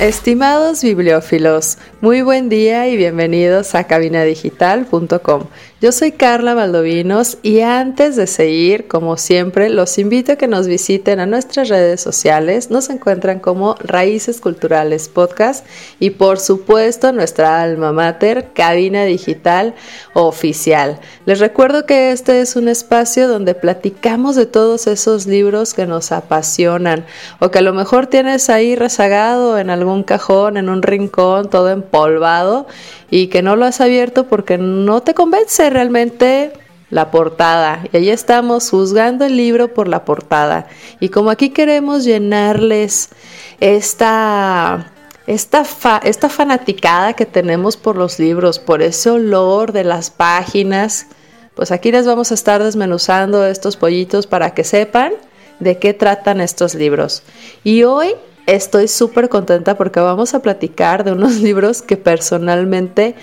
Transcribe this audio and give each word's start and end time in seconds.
Estimados 0.00 0.82
bibliófilos, 0.82 1.76
muy 2.00 2.22
buen 2.22 2.48
día 2.48 2.88
y 2.88 2.96
bienvenidos 2.96 3.74
a 3.74 3.84
cabinadigital.com. 3.84 5.44
Yo 5.82 5.92
soy 5.92 6.12
Carla 6.12 6.54
Valdovinos 6.54 7.38
y 7.42 7.60
antes 7.60 8.16
de 8.16 8.26
seguir, 8.26 8.86
como 8.86 9.18
siempre, 9.18 9.68
los 9.68 9.98
invito 9.98 10.32
a 10.32 10.36
que 10.36 10.46
nos 10.46 10.66
visiten 10.66 11.20
a 11.20 11.26
nuestras 11.26 11.68
redes 11.68 12.00
sociales. 12.00 12.70
Nos 12.70 12.88
encuentran 12.90 13.38
como 13.38 13.76
Raíces 13.80 14.40
Culturales 14.40 15.08
Podcast 15.08 15.66
y 15.98 16.10
por 16.10 16.38
supuesto 16.38 17.12
nuestra 17.12 17.62
alma 17.62 17.92
mater, 17.92 18.48
Cabina 18.54 19.04
Digital 19.04 19.74
Oficial. 20.14 21.00
Les 21.26 21.38
recuerdo 21.38 21.86
que 21.86 22.12
este 22.12 22.40
es 22.40 22.56
un 22.56 22.68
espacio 22.68 23.28
donde 23.28 23.54
platicamos 23.54 24.36
de 24.36 24.46
todos 24.46 24.86
esos 24.86 25.26
libros 25.26 25.74
que 25.74 25.86
nos 25.86 26.12
apasionan 26.12 27.04
o 27.40 27.50
que 27.50 27.58
a 27.58 27.62
lo 27.62 27.74
mejor 27.74 28.06
tienes 28.06 28.48
ahí 28.48 28.74
rezagado 28.74 29.58
en 29.58 29.70
algún 29.70 30.02
cajón, 30.02 30.56
en 30.56 30.68
un 30.68 30.82
rincón, 30.82 31.48
todo 31.50 31.70
empolvado 31.90 32.66
y 33.10 33.26
que 33.26 33.42
no 33.42 33.56
lo 33.56 33.64
has 33.64 33.80
abierto 33.80 34.26
porque 34.28 34.58
no 34.58 35.02
te 35.02 35.14
convence 35.14 35.68
realmente 35.70 36.52
la 36.88 37.10
portada. 37.10 37.84
Y 37.92 37.96
ahí 37.96 38.10
estamos 38.10 38.70
juzgando 38.70 39.24
el 39.24 39.36
libro 39.36 39.74
por 39.74 39.88
la 39.88 40.04
portada. 40.04 40.68
Y 41.00 41.08
como 41.08 41.30
aquí 41.30 41.50
queremos 41.50 42.04
llenarles 42.04 43.10
esta, 43.58 44.92
esta, 45.26 45.64
esta 46.04 46.28
fanaticada 46.28 47.14
que 47.14 47.26
tenemos 47.26 47.76
por 47.76 47.96
los 47.96 48.18
libros, 48.18 48.58
por 48.58 48.82
ese 48.82 49.10
olor 49.10 49.72
de 49.72 49.84
las 49.84 50.10
páginas, 50.10 51.06
pues 51.54 51.72
aquí 51.72 51.90
les 51.90 52.06
vamos 52.06 52.30
a 52.30 52.34
estar 52.34 52.62
desmenuzando 52.62 53.44
estos 53.44 53.76
pollitos 53.76 54.26
para 54.26 54.54
que 54.54 54.64
sepan 54.64 55.12
de 55.58 55.78
qué 55.78 55.92
tratan 55.92 56.40
estos 56.40 56.74
libros. 56.74 57.22
Y 57.64 57.82
hoy 57.82 58.14
estoy 58.54 58.88
súper 58.88 59.28
contenta 59.28 59.76
porque 59.76 60.00
vamos 60.00 60.34
a 60.34 60.40
platicar 60.40 61.04
de 61.04 61.12
unos 61.12 61.36
libros 61.40 61.82
que 61.82 61.96
personalmente 61.96 63.14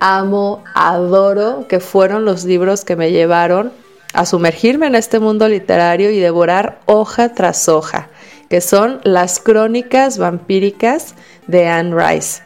amo, 0.00 0.62
adoro, 0.74 1.66
que 1.68 1.80
fueron 1.80 2.24
los 2.24 2.44
libros 2.44 2.84
que 2.84 2.96
me 2.96 3.10
llevaron 3.10 3.72
a 4.12 4.26
sumergirme 4.26 4.86
en 4.86 4.94
este 4.94 5.18
mundo 5.18 5.48
literario 5.48 6.10
y 6.10 6.20
devorar 6.20 6.80
hoja 6.86 7.34
tras 7.34 7.68
hoja, 7.68 8.08
que 8.48 8.60
son 8.60 9.00
las 9.02 9.40
crónicas 9.40 10.18
vampíricas 10.18 11.14
de 11.46 11.66
Anne 11.66 11.94
Rice. 11.96 12.42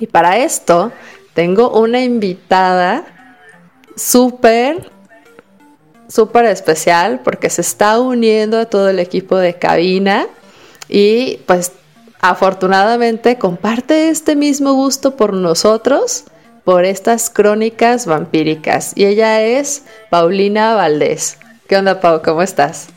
Y 0.00 0.06
para 0.08 0.38
esto 0.38 0.92
tengo 1.34 1.78
una 1.78 2.02
invitada 2.02 3.04
súper, 3.96 4.90
súper 6.08 6.46
especial 6.46 7.20
porque 7.22 7.48
se 7.48 7.60
está 7.60 8.00
uniendo 8.00 8.58
a 8.58 8.66
todo 8.66 8.90
el 8.90 8.98
equipo 8.98 9.36
de 9.36 9.54
cabina 9.54 10.26
y 10.92 11.38
pues 11.46 11.72
afortunadamente 12.20 13.38
comparte 13.38 14.10
este 14.10 14.36
mismo 14.36 14.74
gusto 14.74 15.16
por 15.16 15.32
nosotros, 15.32 16.24
por 16.64 16.84
estas 16.84 17.30
crónicas 17.30 18.04
vampíricas. 18.04 18.92
Y 18.94 19.06
ella 19.06 19.40
es 19.40 19.84
Paulina 20.10 20.74
Valdés. 20.74 21.38
¿Qué 21.66 21.78
onda, 21.78 21.98
Pau? 22.00 22.20
¿Cómo 22.22 22.42
estás? 22.42 22.88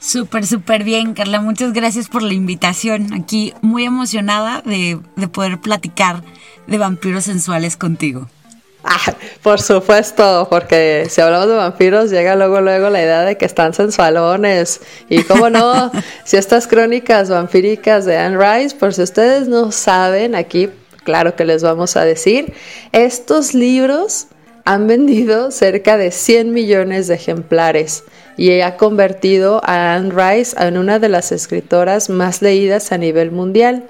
Súper, 0.00 0.46
súper 0.46 0.84
bien, 0.84 1.12
Carla. 1.12 1.42
Muchas 1.42 1.74
gracias 1.74 2.08
por 2.08 2.22
la 2.22 2.32
invitación. 2.32 3.12
Aquí 3.12 3.52
muy 3.60 3.84
emocionada 3.84 4.62
de, 4.64 4.98
de 5.16 5.28
poder 5.28 5.60
platicar 5.60 6.24
de 6.66 6.78
vampiros 6.78 7.24
sensuales 7.24 7.76
contigo. 7.76 8.26
Ah, 8.86 9.14
por 9.42 9.62
supuesto, 9.62 10.46
porque 10.50 11.06
si 11.08 11.22
hablamos 11.22 11.48
de 11.48 11.54
vampiros 11.54 12.10
llega 12.10 12.36
luego 12.36 12.60
luego 12.60 12.90
la 12.90 13.00
idea 13.00 13.22
de 13.22 13.38
que 13.38 13.46
están 13.46 13.72
sensualones 13.72 14.82
y 15.08 15.22
cómo 15.22 15.48
no, 15.48 15.90
si 16.24 16.36
estas 16.36 16.66
crónicas 16.66 17.30
vampíricas 17.30 18.04
de 18.04 18.18
Anne 18.18 18.36
Rice, 18.36 18.76
por 18.76 18.92
si 18.92 19.00
ustedes 19.00 19.48
no 19.48 19.72
saben, 19.72 20.34
aquí 20.34 20.68
claro 21.02 21.34
que 21.34 21.46
les 21.46 21.62
vamos 21.62 21.96
a 21.96 22.04
decir, 22.04 22.52
estos 22.92 23.54
libros 23.54 24.26
han 24.66 24.86
vendido 24.86 25.50
cerca 25.50 25.96
de 25.96 26.10
100 26.10 26.52
millones 26.52 27.06
de 27.06 27.14
ejemplares 27.14 28.04
y 28.36 28.60
ha 28.60 28.76
convertido 28.76 29.62
a 29.64 29.94
Anne 29.94 30.12
Rice 30.14 30.56
en 30.58 30.76
una 30.76 30.98
de 30.98 31.08
las 31.08 31.32
escritoras 31.32 32.10
más 32.10 32.42
leídas 32.42 32.92
a 32.92 32.98
nivel 32.98 33.30
mundial. 33.30 33.84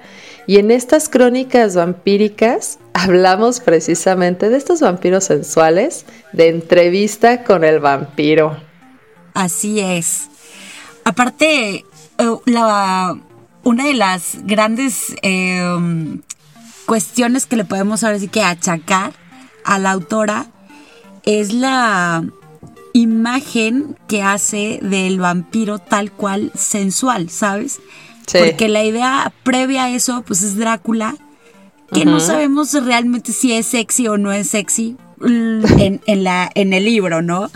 Y 0.47 0.57
en 0.57 0.71
estas 0.71 1.09
crónicas 1.09 1.75
vampíricas 1.75 2.79
hablamos 2.93 3.59
precisamente 3.59 4.49
de 4.49 4.57
estos 4.57 4.81
vampiros 4.81 5.25
sensuales, 5.25 6.05
de 6.33 6.49
entrevista 6.49 7.43
con 7.43 7.63
el 7.63 7.79
vampiro. 7.79 8.57
Así 9.33 9.79
es. 9.79 10.29
Aparte, 11.03 11.85
eh, 12.17 12.37
la, 12.45 13.17
una 13.63 13.85
de 13.85 13.93
las 13.93 14.37
grandes 14.43 15.15
em, 15.21 16.21
cuestiones 16.85 17.45
que 17.45 17.57
le 17.57 17.65
podemos 17.65 18.03
ahora 18.03 18.19
sí 18.19 18.27
que 18.27 18.43
achacar 18.43 19.13
a 19.63 19.79
la 19.79 19.91
autora 19.91 20.45
es 21.23 21.53
la 21.53 22.23
imagen 22.93 23.97
que 24.07 24.21
hace 24.21 24.79
del 24.81 25.19
vampiro 25.19 25.79
tal 25.79 26.11
cual 26.11 26.51
sensual, 26.55 27.29
¿sabes? 27.29 27.81
Porque 28.31 28.67
la 28.69 28.83
idea 28.83 29.31
previa 29.43 29.85
a 29.85 29.89
eso, 29.89 30.23
pues 30.25 30.41
es 30.41 30.57
Drácula, 30.57 31.15
que 31.91 32.05
no 32.05 32.19
sabemos 32.19 32.73
realmente 32.83 33.31
si 33.31 33.53
es 33.53 33.67
sexy 33.67 34.07
o 34.07 34.17
no 34.17 34.31
es 34.31 34.49
sexy 34.49 34.97
en, 35.23 36.23
la, 36.23 36.49
en 36.55 36.73
el 36.73 36.85
libro, 36.85 37.21
¿no? 37.21 37.49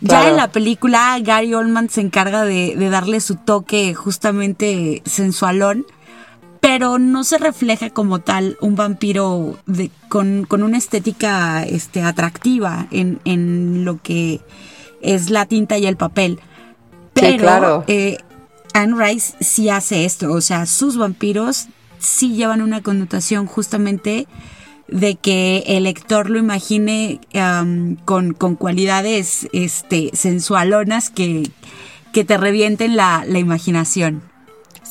Ya 0.00 0.28
en 0.28 0.36
la 0.36 0.50
película, 0.50 1.16
Gary 1.20 1.54
Oldman 1.54 1.88
se 1.88 2.00
encarga 2.00 2.44
de, 2.44 2.74
darle 2.90 3.20
su 3.20 3.36
toque 3.36 3.94
justamente 3.94 5.00
sensualón, 5.04 5.86
pero 6.60 6.98
no 6.98 7.22
se 7.22 7.38
refleja 7.38 7.90
como 7.90 8.18
tal 8.18 8.56
un 8.60 8.74
vampiro 8.74 9.58
de, 9.66 9.90
con, 10.08 10.46
una 10.50 10.76
estética 10.76 11.62
este, 11.62 12.02
atractiva 12.02 12.88
en, 12.90 13.20
en, 13.24 13.84
lo 13.84 14.02
que 14.02 14.40
es 15.02 15.30
la 15.30 15.46
tinta 15.46 15.78
y 15.78 15.86
el 15.86 15.96
papel. 15.96 16.40
Pero 17.12 17.36
claro. 17.36 17.84
Eh, 17.86 18.18
Anne 18.74 18.94
Rice 18.96 19.34
sí 19.40 19.68
hace 19.68 20.04
esto, 20.04 20.32
o 20.32 20.40
sea, 20.40 20.66
sus 20.66 20.96
vampiros 20.96 21.68
sí 21.98 22.34
llevan 22.34 22.62
una 22.62 22.82
connotación 22.82 23.46
justamente 23.46 24.26
de 24.88 25.14
que 25.16 25.64
el 25.66 25.84
lector 25.84 26.28
lo 26.30 26.38
imagine 26.38 27.20
con, 28.04 28.34
cualidades 28.58 29.48
este, 29.52 30.10
sensualonas 30.12 31.10
que, 31.10 31.48
que 32.12 32.24
te 32.24 32.36
revienten 32.36 32.96
la, 32.96 33.24
la 33.26 33.38
imaginación. 33.38 34.31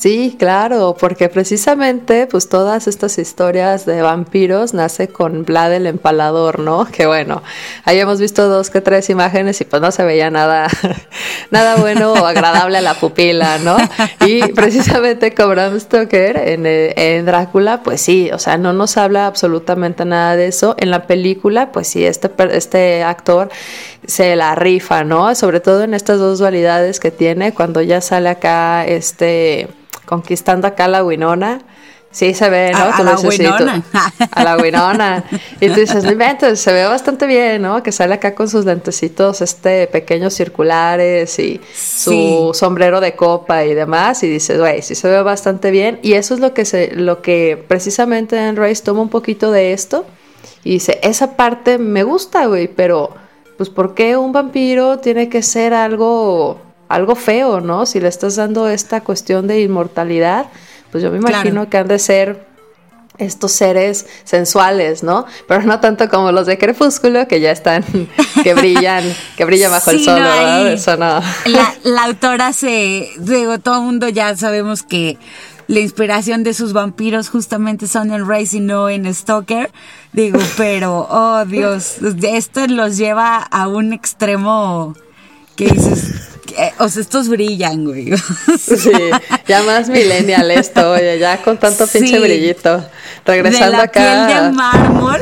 Sí, 0.02 0.34
claro, 0.36 0.96
porque 0.98 1.28
precisamente 1.28 2.26
pues 2.26 2.48
todas 2.48 2.88
estas 2.88 3.18
historias 3.18 3.86
de 3.86 4.02
vampiros 4.02 4.74
nace 4.74 5.06
con 5.06 5.44
Vlad 5.44 5.74
el 5.74 5.86
empalador, 5.86 6.58
¿no? 6.58 6.86
Que 6.90 7.06
bueno, 7.06 7.40
ahí 7.84 8.00
hemos 8.00 8.18
visto 8.18 8.48
dos 8.48 8.68
que 8.68 8.80
tres 8.80 9.10
imágenes 9.10 9.60
y 9.60 9.64
pues 9.64 9.80
no 9.80 9.92
se 9.92 10.02
veía 10.02 10.28
nada, 10.28 10.66
nada 11.52 11.76
bueno 11.76 12.14
o 12.14 12.26
agradable 12.26 12.78
a 12.78 12.80
la 12.80 12.94
pupila, 12.94 13.58
¿no? 13.58 13.76
Y 14.26 14.42
precisamente 14.54 15.34
con 15.34 15.50
Bram 15.50 15.78
Stoker 15.78 16.36
en, 16.36 16.66
eh, 16.66 16.94
en 16.96 17.24
Drácula, 17.24 17.84
pues 17.84 18.00
sí, 18.00 18.28
o 18.32 18.40
sea, 18.40 18.58
no 18.58 18.72
nos 18.72 18.96
habla 18.96 19.28
absolutamente 19.28 20.04
nada 20.04 20.34
de 20.34 20.48
eso. 20.48 20.74
En 20.78 20.90
la 20.90 21.06
película, 21.06 21.70
pues 21.70 21.86
sí, 21.86 22.04
este, 22.04 22.28
este 22.50 23.04
actor 23.04 23.50
se 24.04 24.34
la 24.34 24.56
rifa, 24.56 25.04
¿no? 25.04 25.32
Sobre 25.36 25.60
todo 25.60 25.84
en 25.84 25.94
estas 25.94 26.18
dos 26.18 26.40
dualidades 26.40 26.98
que 26.98 27.12
tiene 27.12 27.54
cuando 27.54 27.80
ya 27.82 28.00
sale 28.00 28.28
acá 28.28 28.84
este 28.84 29.68
conquistando 30.12 30.66
acá 30.66 30.88
la 30.88 31.02
Winona. 31.02 31.62
Sí, 32.10 32.34
se 32.34 32.50
ve, 32.50 32.72
¿no? 32.72 32.78
A, 32.78 33.02
la 33.02 33.16
Winona. 33.16 33.82
a 34.30 34.44
la 34.44 34.58
Winona. 34.58 35.24
Y 35.58 35.70
tú 35.70 35.80
dices, 35.80 36.04
no 36.04 36.56
se 36.56 36.72
ve 36.74 36.84
bastante 36.84 37.26
bien, 37.26 37.62
¿no? 37.62 37.82
Que 37.82 37.90
sale 37.90 38.12
acá 38.12 38.34
con 38.34 38.50
sus 38.50 38.66
lentecitos 38.66 39.40
este, 39.40 39.86
pequeños 39.86 40.34
circulares 40.34 41.38
y 41.38 41.58
su 41.74 42.50
sombrero 42.52 43.00
de 43.00 43.16
copa 43.16 43.64
y 43.64 43.72
demás. 43.72 44.22
Y 44.22 44.28
dices, 44.28 44.58
güey, 44.58 44.82
sí 44.82 44.94
se 44.94 45.08
ve 45.08 45.22
bastante 45.22 45.70
bien. 45.70 45.98
Y 46.02 46.12
eso 46.12 46.34
es 46.34 46.40
lo 46.40 46.52
que, 46.52 46.66
se, 46.66 46.94
lo 46.94 47.22
que 47.22 47.64
precisamente 47.66 48.36
Dan 48.36 48.56
Rice 48.56 48.82
toma 48.82 49.00
un 49.00 49.08
poquito 49.08 49.50
de 49.50 49.72
esto 49.72 50.04
y 50.62 50.72
dice, 50.72 51.00
esa 51.02 51.36
parte 51.36 51.78
me 51.78 52.02
gusta, 52.02 52.44
güey, 52.44 52.68
pero 52.68 53.10
pues 53.56 53.70
¿por 53.70 53.94
qué 53.94 54.18
un 54.18 54.32
vampiro 54.32 54.98
tiene 54.98 55.30
que 55.30 55.42
ser 55.42 55.72
algo, 55.72 56.60
algo 56.92 57.14
feo, 57.14 57.60
¿no? 57.60 57.86
Si 57.86 58.00
le 58.00 58.08
estás 58.08 58.36
dando 58.36 58.68
esta 58.68 59.00
cuestión 59.00 59.46
de 59.46 59.60
inmortalidad, 59.60 60.46
pues 60.90 61.02
yo 61.02 61.10
me 61.10 61.18
imagino 61.18 61.70
que 61.70 61.78
han 61.78 61.88
de 61.88 61.98
ser 61.98 62.46
estos 63.18 63.52
seres 63.52 64.06
sensuales, 64.24 65.02
¿no? 65.02 65.26
Pero 65.48 65.62
no 65.62 65.80
tanto 65.80 66.08
como 66.08 66.32
los 66.32 66.46
de 66.46 66.58
Crepúsculo, 66.58 67.28
que 67.28 67.40
ya 67.40 67.50
están, 67.50 67.84
que 68.42 68.54
brillan, 68.54 69.04
que 69.36 69.44
brillan 69.44 69.70
bajo 69.70 69.90
el 69.90 70.04
sol, 70.04 70.20
¿verdad? 70.20 70.72
Eso 70.72 70.96
no. 70.96 71.20
La, 71.84 72.04
autora 72.04 72.52
se, 72.52 73.08
digo, 73.18 73.58
todo 73.58 73.76
el 73.76 73.82
mundo 73.82 74.08
ya 74.08 74.36
sabemos 74.36 74.82
que 74.82 75.18
la 75.68 75.80
inspiración 75.80 76.42
de 76.42 76.54
sus 76.54 76.72
vampiros 76.72 77.28
justamente 77.28 77.86
son 77.86 78.12
en 78.12 78.28
Race 78.28 78.56
y 78.56 78.60
no 78.60 78.88
en 78.88 79.12
Stalker. 79.12 79.70
Digo, 80.12 80.38
pero, 80.56 81.06
oh 81.08 81.44
Dios, 81.46 81.96
esto 82.22 82.66
los 82.66 82.96
lleva 82.98 83.38
a 83.38 83.68
un 83.68 83.92
extremo 83.92 84.94
que 85.56 85.66
dices, 85.68 86.31
o 86.78 86.88
sea, 86.88 87.02
estos 87.02 87.28
brillan, 87.28 87.84
güey. 87.84 88.12
Sí, 88.58 88.90
ya 89.46 89.62
más 89.62 89.88
millennial 89.88 90.50
esto, 90.50 90.92
oye, 90.92 91.18
ya 91.18 91.42
con 91.42 91.58
tanto 91.58 91.86
pinche 91.86 92.18
brillito. 92.18 92.84
Regresando 93.24 93.72
de 93.72 93.76
la 93.76 93.82
acá. 93.84 94.26
Piel 94.26 94.44
de 94.44 94.52
mármol. 94.52 95.20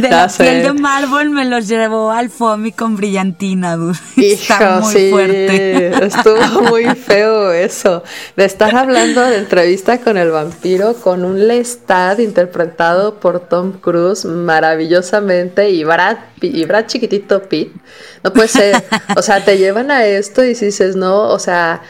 de 0.00 0.10
la 0.10 0.28
piel 0.28 0.62
de 0.62 0.72
mármol 0.80 1.30
me 1.30 1.44
los 1.44 1.66
llevó 1.66 2.12
al 2.12 2.30
FOMI 2.30 2.72
con 2.72 2.96
brillantina, 2.96 3.76
dude. 3.76 3.98
Está 4.16 4.80
muy 4.80 4.94
sí, 4.94 5.10
fuerte. 5.10 6.06
Estuvo 6.06 6.62
muy 6.70 6.84
feo 6.94 7.52
eso. 7.52 8.04
De 8.36 8.44
estar 8.44 8.74
hablando 8.76 9.22
de 9.22 9.38
entrevista 9.38 9.98
con 9.98 10.16
el 10.16 10.30
vampiro 10.30 10.94
con 10.94 11.24
un 11.24 11.48
Lestat 11.48 12.20
interpretado 12.20 13.18
por 13.18 13.40
Tom 13.40 13.72
Cruise 13.72 14.24
maravillosamente 14.24 15.70
y 15.70 15.84
Brad, 15.84 16.18
y 16.40 16.64
Brad 16.64 16.86
chiquitito 16.86 17.42
Pete. 17.42 17.72
No 18.22 18.32
puede 18.32 18.48
ser. 18.48 18.84
O 19.16 19.22
sea, 19.22 19.44
te 19.44 19.58
llevan 19.58 19.90
a 19.90 20.04
esto 20.04 20.44
y 20.44 20.48
dices, 20.48 20.94
no, 20.96 21.28
o 21.28 21.38
sea, 21.38 21.82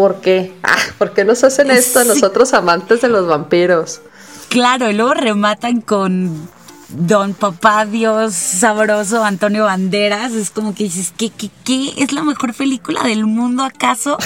¿por 0.00 0.22
qué? 0.22 0.54
Ah, 0.62 0.78
¿Por 0.96 1.12
qué 1.12 1.26
nos 1.26 1.44
hacen 1.44 1.70
esto 1.70 2.00
a 2.00 2.04
nosotros 2.04 2.54
amantes 2.54 3.02
de 3.02 3.10
los 3.10 3.26
vampiros? 3.26 4.00
Claro, 4.48 4.88
y 4.88 4.94
luego 4.94 5.12
rematan 5.12 5.82
con 5.82 6.48
Don 6.88 7.34
Papá 7.34 7.84
Dios 7.84 8.32
sabroso 8.32 9.22
Antonio 9.22 9.64
Banderas. 9.64 10.32
Es 10.32 10.48
como 10.48 10.74
que 10.74 10.84
dices, 10.84 11.12
¿qué, 11.18 11.28
qué, 11.28 11.50
qué? 11.66 11.92
¿Es 11.98 12.14
la 12.14 12.22
mejor 12.22 12.54
película 12.54 13.02
del 13.02 13.26
mundo 13.26 13.62
acaso? 13.62 14.16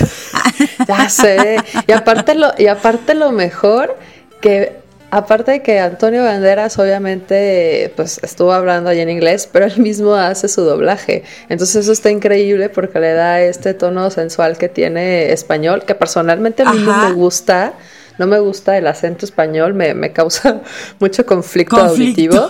ya 0.86 1.08
sé. 1.08 1.56
Y 1.88 1.90
aparte 1.90 2.36
lo, 2.36 2.52
y 2.56 2.68
aparte 2.68 3.14
lo 3.14 3.32
mejor 3.32 3.98
que 4.40 4.80
aparte 5.14 5.52
de 5.52 5.62
que 5.62 5.78
Antonio 5.78 6.24
Banderas 6.24 6.76
obviamente 6.78 7.92
pues 7.94 8.18
estuvo 8.22 8.52
hablando 8.52 8.90
allí 8.90 9.00
en 9.00 9.10
inglés, 9.10 9.48
pero 9.50 9.66
él 9.66 9.78
mismo 9.78 10.14
hace 10.14 10.48
su 10.48 10.62
doblaje. 10.62 11.22
Entonces 11.48 11.76
eso 11.76 11.92
está 11.92 12.10
increíble 12.10 12.68
porque 12.68 12.98
le 12.98 13.12
da 13.12 13.40
este 13.40 13.74
tono 13.74 14.10
sensual 14.10 14.58
que 14.58 14.68
tiene 14.68 15.32
español, 15.32 15.84
que 15.84 15.94
personalmente 15.94 16.64
a 16.64 16.72
mí 16.72 16.82
no 16.82 17.08
me 17.08 17.12
gusta 17.12 17.74
no 18.18 18.26
me 18.26 18.38
gusta 18.38 18.78
el 18.78 18.86
acento 18.86 19.24
español, 19.24 19.74
me, 19.74 19.94
me 19.94 20.12
causa 20.12 20.60
mucho 21.00 21.26
conflicto, 21.26 21.76
auditivo. 21.76 22.46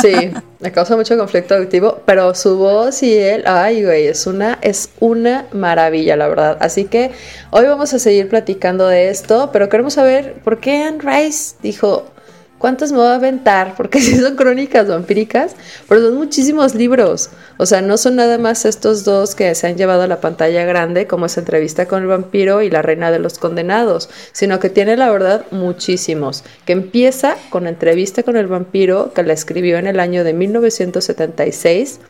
Sí, 0.00 0.30
me 0.60 0.72
causa 0.72 0.96
mucho 0.96 1.16
conflicto 1.16 1.54
auditivo, 1.54 2.00
pero 2.04 2.34
su 2.34 2.56
voz 2.58 3.02
y 3.02 3.16
él, 3.16 3.44
ay, 3.46 3.84
güey, 3.84 4.06
es 4.06 4.26
una, 4.26 4.58
es 4.62 4.90
una 5.00 5.46
maravilla, 5.52 6.16
la 6.16 6.28
verdad. 6.28 6.56
Así 6.60 6.84
que 6.84 7.12
hoy 7.50 7.66
vamos 7.66 7.92
a 7.94 7.98
seguir 7.98 8.28
platicando 8.28 8.86
de 8.88 9.08
esto, 9.08 9.50
pero 9.52 9.68
queremos 9.68 9.94
saber 9.94 10.34
por 10.44 10.60
qué 10.60 10.82
Anne 10.82 10.98
Rice 11.00 11.56
dijo, 11.62 12.06
¿Cuántos 12.66 12.90
me 12.90 12.98
voy 12.98 13.06
a 13.06 13.14
aventar? 13.14 13.74
Porque 13.76 14.00
si 14.00 14.16
son 14.16 14.34
crónicas 14.34 14.88
vampíricas, 14.88 15.54
pero 15.88 16.00
son 16.00 16.16
muchísimos 16.16 16.74
libros. 16.74 17.30
O 17.58 17.64
sea, 17.64 17.80
no 17.80 17.96
son 17.96 18.16
nada 18.16 18.38
más 18.38 18.64
estos 18.64 19.04
dos 19.04 19.36
que 19.36 19.54
se 19.54 19.68
han 19.68 19.76
llevado 19.76 20.02
a 20.02 20.08
la 20.08 20.20
pantalla 20.20 20.64
grande, 20.64 21.06
como 21.06 21.26
esa 21.26 21.38
entrevista 21.38 21.86
con 21.86 22.02
el 22.02 22.08
vampiro 22.08 22.62
y 22.62 22.70
la 22.70 22.82
reina 22.82 23.12
de 23.12 23.20
los 23.20 23.38
condenados, 23.38 24.10
sino 24.32 24.58
que 24.58 24.68
tiene 24.68 24.96
la 24.96 25.12
verdad 25.12 25.44
muchísimos. 25.52 26.42
Que 26.64 26.72
empieza 26.72 27.36
con 27.50 27.68
entrevista 27.68 28.24
con 28.24 28.36
el 28.36 28.48
vampiro, 28.48 29.12
que 29.14 29.22
la 29.22 29.34
escribió 29.34 29.78
en 29.78 29.86
el 29.86 30.00
año 30.00 30.24
de 30.24 30.32
1976 30.32 32.00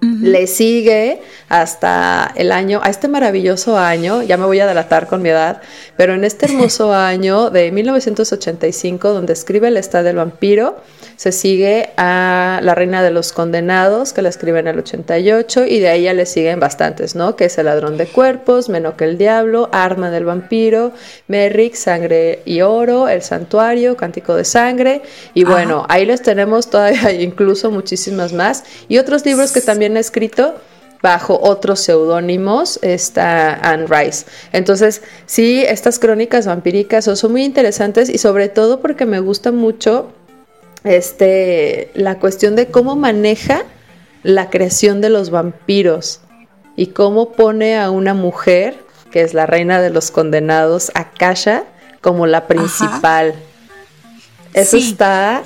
le 0.00 0.46
sigue 0.46 1.20
hasta 1.48 2.32
el 2.36 2.52
año, 2.52 2.80
a 2.82 2.90
este 2.90 3.08
maravilloso 3.08 3.76
año, 3.76 4.22
ya 4.22 4.36
me 4.36 4.46
voy 4.46 4.60
a 4.60 4.66
delatar 4.66 5.06
con 5.06 5.20
mi 5.20 5.28
edad, 5.28 5.60
pero 5.96 6.14
en 6.14 6.24
este 6.24 6.46
hermoso 6.46 6.94
año 6.94 7.50
de 7.50 7.70
1985, 7.70 9.12
donde 9.12 9.32
escribe 9.32 9.68
El 9.68 9.76
Estado 9.76 10.04
del 10.04 10.16
Vampiro, 10.16 10.76
se 11.16 11.32
sigue 11.32 11.90
a 11.98 12.60
La 12.62 12.74
Reina 12.74 13.02
de 13.02 13.10
los 13.10 13.32
Condenados, 13.32 14.14
que 14.14 14.22
la 14.22 14.30
escribe 14.30 14.60
en 14.60 14.68
el 14.68 14.78
88, 14.78 15.66
y 15.66 15.80
de 15.80 15.88
ahí 15.88 16.02
ya 16.04 16.14
le 16.14 16.24
siguen 16.24 16.60
bastantes, 16.60 17.14
¿no? 17.14 17.36
Que 17.36 17.46
es 17.46 17.58
El 17.58 17.66
Ladrón 17.66 17.98
de 17.98 18.06
Cuerpos, 18.06 18.70
Menos 18.70 18.94
que 18.94 19.04
el 19.04 19.18
Diablo, 19.18 19.68
Arma 19.72 20.10
del 20.10 20.24
Vampiro, 20.24 20.92
Merrick, 21.28 21.74
Sangre 21.74 22.40
y 22.46 22.62
Oro, 22.62 23.08
El 23.08 23.20
Santuario, 23.20 23.98
Cántico 23.98 24.34
de 24.34 24.44
Sangre, 24.44 25.02
y 25.34 25.44
bueno, 25.44 25.84
ahí 25.90 26.06
les 26.06 26.22
tenemos 26.22 26.70
todavía 26.70 27.12
incluso 27.20 27.70
muchísimas 27.70 28.32
más, 28.32 28.64
y 28.88 28.96
otros 28.96 29.26
libros 29.26 29.52
que 29.52 29.60
también 29.60 29.89
he 29.96 30.00
escrito 30.00 30.54
bajo 31.02 31.38
otros 31.42 31.80
seudónimos 31.80 32.78
está 32.82 33.54
Anne 33.54 33.86
Rice. 33.86 34.26
Entonces, 34.52 35.02
sí, 35.26 35.64
estas 35.66 35.98
crónicas 35.98 36.46
vampíricas 36.46 37.04
son 37.04 37.32
muy 37.32 37.44
interesantes 37.44 38.08
y 38.08 38.18
sobre 38.18 38.48
todo 38.48 38.80
porque 38.80 39.06
me 39.06 39.20
gusta 39.20 39.52
mucho 39.52 40.12
este, 40.84 41.90
la 41.94 42.18
cuestión 42.18 42.56
de 42.56 42.66
cómo 42.66 42.96
maneja 42.96 43.64
la 44.22 44.50
creación 44.50 45.00
de 45.00 45.08
los 45.08 45.30
vampiros 45.30 46.20
y 46.76 46.88
cómo 46.88 47.32
pone 47.32 47.78
a 47.78 47.90
una 47.90 48.14
mujer, 48.14 48.78
que 49.10 49.22
es 49.22 49.34
la 49.34 49.46
reina 49.46 49.80
de 49.80 49.90
los 49.90 50.10
condenados, 50.10 50.90
Akasha, 50.94 51.64
como 52.00 52.26
la 52.26 52.46
principal. 52.46 53.34
Eso 54.52 54.76
está 54.76 55.42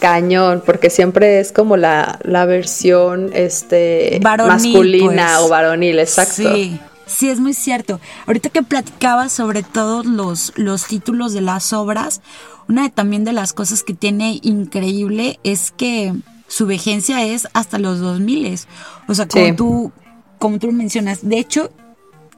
cañón, 0.00 0.62
porque 0.64 0.90
siempre 0.90 1.40
es 1.40 1.52
como 1.52 1.76
la, 1.76 2.18
versión 2.46 3.30
este, 3.32 4.20
masculina 4.22 5.34
pues. 5.36 5.46
o 5.46 5.48
varonil, 5.48 5.98
exacto. 5.98 6.54
Sí. 6.54 6.80
Sí, 7.06 7.30
es 7.30 7.38
muy 7.38 7.54
cierto. 7.54 8.00
Ahorita 8.26 8.48
que 8.48 8.64
platicaba 8.64 9.28
sobre 9.28 9.62
todos 9.62 10.04
los, 10.06 10.52
los 10.56 10.86
títulos 10.86 11.32
de 11.32 11.40
las 11.40 11.72
obras, 11.72 12.20
una 12.68 12.82
de, 12.82 12.90
también 12.90 13.24
de 13.24 13.32
las 13.32 13.52
cosas 13.52 13.84
que 13.84 13.94
tiene 13.94 14.40
increíble 14.42 15.38
es 15.44 15.70
que 15.70 16.12
su 16.48 16.66
vigencia 16.66 17.24
es 17.24 17.46
hasta 17.52 17.78
los 17.78 18.00
2000. 18.00 18.58
O 19.06 19.14
sea, 19.14 19.28
como 19.28 19.54
tú 19.54 19.92
como 20.38 20.58
tú 20.58 20.72
mencionas, 20.72 21.26
de 21.28 21.38
hecho, 21.38 21.70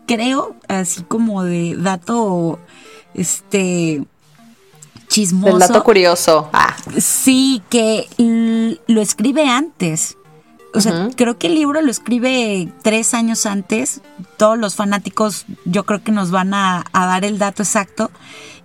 creo, 0.07 0.57
así 0.69 1.03
como 1.03 1.45
de 1.45 1.77
dato, 1.77 2.59
este, 3.15 4.05
chismoso. 5.19 5.55
El 5.55 5.59
dato 5.59 5.83
curioso. 5.83 6.49
Ah. 6.53 6.77
Sí, 6.99 7.63
que 7.69 8.09
lo 8.87 9.01
escribe 9.01 9.49
antes. 9.49 10.17
O 10.75 10.81
sea, 10.81 11.09
creo 11.17 11.39
que 11.39 11.47
el 11.47 11.55
libro 11.55 11.81
lo 11.81 11.91
escribe 11.91 12.69
tres 12.83 13.15
años 13.15 13.47
antes. 13.47 14.03
Todos 14.37 14.59
los 14.59 14.77
fanáticos 14.77 15.47
yo 15.65 15.85
creo 15.85 16.05
que 16.05 16.13
nos 16.13 16.31
van 16.31 16.55
a, 16.55 16.85
dar 16.93 17.25
el 17.25 17.39
dato 17.39 17.63
exacto. 17.63 18.11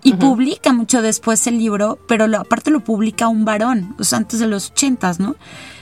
Y 0.03 0.13
publica 0.13 0.74
mucho 0.74 1.01
después 1.01 1.48
el 1.48 1.57
libro, 1.57 1.98
pero 2.07 2.25
aparte 2.38 2.72
lo 2.72 2.81
publica 2.81 3.29
un 3.29 3.45
varón, 3.45 3.95
o 3.98 4.03
sea, 4.03 4.17
antes 4.17 4.39
de 4.39 4.48
los 4.48 4.72
ochentas, 4.72 5.17
¿no? 5.17 5.38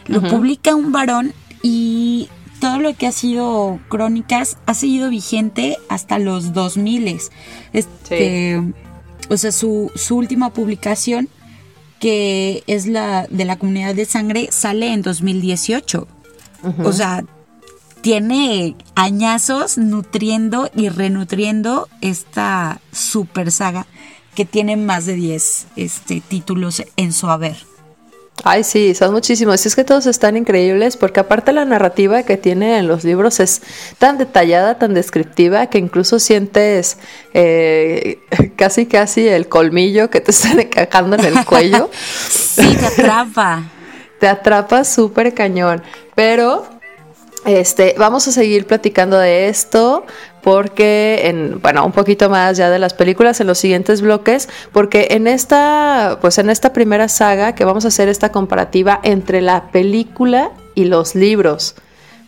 Lo 0.06 0.22
publica 0.22 0.76
un 0.76 0.92
varón 0.92 1.34
y 1.64 2.30
todo 2.60 2.80
lo 2.80 2.94
que 2.94 3.08
ha 3.08 3.12
sido 3.12 3.80
crónicas 3.90 4.58
ha 4.68 4.76
seguido 4.76 5.10
vigente 5.10 5.78
hasta 5.90 6.20
los 6.20 6.54
2000. 6.54 7.20
Este, 7.74 8.62
O 9.32 9.38
sea, 9.38 9.54
su, 9.54 9.90
su 9.96 10.18
última 10.18 10.52
publicación 10.52 11.30
que 12.02 12.64
es 12.68 12.86
la 12.86 13.28
de 13.30 13.46
la 13.46 13.58
comunidad 13.58 13.96
de 13.96 14.06
sangre, 14.06 14.50
sale 14.52 14.92
en 14.92 15.04
2018. 15.04 16.08
O 16.84 16.92
sea, 16.92 17.24
tiene 18.02 18.76
añazos 18.96 19.78
nutriendo 19.78 20.70
y 20.76 20.90
renutriendo 20.90 21.88
esta 22.02 22.82
super 22.92 23.52
saga 23.52 23.88
que 24.36 24.46
tiene 24.46 24.76
más 24.76 25.06
de 25.06 25.14
10 25.14 25.68
este, 25.76 26.22
títulos 26.22 26.84
en 26.98 27.14
su 27.14 27.28
haber. 27.30 27.58
Ay, 28.44 28.64
sí, 28.64 28.96
son 28.96 29.14
muchísimos. 29.14 29.66
Es 29.66 29.76
que 29.76 29.84
todos 29.84 30.08
están 30.08 30.36
increíbles 30.36 30.98
porque 30.98 31.20
aparte 31.20 31.52
la 31.52 31.66
narrativa 31.66 32.24
que 32.24 32.38
tiene 32.38 32.80
en 32.80 32.88
los 32.88 33.04
libros 33.04 33.40
es 33.40 33.62
tan 34.00 34.18
detallada, 34.18 34.80
tan 34.80 34.94
descriptiva, 34.94 35.68
que 35.68 35.78
incluso 35.78 36.20
sientes 36.20 36.98
eh, 37.34 38.20
casi, 38.56 38.88
casi 38.88 39.28
el 39.28 39.48
colmillo 39.48 40.10
que 40.10 40.22
te 40.22 40.32
está 40.32 40.60
encajando 40.60 41.18
en 41.18 41.26
el 41.26 41.46
cuello. 41.46 41.90
sí, 42.30 42.76
te 42.76 42.86
atrapa. 42.86 43.64
te 44.20 44.28
atrapa 44.28 44.84
súper 44.84 45.34
cañón. 45.34 45.84
Pero 46.16 46.68
este, 47.46 47.96
vamos 47.98 48.28
a 48.28 48.32
seguir 48.32 48.66
platicando 48.66 49.18
de 49.18 49.50
esto, 49.50 50.06
porque 50.44 51.22
en 51.26 51.62
bueno 51.62 51.86
un 51.86 51.92
poquito 51.92 52.30
más 52.30 52.58
ya 52.58 52.70
de 52.70 52.80
las 52.80 52.94
películas 52.94 53.40
en 53.42 53.48
los 53.48 53.58
siguientes 53.58 54.02
bloques 54.02 54.50
porque 54.72 55.10
en 55.12 55.28
esta 55.28 56.18
pues 56.22 56.38
en 56.38 56.50
esta 56.50 56.74
primera 56.74 57.08
saga 57.08 57.56
que 57.56 57.66
vamos 57.66 57.86
a 57.86 57.90
hacer 57.90 58.10
esta 58.10 58.32
comparativa 58.32 59.00
entre 59.04 59.42
la 59.42 59.72
película 59.72 60.52
y 60.76 60.86
los 60.86 61.16
libros 61.16 61.76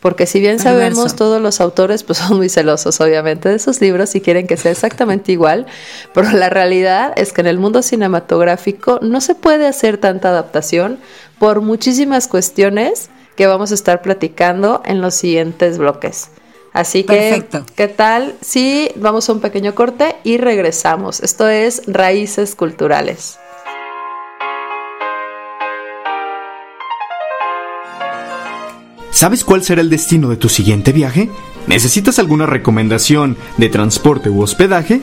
porque 0.03 0.25
si 0.25 0.41
bien 0.41 0.60
sabemos 0.60 1.15
todos 1.15 1.41
los 1.41 1.62
autores 1.62 2.03
pues 2.03 2.17
son 2.20 2.36
muy 2.36 2.50
celosos 2.50 3.00
obviamente 3.00 3.48
de 3.48 3.58
sus 3.58 3.79
libros 3.79 4.13
y 4.15 4.20
quieren 4.22 4.48
que 4.48 4.58
sea 4.58 4.74
exactamente 4.74 5.32
igual, 5.32 5.65
pero 6.13 6.29
la 6.32 6.50
realidad 6.50 7.13
es 7.15 7.32
que 7.32 7.39
en 7.39 7.48
el 7.48 7.58
mundo 7.58 7.82
cinematográfico 7.82 9.00
no 9.01 9.22
se 9.22 9.34
puede 9.34 9.65
hacer 9.65 9.98
tanta 9.98 10.27
adaptación 10.27 11.00
por 11.39 11.62
muchísimas 11.62 12.27
cuestiones 12.27 13.10
que 13.38 13.48
vamos 13.48 13.72
a 13.72 13.75
estar 13.75 14.01
platicando 14.01 14.84
en 14.86 15.00
los 15.00 15.15
siguientes 15.15 15.77
bloques. 15.77 16.32
Así 16.74 17.03
que, 17.03 17.46
¿qué 17.75 17.88
tal 17.88 18.36
si 18.42 18.89
vamos 18.96 19.30
a 19.30 19.34
un 19.34 19.42
pequeño 19.42 19.75
corte 19.75 20.15
y 20.24 20.38
regresamos? 20.38 21.22
Esto 21.22 21.48
es 21.48 21.84
Raíces 21.86 22.56
Culturales. 22.56 23.38
¿Sabes 29.12 29.44
cuál 29.44 29.63
será 29.63 29.82
el 29.82 29.92
destino 29.92 30.30
de 30.30 30.38
tu 30.38 30.50
siguiente 30.50 30.92
viaje? 30.92 31.30
¿Necesitas 31.68 32.18
alguna 32.18 32.48
recomendación 32.48 33.38
de 33.58 33.70
transporte 33.70 34.30
u 34.30 34.42
hospedaje? 34.42 35.01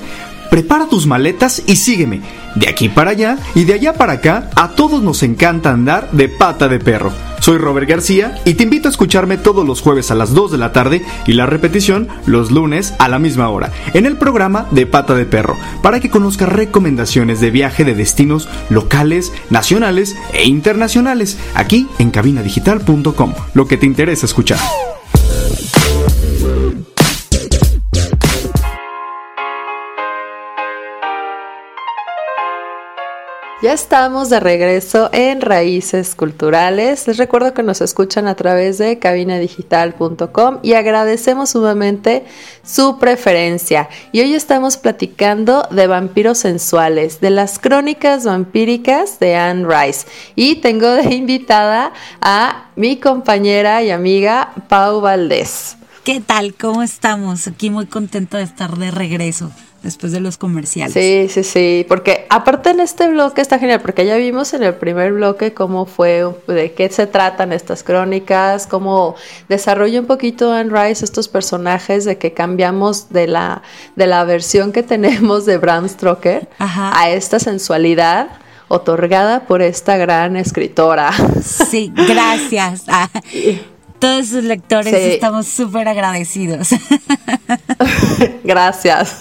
Prepara 0.51 0.87
tus 0.87 1.07
maletas 1.07 1.63
y 1.67 1.77
sígueme. 1.77 2.21
De 2.57 2.69
aquí 2.69 2.89
para 2.89 3.13
allá 3.13 3.39
y 3.55 3.65
de 3.65 3.75
allá 3.75 3.95
para 3.95 4.15
acá, 4.15 4.51
a 4.57 4.71
todos 4.71 5.03
nos 5.03 5.23
encanta 5.23 5.71
andar 5.71 6.11
de 6.11 6.29
pata 6.29 6.69
de 6.69 6.81
perro. 6.81 7.13
Soy 7.41 7.57
Robert 7.57 7.89
García 7.89 8.39
y 8.45 8.55
te 8.55 8.65
invito 8.65 8.89
a 8.89 8.91
escucharme 8.91 9.39
todos 9.39 9.67
los 9.67 9.81
jueves 9.81 10.11
a 10.11 10.15
las 10.15 10.35
2 10.35 10.53
de 10.53 10.59
la 10.59 10.73
tarde 10.73 11.03
y 11.27 11.33
la 11.33 11.47
repetición 11.47 12.09
los 12.27 12.51
lunes 12.51 12.93
a 12.99 13.09
la 13.09 13.19
misma 13.19 13.49
hora 13.49 13.73
en 13.95 14.05
el 14.05 14.17
programa 14.17 14.67
de 14.73 14.87
Pata 14.87 15.15
de 15.15 15.25
Perro 15.25 15.57
para 15.83 16.01
que 16.01 16.11
conozcas 16.11 16.51
recomendaciones 16.51 17.41
de 17.41 17.51
viaje 17.51 17.85
de 17.85 17.95
destinos 17.95 18.49
locales, 18.69 19.33
nacionales 19.49 20.17
e 20.35 20.47
internacionales 20.47 21.39
aquí 21.55 21.89
en 21.99 22.11
cabinadigital.com. 22.11 23.35
Lo 23.55 23.67
que 23.67 23.79
te 23.79 23.87
interesa 23.87 24.27
escuchar. 24.27 24.59
Ya 33.63 33.75
estamos 33.75 34.31
de 34.31 34.41
regreso 34.41 35.11
en 35.13 35.43
Raíces 35.43 36.15
Culturales. 36.15 37.07
Les 37.07 37.19
recuerdo 37.19 37.53
que 37.53 37.63
nos 37.63 37.83
escuchan 37.83 38.27
a 38.27 38.35
través 38.35 38.79
de 38.79 38.99
cabinadigital.com 38.99 40.61
y 40.63 40.73
agradecemos 40.73 41.51
sumamente 41.51 42.25
su 42.65 42.99
preferencia. 42.99 43.91
Y 44.13 44.23
hoy 44.23 44.33
estamos 44.33 44.79
platicando 44.79 45.69
de 45.71 45.87
vampiros 45.87 46.39
sensuales, 46.39 47.21
de 47.21 47.29
las 47.29 47.59
crónicas 47.59 48.25
vampíricas 48.25 49.21
de 49.21 49.37
Anne 49.37 49.67
Rice. 49.69 50.07
Y 50.37 50.57
tengo 50.57 50.89
de 50.89 51.15
invitada 51.15 51.93
a 52.23 52.71
mi 52.77 52.97
compañera 52.97 53.83
y 53.83 53.91
amiga 53.91 54.55
Pau 54.71 55.03
Valdés. 55.03 55.77
¿Qué 56.03 56.23
tal? 56.23 56.55
¿Cómo 56.55 56.83
estamos? 56.83 57.47
Aquí 57.47 57.69
muy 57.69 57.85
contento 57.85 58.39
de 58.39 58.45
estar 58.45 58.79
de 58.79 58.91
regreso 58.91 59.51
después 59.83 60.13
de 60.13 60.21
los 60.21 60.37
comerciales. 60.37 60.93
Sí, 60.93 61.29
sí, 61.29 61.45
sí, 61.45 61.87
porque 61.89 62.27
aparte 62.31 62.71
en 62.71 62.81
este 62.81 63.09
bloque 63.09 63.41
está 63.41 63.59
genial, 63.59 63.81
porque 63.81 64.05
ya 64.05 64.17
vimos 64.17 64.53
en 64.53 64.63
el 64.63 64.75
primer 64.75 65.13
bloque 65.13 65.55
cómo 65.55 65.87
fue, 65.87 66.27
de 66.47 66.73
qué 66.73 66.89
se 66.91 67.07
tratan 67.07 67.53
estas 67.53 67.83
crónicas, 67.83 68.67
cómo 68.67 69.15
desarrolla 69.49 70.01
un 70.01 70.07
poquito 70.07 70.53
Anne 70.53 70.71
Rice 70.71 71.05
estos 71.05 71.29
personajes, 71.29 72.05
de 72.05 72.19
que 72.19 72.33
cambiamos 72.33 73.11
de 73.11 73.27
la, 73.27 73.63
de 73.97 74.07
la 74.07 74.25
versión 74.25 74.73
que 74.73 74.83
tenemos 74.83 75.47
de 75.47 75.59
Bram 75.59 75.89
Stoker 75.89 76.49
a 76.59 77.11
esta 77.11 77.39
sensualidad 77.39 78.29
otorgada 78.69 79.47
por 79.47 79.63
esta 79.63 79.97
gran 79.97 80.37
escritora. 80.37 81.11
Sí, 81.43 81.93
gracias. 81.95 82.85
todos 83.99 84.29
sus 84.29 84.45
lectores 84.45 84.95
estamos 84.95 85.47
súper 85.47 85.89
agradecidos. 85.89 86.71
Gracias. 88.45 89.19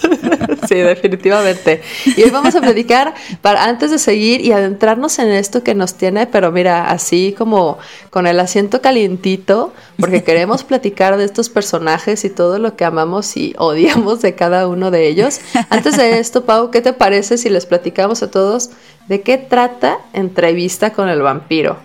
Sí, 0.70 0.76
definitivamente. 0.76 1.82
Y 2.16 2.22
hoy 2.22 2.30
vamos 2.30 2.54
a 2.54 2.60
platicar, 2.60 3.14
para, 3.42 3.64
antes 3.64 3.90
de 3.90 3.98
seguir 3.98 4.40
y 4.40 4.52
adentrarnos 4.52 5.18
en 5.18 5.28
esto 5.30 5.64
que 5.64 5.74
nos 5.74 5.94
tiene, 5.94 6.28
pero 6.28 6.52
mira, 6.52 6.90
así 6.90 7.34
como 7.36 7.78
con 8.10 8.28
el 8.28 8.38
asiento 8.38 8.80
calientito, 8.80 9.72
porque 9.98 10.22
queremos 10.24 10.62
platicar 10.62 11.16
de 11.16 11.24
estos 11.24 11.48
personajes 11.48 12.24
y 12.24 12.30
todo 12.30 12.60
lo 12.60 12.76
que 12.76 12.84
amamos 12.84 13.36
y 13.36 13.52
odiamos 13.58 14.22
de 14.22 14.36
cada 14.36 14.68
uno 14.68 14.92
de 14.92 15.08
ellos. 15.08 15.40
Antes 15.70 15.96
de 15.96 16.20
esto, 16.20 16.44
Pau, 16.44 16.70
¿qué 16.70 16.80
te 16.80 16.92
parece 16.92 17.36
si 17.36 17.50
les 17.50 17.66
platicamos 17.66 18.22
a 18.22 18.30
todos 18.30 18.70
de 19.08 19.22
qué 19.22 19.38
trata 19.38 19.98
Entrevista 20.12 20.92
con 20.92 21.08
el 21.08 21.20
vampiro? 21.20 21.78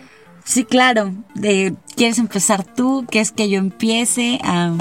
Sí, 0.43 0.63
claro. 0.63 1.11
De, 1.33 1.73
¿Quieres 1.95 2.19
empezar 2.19 2.63
tú? 2.63 3.03
¿Quieres 3.09 3.31
que 3.31 3.49
yo 3.49 3.57
empiece? 3.57 4.37
A 4.43 4.73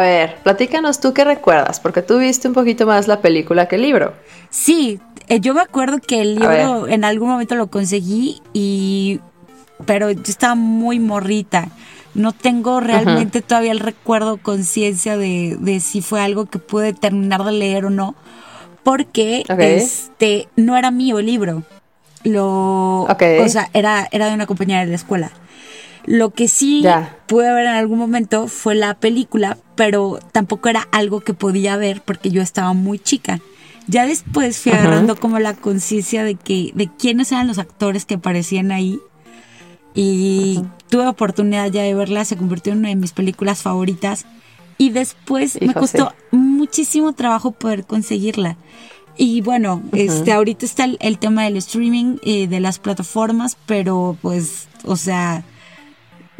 ver, 0.00 0.36
platícanos 0.42 1.00
tú 1.00 1.12
qué 1.12 1.24
recuerdas, 1.24 1.80
porque 1.80 2.02
tú 2.02 2.18
viste 2.18 2.48
un 2.48 2.54
poquito 2.54 2.86
más 2.86 3.08
la 3.08 3.20
película 3.20 3.66
que 3.66 3.76
el 3.76 3.82
libro. 3.82 4.14
Sí, 4.50 5.00
eh, 5.28 5.40
yo 5.40 5.54
me 5.54 5.60
acuerdo 5.60 5.98
que 5.98 6.20
el 6.20 6.36
libro 6.36 6.88
en 6.88 7.04
algún 7.04 7.28
momento 7.30 7.54
lo 7.54 7.68
conseguí 7.68 8.42
y 8.52 9.20
pero 9.86 10.10
yo 10.10 10.22
estaba 10.26 10.54
muy 10.54 10.98
morrita. 10.98 11.68
No 12.12 12.32
tengo 12.32 12.80
realmente 12.80 13.40
todavía 13.40 13.70
el 13.70 13.78
recuerdo, 13.78 14.36
conciencia 14.36 15.16
de, 15.16 15.56
de, 15.60 15.78
si 15.78 16.02
fue 16.02 16.20
algo 16.20 16.46
que 16.46 16.58
pude 16.58 16.92
terminar 16.92 17.44
de 17.44 17.52
leer 17.52 17.84
o 17.86 17.90
no, 17.90 18.16
porque 18.82 19.44
este 19.48 20.48
no 20.56 20.76
era 20.76 20.90
mío 20.90 21.20
el 21.20 21.26
libro. 21.26 21.62
Lo, 22.24 23.02
O 23.02 23.48
sea, 23.48 23.70
era, 23.72 24.08
era 24.10 24.26
de 24.26 24.34
una 24.34 24.46
compañera 24.46 24.80
de 24.80 24.90
la 24.90 24.96
escuela. 24.96 25.30
Lo 26.10 26.30
que 26.30 26.48
sí 26.48 26.84
pude 27.28 27.52
ver 27.54 27.66
en 27.66 27.74
algún 27.74 28.00
momento 28.00 28.48
fue 28.48 28.74
la 28.74 28.94
película, 28.94 29.58
pero 29.76 30.18
tampoco 30.32 30.68
era 30.68 30.88
algo 30.90 31.20
que 31.20 31.34
podía 31.34 31.76
ver 31.76 32.02
porque 32.02 32.32
yo 32.32 32.42
estaba 32.42 32.72
muy 32.72 32.98
chica. 32.98 33.38
Ya 33.86 34.06
después 34.06 34.58
fui 34.58 34.72
agarrando 34.72 35.14
como 35.14 35.38
la 35.38 35.54
conciencia 35.54 36.24
de 36.24 36.34
que 36.34 36.72
de 36.74 36.88
quiénes 36.88 37.30
eran 37.30 37.46
los 37.46 37.60
actores 37.60 38.06
que 38.06 38.14
aparecían 38.14 38.72
ahí. 38.72 38.98
Y 39.94 40.64
tuve 40.88 41.06
oportunidad 41.06 41.70
ya 41.70 41.82
de 41.82 41.94
verla, 41.94 42.24
se 42.24 42.36
convirtió 42.36 42.72
en 42.72 42.80
una 42.80 42.88
de 42.88 42.96
mis 42.96 43.12
películas 43.12 43.62
favoritas. 43.62 44.26
Y 44.78 44.90
después 44.90 45.60
me 45.60 45.74
costó 45.74 46.12
muchísimo 46.32 47.12
trabajo 47.12 47.52
poder 47.52 47.84
conseguirla. 47.84 48.56
Y 49.16 49.42
bueno, 49.42 49.80
este 49.92 50.32
ahorita 50.32 50.66
está 50.66 50.86
el, 50.86 51.18
tema 51.20 51.44
del 51.44 51.56
streaming 51.58 52.16
eh, 52.24 52.48
de 52.48 52.58
las 52.58 52.80
plataformas, 52.80 53.56
pero 53.66 54.16
pues, 54.20 54.66
o 54.84 54.96
sea, 54.96 55.44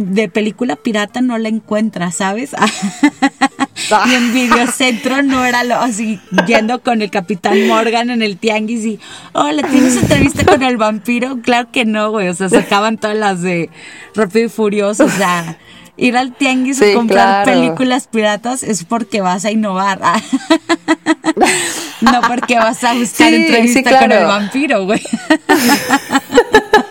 de 0.00 0.28
película 0.28 0.76
pirata 0.76 1.20
no 1.20 1.38
la 1.38 1.48
encuentras, 1.48 2.16
¿sabes? 2.16 2.52
y 4.08 4.14
en 4.14 4.32
Videocentro 4.32 5.22
no 5.22 5.44
era 5.44 5.64
lo 5.64 5.76
así, 5.76 6.20
yendo 6.46 6.80
con 6.80 7.02
el 7.02 7.10
Capitán 7.10 7.66
Morgan 7.66 8.10
en 8.10 8.22
el 8.22 8.36
tianguis 8.36 8.84
y, 8.84 9.00
hola, 9.32 9.62
¿tienes 9.68 9.96
entrevista 9.96 10.44
con 10.44 10.62
el 10.62 10.76
vampiro? 10.76 11.40
Claro 11.42 11.68
que 11.70 11.84
no, 11.84 12.10
güey, 12.10 12.28
o 12.28 12.34
sea, 12.34 12.48
sacaban 12.48 12.98
todas 12.98 13.16
las 13.16 13.42
de 13.42 13.70
Rápido 14.14 14.46
y 14.46 14.48
Furioso, 14.48 15.04
o 15.04 15.10
sea, 15.10 15.58
ir 15.96 16.16
al 16.16 16.32
tianguis 16.32 16.80
a 16.80 16.92
comprar 16.94 17.44
películas 17.44 18.08
piratas 18.08 18.62
es 18.62 18.84
porque 18.84 19.20
vas 19.20 19.44
a 19.44 19.50
innovar. 19.50 20.00
no 22.00 22.20
porque 22.26 22.56
vas 22.56 22.82
a 22.84 22.94
buscar 22.94 23.32
entrevista 23.32 23.98
con 23.98 24.12
el 24.12 24.24
vampiro, 24.24 24.86
güey. 24.86 25.02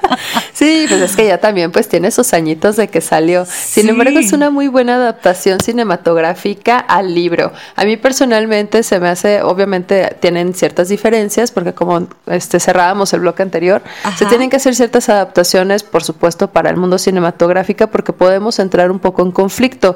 Sí, 0.59 0.87
pues 0.89 0.99
es 0.99 1.15
que 1.15 1.25
ya 1.25 1.37
también 1.37 1.71
pues 1.71 1.87
tiene 1.87 2.11
sus 2.11 2.33
añitos 2.33 2.75
de 2.75 2.89
que 2.89 2.99
salió. 2.99 3.45
Sin 3.45 3.87
embargo, 3.87 4.19
es 4.19 4.33
una 4.33 4.49
muy 4.49 4.67
buena 4.67 4.95
adaptación 4.95 5.61
cinematográfica 5.61 6.77
al 6.77 7.15
libro. 7.15 7.53
A 7.77 7.85
mí 7.85 7.95
personalmente 7.95 8.83
se 8.83 8.99
me 8.99 9.07
hace, 9.07 9.41
obviamente 9.41 10.17
tienen 10.19 10.53
ciertas 10.53 10.89
diferencias 10.89 11.51
porque 11.51 11.73
como 11.73 12.09
este 12.25 12.59
cerrábamos 12.59 13.13
el 13.13 13.21
bloque 13.21 13.41
anterior, 13.41 13.81
se 14.17 14.25
tienen 14.25 14.49
que 14.49 14.57
hacer 14.57 14.75
ciertas 14.75 15.07
adaptaciones, 15.07 15.83
por 15.83 16.03
supuesto, 16.03 16.51
para 16.51 16.69
el 16.69 16.75
mundo 16.75 16.97
cinematográfico 16.97 17.87
porque 17.87 18.11
podemos 18.11 18.59
entrar 18.59 18.91
un 18.91 18.99
poco 18.99 19.21
en 19.21 19.31
conflicto. 19.31 19.95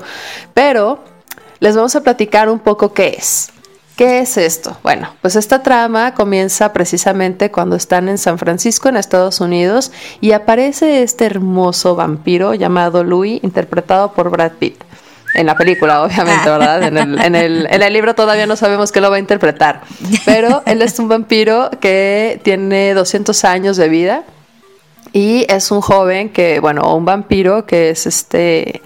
Pero 0.54 1.04
les 1.60 1.76
vamos 1.76 1.94
a 1.98 2.04
platicar 2.04 2.48
un 2.48 2.60
poco 2.60 2.94
qué 2.94 3.18
es. 3.20 3.53
¿Qué 3.96 4.20
es 4.20 4.38
esto? 4.38 4.76
Bueno, 4.82 5.14
pues 5.22 5.36
esta 5.36 5.62
trama 5.62 6.16
comienza 6.16 6.74
precisamente 6.74 7.52
cuando 7.52 7.76
están 7.76 8.10
en 8.10 8.18
San 8.18 8.40
Francisco, 8.40 8.90
en 8.90 8.98
Estados 8.98 9.40
Unidos, 9.40 9.92
y 10.20 10.32
aparece 10.32 11.04
este 11.04 11.26
hermoso 11.26 11.96
vampiro 11.96 12.56
llamado 12.56 13.04
Louis, 13.04 13.44
interpretado 13.44 14.14
por 14.14 14.32
Brad 14.32 14.54
Pitt. 14.54 14.84
En 15.36 15.46
la 15.46 15.56
película, 15.56 16.04
obviamente, 16.04 16.50
¿verdad? 16.50 16.84
En 16.84 16.98
el, 16.98 17.20
en, 17.22 17.36
el, 17.36 17.68
en 17.70 17.82
el, 17.82 17.94
libro 17.94 18.16
todavía 18.16 18.46
no 18.48 18.56
sabemos 18.56 18.92
qué 18.92 19.02
lo 19.02 19.10
va 19.10 19.18
a 19.18 19.20
interpretar. 19.20 19.82
Pero 20.26 20.64
él 20.66 20.82
es 20.82 20.98
un 21.00 21.08
vampiro 21.08 21.70
que 21.80 22.40
tiene 22.44 22.94
200 22.94 23.44
años 23.46 23.78
de 23.78 23.90
vida 23.90 24.24
y 25.12 25.46
es 25.50 25.72
un 25.72 25.82
joven 25.82 26.30
que, 26.30 26.60
bueno, 26.60 26.96
un 26.96 27.06
vampiro 27.06 27.66
que 27.66 27.92
es 27.92 28.06
este 28.08 28.82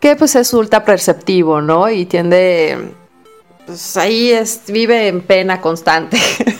que 0.00 0.14
pues 0.16 0.36
es 0.36 0.54
ultra 0.54 0.84
perceptivo, 0.84 1.60
¿no? 1.60 1.90
Y 1.90 2.06
tiende 2.06 2.94
pues 3.68 3.98
ahí 3.98 4.30
es, 4.32 4.62
vive 4.68 5.08
en 5.08 5.20
pena 5.20 5.60
constante. 5.60 6.16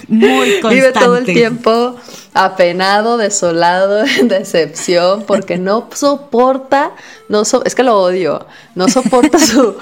Muy 0.08 0.60
constante. 0.60 0.68
vive 0.74 0.92
todo 0.92 1.16
el 1.16 1.24
tiempo 1.24 1.96
apenado, 2.34 3.16
desolado, 3.16 4.04
en 4.18 4.28
decepción, 4.28 5.24
porque 5.26 5.56
no 5.56 5.88
soporta, 5.94 6.92
no 7.30 7.44
es 7.64 7.74
que 7.74 7.82
lo 7.82 7.98
odio, 7.98 8.46
no 8.74 8.88
soporta 8.88 9.38
su, 9.38 9.74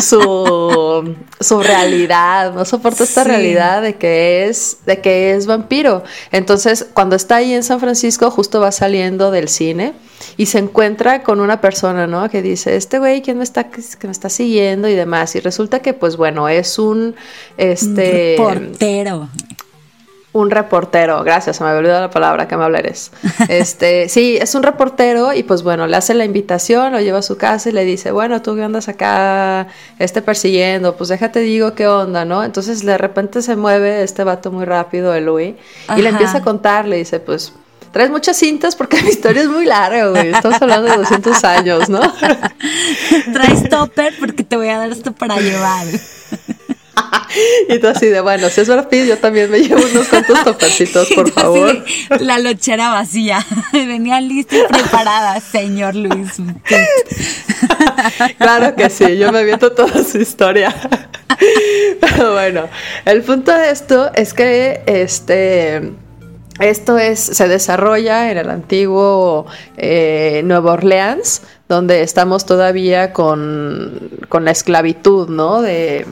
su, 0.00 1.14
su 1.40 1.62
realidad, 1.62 2.52
no 2.54 2.64
soporta 2.64 3.04
esta 3.04 3.24
realidad 3.24 3.82
de 3.82 3.96
que 3.96 4.46
es, 4.46 4.78
de 4.86 5.00
que 5.00 5.34
es 5.34 5.46
vampiro. 5.46 6.02
Entonces, 6.32 6.86
cuando 6.94 7.16
está 7.16 7.36
ahí 7.36 7.52
en 7.52 7.62
San 7.62 7.80
Francisco, 7.80 8.30
justo 8.30 8.60
va 8.60 8.72
saliendo 8.72 9.30
del 9.30 9.48
cine 9.48 9.94
y 10.36 10.46
se 10.46 10.58
encuentra 10.58 11.22
con 11.22 11.40
una 11.40 11.60
persona, 11.60 12.06
¿no? 12.06 12.28
Que 12.28 12.42
dice, 12.42 12.76
este 12.76 12.98
güey, 12.98 13.22
¿quién 13.22 13.38
me 13.38 13.44
está, 13.44 13.70
que 13.70 14.06
me 14.06 14.12
está 14.12 14.28
siguiendo 14.28 14.88
y 14.88 14.94
demás? 14.94 15.34
Y 15.36 15.40
resulta 15.40 15.80
que, 15.80 15.94
pues 15.94 16.16
bueno, 16.16 16.48
es 16.48 16.78
un, 16.78 17.14
este... 17.56 18.36
Reportero. 18.38 19.28
Un 20.38 20.52
reportero, 20.52 21.24
gracias, 21.24 21.56
se 21.56 21.64
me 21.64 21.70
había 21.70 21.80
olvidado 21.80 22.00
la 22.02 22.10
palabra, 22.10 22.46
que 22.46 22.56
me 22.56 22.62
hablares. 22.62 23.10
Este, 23.48 24.08
sí, 24.08 24.36
es 24.40 24.54
un 24.54 24.62
reportero 24.62 25.32
y 25.32 25.42
pues 25.42 25.64
bueno, 25.64 25.88
le 25.88 25.96
hace 25.96 26.14
la 26.14 26.24
invitación, 26.24 26.92
lo 26.92 27.00
lleva 27.00 27.18
a 27.18 27.22
su 27.22 27.36
casa 27.36 27.70
y 27.70 27.72
le 27.72 27.84
dice, 27.84 28.12
bueno, 28.12 28.40
tú 28.40 28.54
qué 28.54 28.62
andas 28.62 28.88
acá, 28.88 29.66
este 29.98 30.22
persiguiendo, 30.22 30.96
pues 30.96 31.08
déjate 31.08 31.40
digo 31.40 31.74
qué 31.74 31.88
onda, 31.88 32.24
¿no? 32.24 32.44
Entonces 32.44 32.84
de 32.84 32.96
repente 32.98 33.42
se 33.42 33.56
mueve 33.56 34.04
este 34.04 34.22
vato 34.22 34.52
muy 34.52 34.64
rápido, 34.64 35.12
el 35.12 35.26
Louis, 35.26 35.56
y 35.96 36.02
le 36.02 36.10
empieza 36.10 36.38
a 36.38 36.42
contar, 36.42 36.86
le 36.86 36.98
dice, 36.98 37.18
pues 37.18 37.52
traes 37.90 38.10
muchas 38.10 38.36
cintas 38.36 38.76
porque 38.76 39.02
mi 39.02 39.08
historia 39.08 39.42
es 39.42 39.48
muy 39.48 39.64
larga, 39.64 40.10
güey. 40.10 40.28
Estamos 40.28 40.62
hablando 40.62 40.88
de 40.88 40.98
200 40.98 41.44
años, 41.44 41.88
¿no? 41.88 42.00
traes 43.32 43.68
topper 43.68 44.14
porque 44.20 44.44
te 44.44 44.56
voy 44.56 44.68
a 44.68 44.78
dar 44.78 44.90
esto 44.90 45.10
para 45.10 45.36
llevar. 45.40 45.86
y 47.68 47.78
tú 47.78 47.88
así 47.88 48.06
de, 48.06 48.20
bueno, 48.20 48.48
si 48.48 48.60
es 48.60 48.68
Brad 48.68 48.88
yo 48.90 49.18
también 49.18 49.50
me 49.50 49.60
llevo 49.60 49.82
unos 49.90 50.08
cuantos 50.08 50.44
topercitos, 50.44 51.08
por 51.14 51.30
favor. 51.32 51.84
la 52.20 52.38
lochera 52.38 52.90
vacía. 52.90 53.44
Venía 53.72 54.20
lista 54.20 54.56
y 54.56 54.62
preparada, 54.72 55.40
señor 55.40 55.94
Luis. 55.94 56.32
claro 58.38 58.74
que 58.74 58.90
sí, 58.90 59.16
yo 59.16 59.32
me 59.32 59.40
aviento 59.40 59.72
toda 59.72 60.02
su 60.04 60.18
historia. 60.18 60.74
Pero 62.00 62.32
bueno, 62.32 62.68
el 63.04 63.22
punto 63.22 63.52
de 63.52 63.70
esto 63.70 64.10
es 64.14 64.34
que 64.34 64.82
este 64.86 65.92
esto 66.60 66.98
es, 66.98 67.20
se 67.20 67.46
desarrolla 67.46 68.32
en 68.32 68.38
el 68.38 68.50
antiguo 68.50 69.46
eh, 69.76 70.42
Nueva 70.44 70.72
Orleans, 70.72 71.42
donde 71.68 72.02
estamos 72.02 72.46
todavía 72.46 73.12
con, 73.12 74.10
con 74.28 74.44
la 74.44 74.50
esclavitud, 74.50 75.28
¿no? 75.28 75.62
De, 75.62 76.04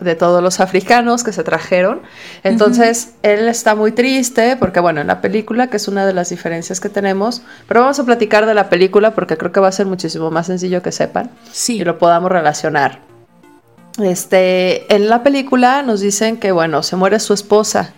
de, 0.00 0.14
todos 0.14 0.42
los 0.42 0.60
africanos 0.60 1.24
que 1.24 1.32
se 1.32 1.44
trajeron. 1.44 2.02
Entonces, 2.42 3.14
él 3.22 3.48
está 3.48 3.74
muy 3.74 3.92
triste 3.92 4.56
porque, 4.56 4.80
bueno, 4.80 5.00
en 5.00 5.06
la 5.06 5.20
película, 5.20 5.68
que 5.68 5.76
es 5.76 5.88
una 5.88 6.06
de 6.06 6.12
las 6.12 6.30
diferencias 6.30 6.80
que 6.80 6.88
tenemos, 6.88 7.42
pero 7.68 7.80
vamos 7.80 7.98
a 7.98 8.04
platicar 8.04 8.46
de 8.46 8.54
la 8.54 8.68
película 8.68 9.14
porque 9.14 9.36
creo 9.36 9.52
que 9.52 9.60
va 9.60 9.68
a 9.68 9.72
ser 9.72 9.86
muchísimo 9.86 10.30
más 10.30 10.46
sencillo 10.46 10.82
que 10.82 10.92
sepan 10.92 11.30
y 11.68 11.84
lo 11.84 11.98
podamos 11.98 12.30
relacionar. 12.30 13.00
Este, 14.02 14.92
en 14.92 15.08
la 15.08 15.22
película 15.22 15.82
nos 15.82 16.00
dicen 16.00 16.38
que, 16.38 16.52
bueno, 16.52 16.82
se 16.82 16.96
muere 16.96 17.20
su 17.20 17.32
esposa 17.32 17.94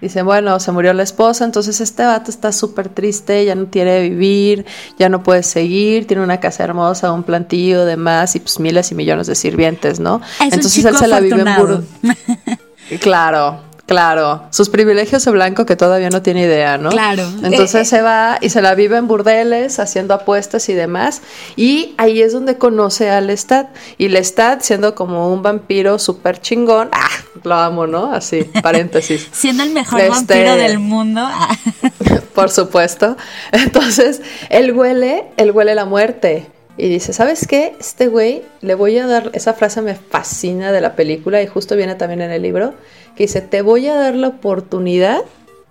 Dice, 0.00 0.22
bueno, 0.22 0.60
se 0.60 0.72
murió 0.72 0.92
la 0.92 1.02
esposa, 1.02 1.44
entonces 1.44 1.80
este 1.80 2.04
vato 2.04 2.30
está 2.30 2.52
súper 2.52 2.90
triste, 2.90 3.44
ya 3.44 3.54
no 3.54 3.70
quiere 3.70 4.02
vivir, 4.08 4.66
ya 4.98 5.08
no 5.08 5.22
puede 5.22 5.42
seguir, 5.42 6.06
tiene 6.06 6.22
una 6.22 6.38
casa 6.38 6.64
hermosa, 6.64 7.12
un 7.12 7.22
plantillo, 7.22 7.84
demás, 7.86 8.36
y 8.36 8.40
pues 8.40 8.60
miles 8.60 8.92
y 8.92 8.94
millones 8.94 9.26
de 9.26 9.34
sirvientes, 9.34 9.98
¿no? 9.98 10.20
entonces 10.40 10.84
él 10.84 10.96
se 10.96 11.08
la 11.08 11.20
vive 11.20 11.40
en 11.40 11.56
Burro. 11.56 11.82
Claro, 13.00 13.65
Claro, 13.86 14.42
sus 14.50 14.68
privilegios 14.68 15.24
de 15.24 15.30
blanco 15.30 15.64
que 15.64 15.76
todavía 15.76 16.10
no 16.10 16.20
tiene 16.20 16.42
idea, 16.42 16.76
¿no? 16.76 16.90
Claro. 16.90 17.22
Entonces 17.44 17.82
eh, 17.82 17.84
se 17.84 18.02
va 18.02 18.36
y 18.40 18.50
se 18.50 18.60
la 18.60 18.74
vive 18.74 18.96
en 18.96 19.06
burdeles, 19.06 19.78
haciendo 19.78 20.12
apuestas 20.12 20.68
y 20.68 20.74
demás. 20.74 21.22
Y 21.54 21.94
ahí 21.96 22.20
es 22.20 22.32
donde 22.32 22.58
conoce 22.58 23.10
a 23.10 23.20
Lestat. 23.20 23.68
Y 23.96 24.08
Lestat, 24.08 24.62
siendo 24.62 24.96
como 24.96 25.32
un 25.32 25.42
vampiro 25.42 26.00
súper 26.00 26.40
chingón, 26.40 26.88
¡ah! 26.90 27.08
Lo 27.44 27.54
amo, 27.54 27.86
¿no? 27.86 28.12
Así, 28.12 28.42
paréntesis. 28.62 29.28
siendo 29.30 29.62
el 29.62 29.70
mejor 29.70 30.00
este, 30.00 30.10
vampiro 30.10 30.56
del 30.56 30.80
mundo. 30.80 31.20
Ah. 31.24 31.56
por 32.34 32.50
supuesto. 32.50 33.16
Entonces, 33.52 34.20
él 34.50 34.72
huele, 34.72 35.26
él 35.36 35.52
huele 35.52 35.76
la 35.76 35.84
muerte. 35.84 36.48
Y 36.76 36.88
dice, 36.88 37.12
¿sabes 37.12 37.46
qué? 37.46 37.74
Este 37.78 38.08
güey, 38.08 38.42
le 38.62 38.74
voy 38.74 38.98
a 38.98 39.06
dar, 39.06 39.30
esa 39.32 39.54
frase 39.54 39.80
me 39.80 39.94
fascina 39.94 40.72
de 40.72 40.80
la 40.80 40.94
película 40.94 41.40
y 41.40 41.46
justo 41.46 41.76
viene 41.76 41.94
también 41.94 42.20
en 42.20 42.32
el 42.32 42.42
libro 42.42 42.74
que 43.16 43.24
dice, 43.24 43.40
te 43.40 43.62
voy 43.62 43.88
a 43.88 43.94
dar 43.94 44.14
la 44.14 44.28
oportunidad 44.28 45.22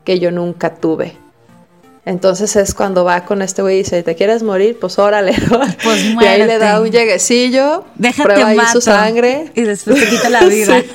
que 0.03 0.19
yo 0.19 0.31
nunca 0.31 0.75
tuve. 0.75 1.15
Entonces 2.05 2.55
es 2.55 2.75
cuando 2.75 3.03
va 3.03 3.25
con 3.25 3.41
este 3.41 3.63
güey 3.63 3.75
y 3.75 3.77
dice, 3.79 4.03
¿te 4.03 4.15
quieres 4.15 4.43
morir? 4.43 4.77
Pues 4.79 4.99
órale. 4.99 5.33
Pues 5.83 6.03
y 6.21 6.25
ahí 6.25 6.45
le 6.45 6.59
da 6.59 6.79
un 6.79 6.91
lleguecillo, 6.91 7.83
Déjate 7.95 8.23
prueba 8.23 8.49
ahí 8.49 8.59
su 8.71 8.81
sangre. 8.81 9.51
Y 9.55 9.61
después 9.61 9.99
te 9.99 10.09
quita 10.09 10.29
la 10.29 10.43
vida. 10.43 10.83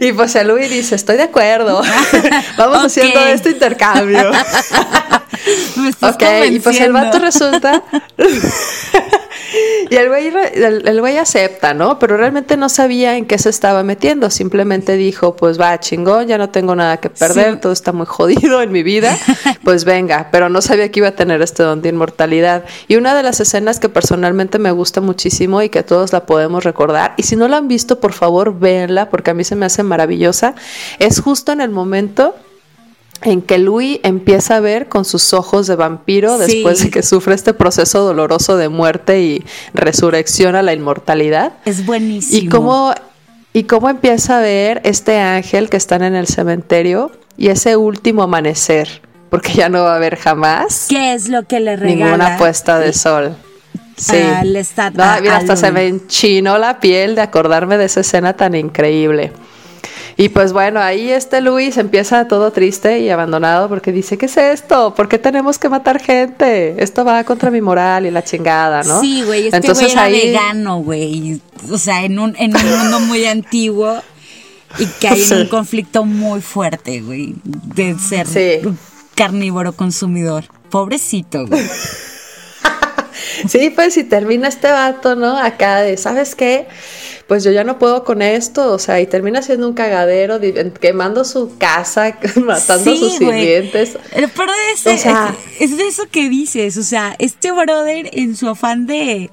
y 0.00 0.12
pues 0.12 0.34
el 0.36 0.48
Luis 0.48 0.70
dice, 0.70 0.94
estoy 0.94 1.16
de 1.16 1.24
acuerdo. 1.24 1.82
Vamos 2.58 2.84
haciendo 2.84 3.20
este 3.20 3.50
intercambio. 3.50 4.30
ok, 6.00 6.22
y 6.50 6.60
pues 6.60 6.80
el 6.80 6.92
vato 6.92 7.18
resulta 7.18 7.82
y 9.90 9.96
el 9.96 10.08
güey, 10.08 10.32
el, 10.54 11.00
güey 11.00 11.18
acepta, 11.18 11.74
¿no? 11.74 11.98
Pero 11.98 12.16
realmente 12.16 12.56
no 12.56 12.68
sabía 12.68 13.16
en 13.16 13.26
qué 13.26 13.38
se 13.38 13.50
estaba 13.50 13.82
metiendo. 13.82 14.30
Simplemente 14.30 14.96
dijo, 14.96 15.36
pues 15.36 15.60
va, 15.60 15.78
chingón, 15.80 16.26
ya 16.26 16.38
no 16.38 16.50
tengo 16.50 16.74
nada 16.74 16.98
que 16.98 17.10
perder, 17.10 17.60
todo 17.60 17.72
está 17.72 17.92
muy 17.92 18.06
jodido 18.06 18.62
en 18.62 18.72
mi 18.72 18.82
vida. 18.82 19.16
Pues 19.62 19.84
venga, 19.84 20.28
pero 20.30 20.48
no 20.48 20.60
sabía 20.62 20.90
que 20.90 21.00
iba 21.00 21.08
a 21.08 21.16
tener 21.16 21.42
este 21.42 21.62
don 21.62 21.82
de 21.82 21.90
inmortalidad. 21.90 22.64
Y 22.88 22.96
una 22.96 23.14
de 23.14 23.22
las 23.22 23.40
escenas 23.40 23.80
que 23.80 23.88
personalmente 23.88 24.58
me 24.58 24.70
gusta 24.72 25.00
muchísimo 25.00 25.62
y 25.62 25.68
que 25.68 25.82
todos 25.82 26.12
la 26.12 26.26
podemos 26.26 26.64
recordar, 26.64 27.14
y 27.16 27.22
si 27.24 27.36
no 27.36 27.48
la 27.48 27.58
han 27.58 27.68
visto, 27.68 28.00
por 28.00 28.12
favor, 28.12 28.58
véanla, 28.58 29.10
porque 29.14 29.30
a 29.30 29.34
mí 29.34 29.44
se 29.44 29.54
me 29.54 29.64
hace 29.64 29.84
maravillosa, 29.84 30.56
es 30.98 31.20
justo 31.20 31.52
en 31.52 31.60
el 31.60 31.70
momento 31.70 32.34
en 33.22 33.42
que 33.42 33.58
Louis 33.58 34.00
empieza 34.02 34.56
a 34.56 34.60
ver 34.60 34.88
con 34.88 35.04
sus 35.04 35.32
ojos 35.32 35.68
de 35.68 35.76
vampiro 35.76 36.36
después 36.36 36.82
de 36.82 36.90
que 36.90 37.04
sufre 37.04 37.36
este 37.36 37.54
proceso 37.54 38.00
doloroso 38.00 38.56
de 38.56 38.68
muerte 38.68 39.22
y 39.22 39.44
resurrección 39.72 40.56
a 40.56 40.64
la 40.64 40.72
inmortalidad. 40.72 41.52
Es 41.64 41.86
buenísimo. 41.86 42.42
Y 42.42 42.48
cómo, 42.48 42.92
y 43.52 43.62
cómo 43.62 43.88
empieza 43.88 44.38
a 44.38 44.40
ver 44.40 44.80
este 44.82 45.20
ángel 45.20 45.70
que 45.70 45.76
están 45.76 46.02
en 46.02 46.16
el 46.16 46.26
cementerio 46.26 47.12
y 47.36 47.50
ese 47.50 47.76
último 47.76 48.24
amanecer, 48.24 49.00
porque 49.30 49.52
ya 49.52 49.68
no 49.68 49.84
va 49.84 49.92
a 49.92 49.96
haber 49.96 50.16
jamás. 50.16 50.86
¿Qué 50.88 51.14
es 51.14 51.28
lo 51.28 51.44
que 51.44 51.60
le 51.60 51.76
regala? 51.76 52.04
Ninguna 52.04 52.36
puesta 52.36 52.80
de 52.80 52.92
sol. 52.92 53.36
Sí. 53.96 54.16
mira, 55.20 55.36
hasta 55.36 55.56
se 55.56 55.70
me 55.70 55.86
enchinó 55.86 56.58
la 56.58 56.80
piel 56.80 57.14
de 57.14 57.22
acordarme 57.22 57.78
de 57.78 57.84
esa 57.84 58.00
escena 58.00 58.34
tan 58.34 58.54
increíble. 58.54 59.32
Y 60.16 60.28
pues 60.28 60.52
bueno, 60.52 60.80
ahí 60.80 61.10
este 61.10 61.40
Luis 61.40 61.76
empieza 61.76 62.28
todo 62.28 62.52
triste 62.52 63.00
y 63.00 63.10
abandonado 63.10 63.68
porque 63.68 63.90
dice, 63.90 64.16
¿qué 64.16 64.26
es 64.26 64.36
esto? 64.36 64.94
¿Por 64.94 65.08
qué 65.08 65.18
tenemos 65.18 65.58
que 65.58 65.68
matar 65.68 66.00
gente? 66.00 66.82
Esto 66.82 67.04
va 67.04 67.24
contra 67.24 67.50
mi 67.50 67.60
moral 67.60 68.06
y 68.06 68.12
la 68.12 68.22
chingada, 68.22 68.84
¿no? 68.84 69.00
Sí, 69.00 69.22
güey, 69.24 69.46
este 69.46 69.56
Entonces, 69.56 69.86
güey 69.86 69.92
era 69.92 70.02
ahí... 70.04 70.26
vegano, 70.28 70.78
güey. 70.78 71.40
O 71.68 71.78
sea, 71.78 72.04
en 72.04 72.20
un, 72.20 72.36
en 72.38 72.54
un 72.54 72.78
mundo 72.78 73.00
muy 73.00 73.24
antiguo 73.24 74.00
y 74.78 74.86
que 74.86 75.08
hay 75.08 75.22
un 75.32 75.48
conflicto 75.48 76.04
muy 76.04 76.40
fuerte, 76.40 77.00
güey, 77.00 77.34
de 77.42 77.96
ser 77.98 78.28
carnívoro 79.16 79.72
consumidor. 79.72 80.44
Pobrecito, 80.70 81.46
güey. 81.46 81.64
sí, 83.48 83.70
pues 83.70 83.94
si 83.94 84.04
termina 84.04 84.48
este 84.48 84.70
vato, 84.70 85.16
¿no? 85.16 85.38
Acá 85.38 85.82
de, 85.82 85.96
¿sabes 85.96 86.34
qué? 86.34 86.66
pues 87.26 87.42
yo 87.42 87.50
ya 87.50 87.64
no 87.64 87.78
puedo 87.78 88.04
con 88.04 88.22
esto, 88.22 88.72
o 88.72 88.78
sea, 88.78 89.00
y 89.00 89.06
termina 89.06 89.40
siendo 89.42 89.68
un 89.68 89.74
cagadero, 89.74 90.40
quemando 90.80 91.24
su 91.24 91.56
casa, 91.56 92.18
matando 92.36 92.92
a 92.92 92.96
sus 92.96 93.16
sirvientes. 93.16 93.96
Pero 94.12 94.52
es, 94.74 94.86
es, 95.60 95.76
de 95.76 95.88
eso 95.88 96.04
que 96.10 96.28
dices, 96.28 96.76
o 96.76 96.82
sea, 96.82 97.16
este 97.18 97.50
brother 97.50 98.10
en 98.12 98.36
su 98.36 98.48
afán 98.48 98.86
de 98.86 99.30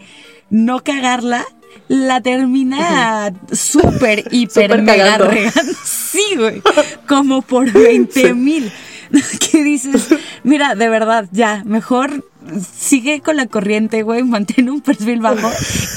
no 0.49 0.83
cagarla, 0.83 1.45
la 1.87 2.21
termina 2.21 3.33
súper, 3.51 4.23
hiper, 4.31 4.81
mega 4.81 5.17
regando. 5.17 5.73
Sí, 5.83 6.35
güey, 6.37 6.61
como 7.07 7.41
por 7.41 7.71
20 7.71 8.33
mil. 8.33 8.71
¿Qué 9.51 9.61
dices, 9.63 10.07
mira, 10.43 10.75
de 10.75 10.87
verdad, 10.87 11.27
ya, 11.33 11.63
mejor 11.65 12.23
sigue 12.75 13.21
con 13.21 13.37
la 13.37 13.47
corriente, 13.47 14.03
güey, 14.03 14.23
mantiene 14.23 14.71
un 14.71 14.81
perfil 14.81 15.19
bajo 15.21 15.49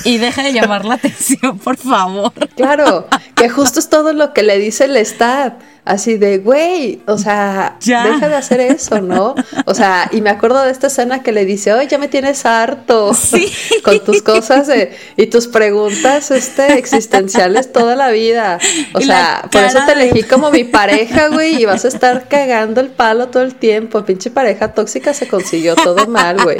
y 0.05 0.19
deja 0.19 0.43
de 0.43 0.53
llamar 0.53 0.85
la 0.85 0.95
atención, 0.95 1.59
por 1.59 1.77
favor. 1.77 2.33
Claro, 2.57 3.09
que 3.35 3.49
justo 3.49 3.81
es 3.81 3.89
todo 3.89 4.13
lo 4.13 4.33
que 4.33 4.43
le 4.43 4.59
dice 4.59 4.85
el 4.85 4.97
Estado. 4.97 5.55
Así 5.85 6.17
de, 6.17 6.39
güey, 6.39 7.03
o 7.07 7.19
sea, 7.19 7.77
deja 7.81 8.29
de 8.29 8.35
hacer 8.35 8.61
eso, 8.61 9.01
¿no? 9.01 9.35
O 9.67 9.75
sea, 9.75 10.09
y 10.13 10.21
me 10.21 10.31
acuerdo 10.31 10.63
de 10.63 10.71
esta 10.71 10.87
escena 10.87 11.23
que 11.23 11.33
le 11.33 11.45
dice, 11.45 11.73
oye, 11.73 11.87
ya 11.89 11.99
me 11.99 12.09
tienes 12.09 12.47
harto 12.47 13.13
con 13.85 14.01
tus 14.01 14.23
cosas 14.23 14.69
y 15.17 15.27
tus 15.27 15.47
preguntas 15.47 16.31
este, 16.31 16.79
existenciales 16.79 17.73
toda 17.73 17.97
la 17.97 18.11
vida. 18.11 18.59
O 18.95 19.01
sea, 19.01 19.49
por 19.51 19.63
eso 19.63 19.79
te 19.87 19.93
elegí 19.93 20.23
como 20.23 20.51
mi 20.51 20.65
pareja, 20.75 21.29
güey, 21.29 21.61
y 21.61 21.65
vas 21.67 21.85
a 21.85 21.89
estar 21.89 22.29
cagando 22.29 22.81
el 22.81 22.89
palo 22.89 23.29
todo 23.29 23.43
el 23.43 23.55
tiempo. 23.55 24.05
Pinche 24.05 24.31
pareja 24.31 24.73
tóxica 24.73 25.13
se 25.13 25.29
consiguió 25.29 25.75
todo 25.77 26.07
mal, 26.07 26.43
güey. 26.43 26.57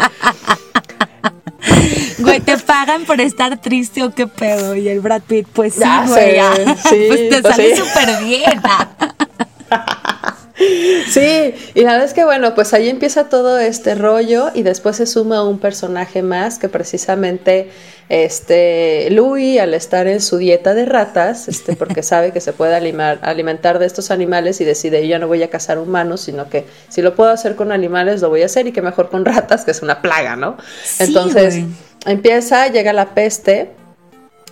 Güey, 2.19 2.41
¿te 2.41 2.59
pagan 2.59 3.05
por 3.05 3.21
estar 3.21 3.61
triste 3.61 4.03
o 4.03 4.15
qué 4.15 4.27
pedo? 4.27 4.77
Y 4.77 4.89
el 4.89 5.01
Brad 5.01 5.23
Pitt, 5.23 5.47
pues 5.53 5.75
sí, 5.75 5.81
güey. 6.07 6.37
pues 6.65 7.29
te 7.31 7.43
pues 7.43 7.57
sale 7.57 7.77
súper 7.77 8.25
bien. 8.25 8.63
Sí, 10.57 11.55
y 11.75 11.81
la 11.83 11.93
verdad 11.93 12.07
es 12.07 12.15
que 12.15 12.25
bueno, 12.25 12.55
pues 12.55 12.75
ahí 12.75 12.89
empieza 12.89 13.29
todo 13.29 13.59
este 13.59 13.95
rollo 13.97 14.51
y 14.55 14.63
después 14.63 14.97
se 14.97 15.07
suma 15.07 15.43
un 15.43 15.59
personaje 15.59 16.23
más 16.23 16.59
que 16.59 16.69
precisamente 16.69 17.71
este 18.09 19.09
Louis 19.11 19.59
al 19.59 19.75
estar 19.75 20.07
en 20.07 20.21
su 20.21 20.37
dieta 20.37 20.75
de 20.75 20.85
ratas, 20.85 21.49
este 21.49 21.75
porque 21.75 22.03
sabe 22.05 22.33
que 22.33 22.41
se 22.41 22.53
puede 22.53 22.75
alimentar 22.77 23.81
de 23.81 23.87
estos 23.87 24.13
animales 24.13 24.61
y 24.61 24.65
decide 24.65 25.03
yo 25.03 25.09
ya 25.09 25.19
no 25.19 25.27
voy 25.27 25.43
a 25.43 25.51
cazar 25.51 25.79
humanos, 25.79 26.21
sino 26.21 26.49
que 26.49 26.65
si 26.89 27.03
lo 27.03 27.17
puedo 27.17 27.31
hacer 27.31 27.57
con 27.57 27.73
animales 27.73 28.21
lo 28.21 28.29
voy 28.29 28.43
a 28.43 28.47
hacer 28.47 28.69
y 28.69 28.73
que 28.73 28.83
mejor 28.83 29.11
con 29.11 29.25
ratas, 29.25 29.65
que 29.65 29.73
es 29.73 29.83
una 29.83 30.03
plaga, 30.03 30.37
¿no? 30.37 30.57
Entonces, 31.01 31.65
empieza, 32.07 32.69
llega 32.69 32.93
la 32.93 33.15
peste 33.15 33.73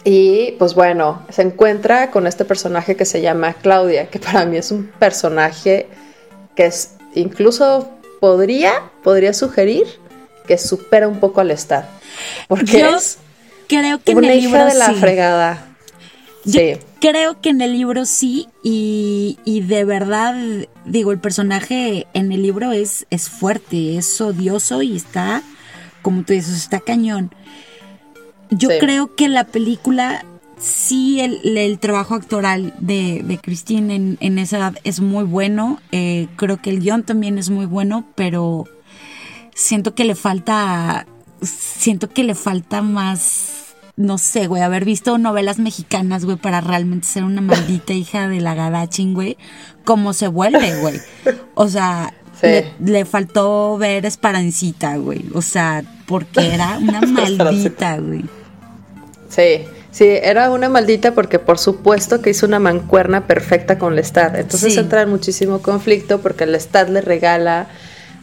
y 0.05 0.53
pues 0.59 0.75
bueno, 0.75 1.25
se 1.29 1.43
encuentra 1.43 2.11
con 2.11 2.27
este 2.27 2.45
personaje 2.45 2.97
que 2.97 3.05
se 3.05 3.21
llama 3.21 3.55
Claudia, 3.55 4.09
que 4.09 4.19
para 4.19 4.45
mí 4.45 4.57
es 4.57 4.71
un 4.71 4.87
personaje 4.99 5.87
que 6.57 6.67
es 6.67 6.97
incluso 7.15 7.89
podría, 8.21 8.91
podría 9.03 9.33
sugerir 9.33 9.87
que 10.47 10.59
supera 10.59 11.09
un 11.09 11.21
poco 11.21 11.41
al 11.41 11.51
Star. 11.53 11.89
Porque 12.49 12.81
es 12.81 13.19
creo 13.69 14.03
que 14.03 14.13
en 14.13 14.25
el 14.25 14.41
libro 14.41 14.65
de 14.65 14.75
la 14.75 14.93
fregada. 14.95 15.67
sí. 16.45 16.77
Creo 17.01 17.41
que 17.41 17.49
en 17.49 17.61
el 17.61 17.73
libro 17.73 18.05
sí, 18.05 18.49
y, 18.63 19.37
y, 19.45 19.63
de 19.63 19.85
verdad, 19.85 20.37
digo, 20.85 21.11
el 21.11 21.19
personaje 21.19 22.07
en 22.15 22.31
el 22.31 22.43
libro 22.43 22.71
es, 22.71 23.07
es 23.11 23.29
fuerte, 23.29 23.97
es 23.97 24.21
odioso 24.21 24.83
y 24.83 24.95
está, 24.95 25.43
como 26.03 26.23
tú 26.23 26.33
dices, 26.33 26.55
está 26.55 26.79
cañón. 26.79 27.35
Yo 28.53 28.69
creo 28.79 29.15
que 29.15 29.29
la 29.29 29.45
película, 29.45 30.25
sí, 30.59 31.21
el, 31.21 31.79
trabajo 31.79 32.15
actoral 32.15 32.75
de, 32.79 33.23
de 33.25 33.39
Christine 33.39 33.95
en, 33.95 34.19
en, 34.21 34.39
esa 34.39 34.59
edad 34.59 34.75
es 34.85 35.01
muy 35.01 35.25
bueno. 35.25 35.81
Eh, 35.91 36.29
creo 36.37 36.61
que 36.61 36.71
el 36.71 36.81
guion 36.81 37.03
también 37.03 37.39
es 37.39 37.51
muy 37.51 37.67
bueno, 37.67 38.05
pero 38.15 38.67
siento 39.55 39.95
que 39.95 40.05
le 40.05 40.15
falta. 40.15 41.07
Siento 41.41 42.11
que 42.11 42.25
le 42.25 42.35
falta 42.35 42.83
más. 42.83 43.75
No 43.97 44.17
sé, 44.19 44.47
güey, 44.47 44.63
haber 44.63 44.85
visto 44.85 45.19
novelas 45.19 45.59
mexicanas, 45.59 46.25
güey, 46.25 46.37
para 46.37 46.61
realmente 46.61 47.07
ser 47.07 47.25
una 47.25 47.41
maldita 47.41 47.93
hija 47.93 48.29
de 48.29 48.41
la 48.41 48.55
gadachin, 48.55 49.15
güey. 49.15 49.37
Como 49.85 50.13
se 50.13 50.29
vuelve, 50.29 50.81
güey. 50.81 50.99
O 51.55 51.69
sea, 51.69 52.13
le, 52.41 52.73
le, 52.83 53.05
faltó 53.05 53.77
ver 53.79 54.07
Esparancita, 54.07 54.97
güey. 54.97 55.27
O 55.35 55.43
sea, 55.43 55.85
porque 56.07 56.55
era 56.55 56.79
una 56.79 57.01
maldita, 57.07 57.99
güey. 57.99 58.25
Sí, 59.35 59.65
sí, 59.91 60.05
era 60.07 60.51
una 60.51 60.69
maldita 60.69 61.15
porque 61.15 61.39
por 61.39 61.59
supuesto 61.59 62.21
que 62.21 62.31
hizo 62.31 62.45
una 62.45 62.59
mancuerna 62.59 63.27
perfecta 63.27 63.79
con 63.79 63.97
Lestat. 63.97 64.37
Entonces 64.37 64.77
entra 64.77 65.03
en 65.03 65.09
muchísimo 65.09 65.63
conflicto 65.63 66.21
porque 66.21 66.45
Lestat 66.45 66.91
le 66.91 67.01
regala 67.01 67.69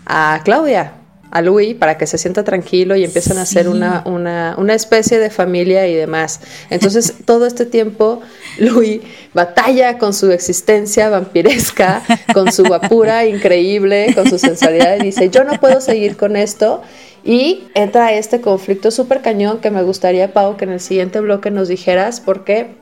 a 0.05 0.41
Claudia, 0.45 0.93
a 1.31 1.41
Louis, 1.41 1.75
para 1.75 1.97
que 1.97 2.05
se 2.05 2.19
sienta 2.19 2.43
tranquilo 2.43 2.95
y 2.95 3.03
empiezan 3.03 3.39
a 3.39 3.41
hacer 3.41 3.69
una, 3.69 4.03
una, 4.05 4.53
una 4.59 4.75
especie 4.75 5.17
de 5.17 5.31
familia 5.31 5.87
y 5.87 5.95
demás. 5.95 6.41
Entonces 6.69 7.15
todo 7.25 7.47
este 7.47 7.65
tiempo 7.65 8.21
Louis 8.59 9.01
batalla 9.33 9.97
con 9.97 10.13
su 10.13 10.31
existencia 10.31 11.09
vampiresca, 11.09 12.03
con 12.35 12.51
su 12.51 12.65
guapura 12.65 13.25
increíble, 13.25 14.13
con 14.13 14.29
su 14.29 14.37
sensualidad 14.37 14.97
y 14.99 15.05
dice, 15.05 15.31
yo 15.31 15.43
no 15.43 15.59
puedo 15.59 15.81
seguir 15.81 16.17
con 16.17 16.35
esto 16.35 16.83
y 17.23 17.67
entra 17.73 18.13
este 18.13 18.41
conflicto 18.41 18.91
súper 18.91 19.21
cañón 19.21 19.59
que 19.59 19.71
me 19.71 19.83
gustaría, 19.83 20.33
Pau, 20.33 20.57
que 20.57 20.65
en 20.65 20.71
el 20.71 20.79
siguiente 20.79 21.19
bloque 21.19 21.51
nos 21.51 21.67
dijeras, 21.67 22.19
porque 22.19 22.75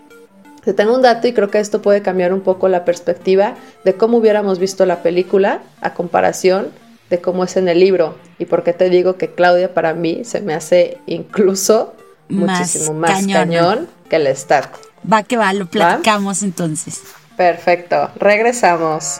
te 0.63 0.73
tengo 0.73 0.93
un 0.93 1.02
dato 1.02 1.28
y 1.28 1.34
creo 1.34 1.50
que 1.50 1.60
esto 1.60 1.82
puede 1.82 2.02
cambiar 2.02 2.34
un 2.34 2.41
poco 2.41 2.67
la 2.67 2.86
perspectiva 2.86 3.56
de 3.86 3.93
cómo 3.93 4.17
hubiéramos 4.17 4.60
visto 4.60 4.86
la 4.86 5.02
película 5.02 5.62
a 5.82 5.93
comparación 5.93 6.71
de 7.10 7.21
cómo 7.21 7.43
es 7.43 7.56
en 7.58 7.69
el 7.69 7.80
libro. 7.80 8.17
Y 8.38 8.45
por 8.45 8.63
qué 8.63 8.73
te 8.73 8.89
digo 8.89 9.15
que 9.15 9.34
Claudia 9.34 9.73
para 9.73 9.93
mí 9.93 10.23
se 10.23 10.41
me 10.41 10.54
hace 10.54 10.97
incluso 11.06 11.95
muchísimo 12.30 12.93
más 12.93 13.26
cañón, 13.26 13.88
que 14.10 14.17
el 14.17 14.28
Stark. 14.28 14.71
Va 15.12 15.23
que 15.23 15.38
va, 15.38 15.54
lo 15.54 15.67
platicamos 15.67 16.43
entonces. 16.43 17.02
Perfecto, 17.38 18.10
regresamos. 18.17 19.19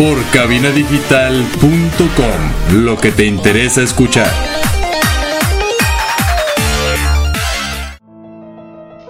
por 0.00 0.18
cabinadigital.com, 0.30 2.84
lo 2.84 2.96
que 2.96 3.12
te 3.12 3.26
interesa 3.26 3.82
escuchar. 3.82 4.32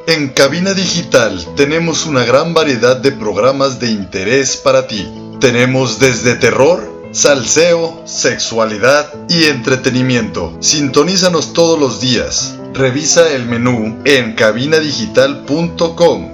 En 0.09 0.31
Cabina 0.31 0.75
Digital 0.75 1.47
tenemos 1.55 2.07
una 2.07 2.25
gran 2.25 2.55
variedad 2.55 2.97
de 2.97 3.13
programas 3.13 3.79
de 3.79 3.93
interés 3.93 4.57
para 4.57 4.89
ti. 4.89 5.09
Tenemos 5.39 6.01
desde 6.01 6.35
terror, 6.35 7.09
salseo, 7.13 8.03
sexualidad 8.05 9.15
y 9.29 9.45
entretenimiento. 9.45 10.57
Sintonízanos 10.59 11.53
todos 11.53 11.79
los 11.79 12.01
días. 12.01 12.57
Revisa 12.75 13.31
el 13.31 13.47
menú 13.47 14.03
en 14.05 14.33
cabinadigital.com 14.33 16.31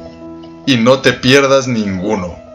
y 0.64 0.78
no 0.78 1.00
te 1.00 1.12
pierdas 1.12 1.68
ninguno. 1.68 2.45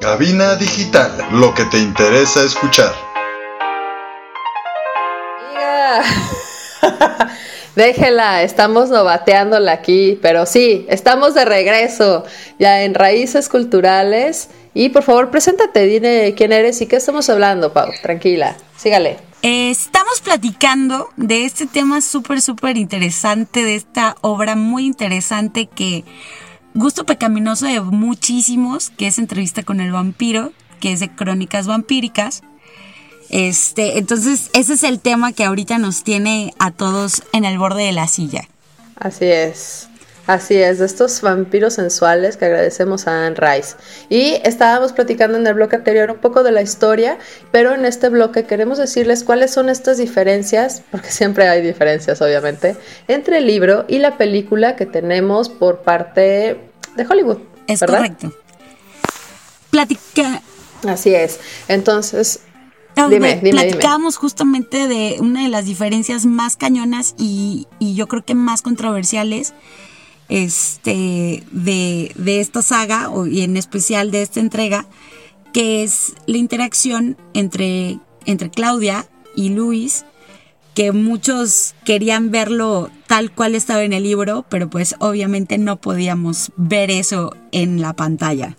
Cabina 0.00 0.54
Digital, 0.54 1.10
lo 1.32 1.52
que 1.54 1.64
te 1.64 1.78
interesa 1.78 2.44
escuchar. 2.44 2.92
Déjela, 7.74 8.42
estamos 8.42 8.90
novateándola 8.90 9.72
aquí, 9.72 10.16
pero 10.22 10.46
sí, 10.46 10.86
estamos 10.88 11.34
de 11.34 11.44
regreso 11.44 12.24
ya 12.60 12.82
en 12.82 12.94
Raíces 12.94 13.48
Culturales. 13.48 14.50
Y 14.72 14.90
por 14.90 15.02
favor, 15.02 15.30
preséntate, 15.30 15.86
dime 15.86 16.32
quién 16.36 16.52
eres 16.52 16.80
y 16.80 16.86
qué 16.86 16.94
estamos 16.96 17.28
hablando, 17.28 17.72
Pau. 17.72 17.90
Tranquila, 18.00 18.56
sígale. 18.76 19.16
estamos 19.42 20.20
platicando 20.20 21.08
de 21.16 21.44
este 21.44 21.66
tema 21.66 22.00
súper, 22.02 22.40
súper 22.40 22.76
interesante, 22.76 23.64
de 23.64 23.74
esta 23.74 24.14
obra 24.20 24.54
muy 24.54 24.86
interesante 24.86 25.66
que 25.66 26.04
Gusto 26.78 27.04
pecaminoso 27.04 27.66
de 27.66 27.80
muchísimos, 27.80 28.90
que 28.90 29.08
es 29.08 29.18
entrevista 29.18 29.64
con 29.64 29.80
el 29.80 29.90
vampiro, 29.90 30.52
que 30.78 30.92
es 30.92 31.00
de 31.00 31.12
crónicas 31.12 31.66
vampíricas. 31.66 32.42
Este, 33.30 33.98
entonces, 33.98 34.48
ese 34.54 34.74
es 34.74 34.84
el 34.84 35.00
tema 35.00 35.32
que 35.32 35.42
ahorita 35.42 35.78
nos 35.78 36.04
tiene 36.04 36.54
a 36.60 36.70
todos 36.70 37.24
en 37.32 37.44
el 37.44 37.58
borde 37.58 37.82
de 37.82 37.90
la 37.90 38.06
silla. 38.06 38.48
Así 38.94 39.24
es. 39.24 39.88
Así 40.28 40.58
es, 40.58 40.78
de 40.78 40.84
estos 40.84 41.22
vampiros 41.22 41.72
sensuales 41.72 42.36
que 42.36 42.44
agradecemos 42.44 43.08
a 43.08 43.26
Anne 43.26 43.34
Rice. 43.36 43.76
Y 44.10 44.34
estábamos 44.44 44.92
platicando 44.92 45.38
en 45.38 45.46
el 45.46 45.54
bloque 45.54 45.76
anterior 45.76 46.10
un 46.10 46.18
poco 46.18 46.42
de 46.42 46.52
la 46.52 46.60
historia, 46.60 47.18
pero 47.50 47.74
en 47.74 47.86
este 47.86 48.10
bloque 48.10 48.44
queremos 48.44 48.76
decirles 48.76 49.24
cuáles 49.24 49.50
son 49.50 49.70
estas 49.70 49.96
diferencias, 49.96 50.82
porque 50.90 51.10
siempre 51.10 51.48
hay 51.48 51.62
diferencias 51.62 52.20
obviamente, 52.20 52.76
entre 53.08 53.38
el 53.38 53.46
libro 53.46 53.86
y 53.88 54.00
la 54.00 54.18
película 54.18 54.76
que 54.76 54.84
tenemos 54.84 55.48
por 55.48 55.78
parte 55.80 56.67
de 56.98 57.06
Hollywood. 57.06 57.38
Es 57.66 57.80
correcto. 57.80 58.32
Platica. 59.70 60.42
Así 60.86 61.14
es. 61.14 61.40
Entonces, 61.68 62.40
dime, 62.94 63.36
dime, 63.36 63.50
platicábamos 63.52 64.16
justamente 64.16 64.88
de 64.88 65.16
una 65.20 65.44
de 65.44 65.48
las 65.48 65.64
diferencias 65.64 66.26
más 66.26 66.56
cañonas 66.56 67.14
y, 67.18 67.66
yo 67.80 68.06
creo 68.08 68.24
que 68.24 68.34
más 68.34 68.62
controversiales 68.62 69.54
este, 70.28 71.44
de, 71.50 72.12
de 72.16 72.40
esta 72.40 72.62
saga, 72.62 73.10
y 73.30 73.42
en 73.42 73.56
especial 73.56 74.10
de 74.10 74.22
esta 74.22 74.40
entrega, 74.40 74.86
que 75.52 75.84
es 75.84 76.14
la 76.26 76.36
interacción 76.36 77.16
entre, 77.32 77.98
entre 78.26 78.50
Claudia 78.50 79.06
y 79.34 79.50
Luis, 79.50 80.04
que 80.78 80.92
muchos 80.92 81.74
querían 81.84 82.30
verlo 82.30 82.88
tal 83.08 83.32
cual 83.32 83.56
estaba 83.56 83.82
en 83.82 83.92
el 83.92 84.04
libro, 84.04 84.44
pero 84.48 84.70
pues 84.70 84.94
obviamente 85.00 85.58
no 85.58 85.80
podíamos 85.80 86.52
ver 86.54 86.92
eso 86.92 87.34
en 87.50 87.80
la 87.80 87.94
pantalla. 87.94 88.56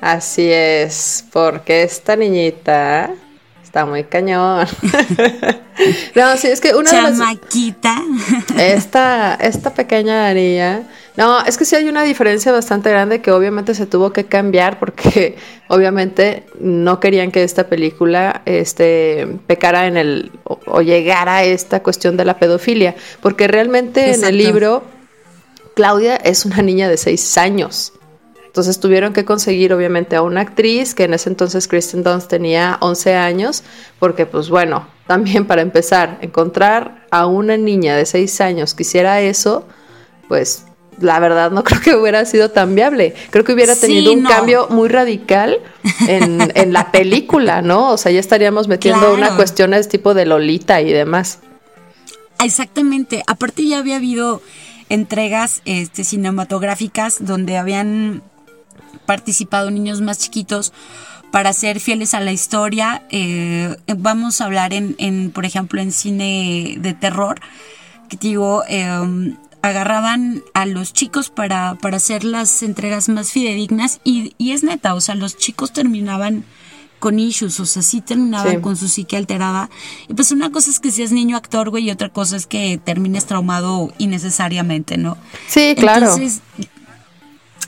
Así 0.00 0.48
es, 0.50 1.26
porque 1.34 1.82
esta 1.82 2.16
niñita 2.16 3.14
está 3.74 3.86
muy 3.86 4.04
cañón. 4.04 4.68
no, 6.14 6.36
sí, 6.36 6.46
es 6.46 6.60
que 6.60 6.76
una 6.76 6.88
Chamaquita. 6.88 8.02
esta, 8.56 9.34
esta 9.34 9.74
pequeña 9.74 10.32
niña 10.32 10.84
no, 11.16 11.44
es 11.44 11.58
que 11.58 11.64
sí 11.64 11.74
hay 11.74 11.88
una 11.88 12.04
diferencia 12.04 12.52
bastante 12.52 12.90
grande 12.90 13.20
que 13.20 13.32
obviamente 13.32 13.74
se 13.74 13.86
tuvo 13.86 14.12
que 14.12 14.26
cambiar 14.26 14.78
porque 14.78 15.36
obviamente 15.68 16.44
no 16.60 17.00
querían 17.00 17.32
que 17.32 17.42
esta 17.42 17.66
película 17.66 18.42
este, 18.46 19.26
pecara 19.48 19.88
en 19.88 19.96
el 19.96 20.30
o, 20.44 20.80
llegara 20.80 21.38
a 21.38 21.44
esta 21.44 21.82
cuestión 21.82 22.16
de 22.16 22.24
la 22.24 22.38
pedofilia, 22.38 22.94
porque 23.20 23.48
realmente 23.48 24.14
en 24.14 24.22
el 24.22 24.38
libro 24.38 24.84
Claudia 25.74 26.14
es 26.14 26.44
una 26.44 26.62
niña 26.62 26.88
de 26.88 26.96
seis 26.96 27.36
años. 27.38 27.92
Entonces 28.54 28.78
tuvieron 28.78 29.12
que 29.12 29.24
conseguir 29.24 29.72
obviamente 29.72 30.14
a 30.14 30.22
una 30.22 30.42
actriz 30.42 30.94
que 30.94 31.02
en 31.02 31.14
ese 31.14 31.28
entonces 31.28 31.66
Kristen 31.66 32.04
Dunst 32.04 32.28
tenía 32.28 32.78
11 32.82 33.16
años, 33.16 33.64
porque 33.98 34.26
pues 34.26 34.48
bueno, 34.48 34.86
también 35.08 35.44
para 35.44 35.60
empezar, 35.60 36.18
encontrar 36.20 37.04
a 37.10 37.26
una 37.26 37.56
niña 37.56 37.96
de 37.96 38.06
seis 38.06 38.40
años 38.40 38.72
que 38.74 38.84
hiciera 38.84 39.20
eso, 39.20 39.66
pues 40.28 40.66
la 41.00 41.18
verdad 41.18 41.50
no 41.50 41.64
creo 41.64 41.80
que 41.80 41.96
hubiera 41.96 42.24
sido 42.26 42.52
tan 42.52 42.76
viable. 42.76 43.16
Creo 43.30 43.42
que 43.42 43.54
hubiera 43.54 43.74
tenido 43.74 44.12
un 44.12 44.22
cambio 44.22 44.68
muy 44.70 44.88
radical 44.88 45.58
en, 46.06 46.72
la 46.72 46.92
película, 46.92 47.60
¿no? 47.60 47.90
O 47.90 47.96
sea, 47.96 48.12
ya 48.12 48.20
estaríamos 48.20 48.68
metiendo 48.68 49.14
una 49.14 49.34
cuestión 49.34 49.72
de 49.72 49.82
tipo 49.82 50.14
de 50.14 50.26
Lolita 50.26 50.80
y 50.80 50.92
demás. 50.92 51.40
Exactamente. 52.40 53.24
Aparte 53.26 53.66
ya 53.66 53.80
había 53.80 53.96
habido 53.96 54.42
entregas 54.88 55.60
este, 55.64 56.04
cinematográficas 56.04 57.16
donde 57.18 57.56
habían 57.56 58.22
participado 59.06 59.70
niños 59.70 60.00
más 60.00 60.18
chiquitos 60.18 60.72
para 61.30 61.52
ser 61.52 61.80
fieles 61.80 62.14
a 62.14 62.20
la 62.20 62.32
historia. 62.32 63.02
Eh, 63.10 63.76
vamos 63.96 64.40
a 64.40 64.44
hablar 64.44 64.72
en, 64.72 64.94
en, 64.98 65.30
por 65.30 65.44
ejemplo, 65.44 65.80
en 65.80 65.90
cine 65.90 66.76
de 66.78 66.94
terror, 66.94 67.40
que 68.08 68.16
digo, 68.16 68.62
eh, 68.68 69.34
agarraban 69.62 70.42
a 70.52 70.66
los 70.66 70.92
chicos 70.92 71.30
para, 71.30 71.76
para 71.80 71.96
hacer 71.96 72.22
las 72.22 72.62
entregas 72.62 73.08
más 73.08 73.32
fidedignas 73.32 74.00
y, 74.04 74.34
y, 74.38 74.52
es 74.52 74.62
neta, 74.62 74.94
o 74.94 75.00
sea, 75.00 75.14
los 75.14 75.36
chicos 75.36 75.72
terminaban 75.72 76.44
con 76.98 77.18
issues, 77.18 77.60
o 77.60 77.66
sea, 77.66 77.82
sí 77.82 78.00
terminaban 78.00 78.60
con 78.60 78.76
su 78.76 78.88
psique 78.88 79.16
alterada. 79.16 79.68
Y 80.08 80.14
pues 80.14 80.32
una 80.32 80.50
cosa 80.50 80.70
es 80.70 80.80
que 80.80 80.90
seas 80.90 81.12
niño 81.12 81.36
actor, 81.36 81.68
güey, 81.68 81.84
y 81.84 81.90
otra 81.90 82.08
cosa 82.08 82.36
es 82.36 82.46
que 82.46 82.80
termines 82.82 83.26
traumado 83.26 83.92
innecesariamente, 83.98 84.96
¿no? 84.96 85.18
Sí, 85.46 85.74
claro. 85.76 86.06
Entonces, 86.06 86.40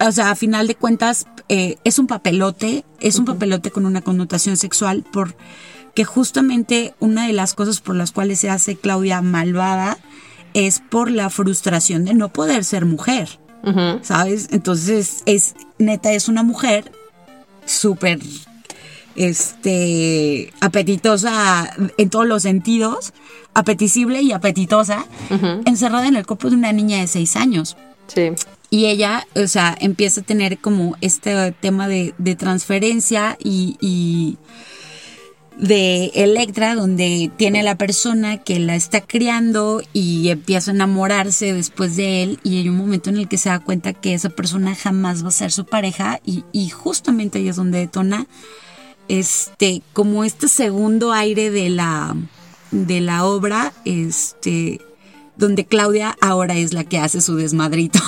o 0.00 0.12
sea, 0.12 0.30
a 0.30 0.36
final 0.36 0.66
de 0.66 0.74
cuentas, 0.74 1.26
eh, 1.48 1.76
es 1.84 1.98
un 1.98 2.06
papelote, 2.06 2.84
es 3.00 3.18
un 3.18 3.24
papelote 3.24 3.70
con 3.70 3.86
una 3.86 4.02
connotación 4.02 4.56
sexual 4.56 5.04
por 5.04 5.36
que 5.94 6.04
justamente 6.04 6.94
una 7.00 7.26
de 7.26 7.32
las 7.32 7.54
cosas 7.54 7.80
por 7.80 7.96
las 7.96 8.12
cuales 8.12 8.40
se 8.40 8.50
hace 8.50 8.76
Claudia 8.76 9.22
malvada 9.22 9.98
es 10.52 10.80
por 10.80 11.10
la 11.10 11.30
frustración 11.30 12.04
de 12.04 12.14
no 12.14 12.28
poder 12.28 12.64
ser 12.64 12.84
mujer, 12.84 13.38
¿sabes? 14.02 14.48
Entonces, 14.52 15.22
es 15.26 15.54
neta, 15.78 16.12
es 16.12 16.28
una 16.28 16.42
mujer 16.42 16.92
súper 17.64 18.20
este 19.16 20.52
apetitosa 20.60 21.70
en 21.96 22.10
todos 22.10 22.26
los 22.26 22.42
sentidos, 22.42 23.12
apeticible 23.54 24.20
y 24.20 24.32
apetitosa, 24.32 25.06
encerrada 25.64 26.06
en 26.06 26.16
el 26.16 26.26
cuerpo 26.26 26.50
de 26.50 26.56
una 26.56 26.72
niña 26.72 26.98
de 26.98 27.06
seis 27.06 27.36
años. 27.36 27.76
Sí. 28.06 28.32
Y 28.68 28.86
ella, 28.86 29.26
o 29.34 29.46
sea, 29.46 29.76
empieza 29.80 30.20
a 30.20 30.24
tener 30.24 30.58
como 30.58 30.96
este 31.00 31.52
tema 31.52 31.88
de, 31.88 32.12
transferencia 32.36 33.36
y 33.40 34.38
de 35.58 36.10
Electra, 36.14 36.74
donde 36.74 37.30
tiene 37.36 37.62
la 37.62 37.78
persona 37.78 38.38
que 38.38 38.58
la 38.58 38.76
está 38.76 39.00
criando 39.00 39.82
y 39.92 40.28
empieza 40.28 40.70
a 40.70 40.74
enamorarse 40.74 41.52
después 41.52 41.96
de 41.96 42.22
él. 42.22 42.40
Y 42.42 42.58
hay 42.58 42.68
un 42.68 42.76
momento 42.76 43.10
en 43.10 43.16
el 43.16 43.28
que 43.28 43.38
se 43.38 43.48
da 43.48 43.60
cuenta 43.60 43.92
que 43.92 44.14
esa 44.14 44.30
persona 44.30 44.74
jamás 44.74 45.24
va 45.24 45.28
a 45.28 45.32
ser 45.32 45.52
su 45.52 45.64
pareja. 45.64 46.20
Y, 46.24 46.44
y 46.52 46.68
justamente 46.68 47.38
ahí 47.38 47.48
es 47.48 47.56
donde 47.56 47.78
detona 47.78 48.26
este 49.08 49.82
como 49.92 50.24
este 50.24 50.48
segundo 50.48 51.12
aire 51.12 51.50
de 51.50 51.70
la 51.70 52.16
de 52.72 53.00
la 53.00 53.24
obra 53.24 53.72
este 53.84 54.80
donde 55.36 55.64
Claudia 55.64 56.16
ahora 56.20 56.54
es 56.54 56.72
la 56.72 56.84
que 56.84 56.98
hace 56.98 57.20
su 57.20 57.36
desmadrito. 57.36 57.98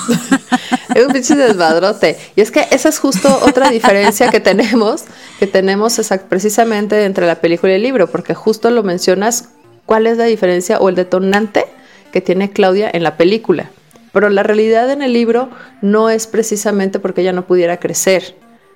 es 0.95 1.05
un 1.05 1.13
pinche 1.13 1.35
desmadrote. 1.35 2.17
Y 2.35 2.41
es 2.41 2.51
que 2.51 2.65
esa 2.71 2.89
es 2.89 2.99
justo 2.99 3.39
otra 3.43 3.69
diferencia 3.69 4.29
que 4.29 4.39
tenemos, 4.39 5.05
que 5.39 5.47
tenemos 5.47 5.99
precisamente 6.27 7.05
entre 7.05 7.27
la 7.27 7.35
película 7.35 7.73
y 7.73 7.75
el 7.75 7.83
libro, 7.83 8.07
porque 8.07 8.33
justo 8.33 8.69
lo 8.71 8.83
mencionas, 8.83 9.49
cuál 9.85 10.07
es 10.07 10.17
la 10.17 10.25
diferencia 10.25 10.79
o 10.79 10.89
el 10.89 10.95
detonante 10.95 11.65
que 12.11 12.21
tiene 12.21 12.51
Claudia 12.51 12.89
en 12.91 13.03
la 13.03 13.17
película. 13.17 13.69
Pero 14.11 14.29
la 14.29 14.43
realidad 14.43 14.89
en 14.91 15.01
el 15.01 15.13
libro 15.13 15.49
no 15.81 16.09
es 16.09 16.27
precisamente 16.27 16.99
porque 16.99 17.21
ella 17.21 17.33
no 17.33 17.45
pudiera 17.45 17.77
crecer. 17.77 18.35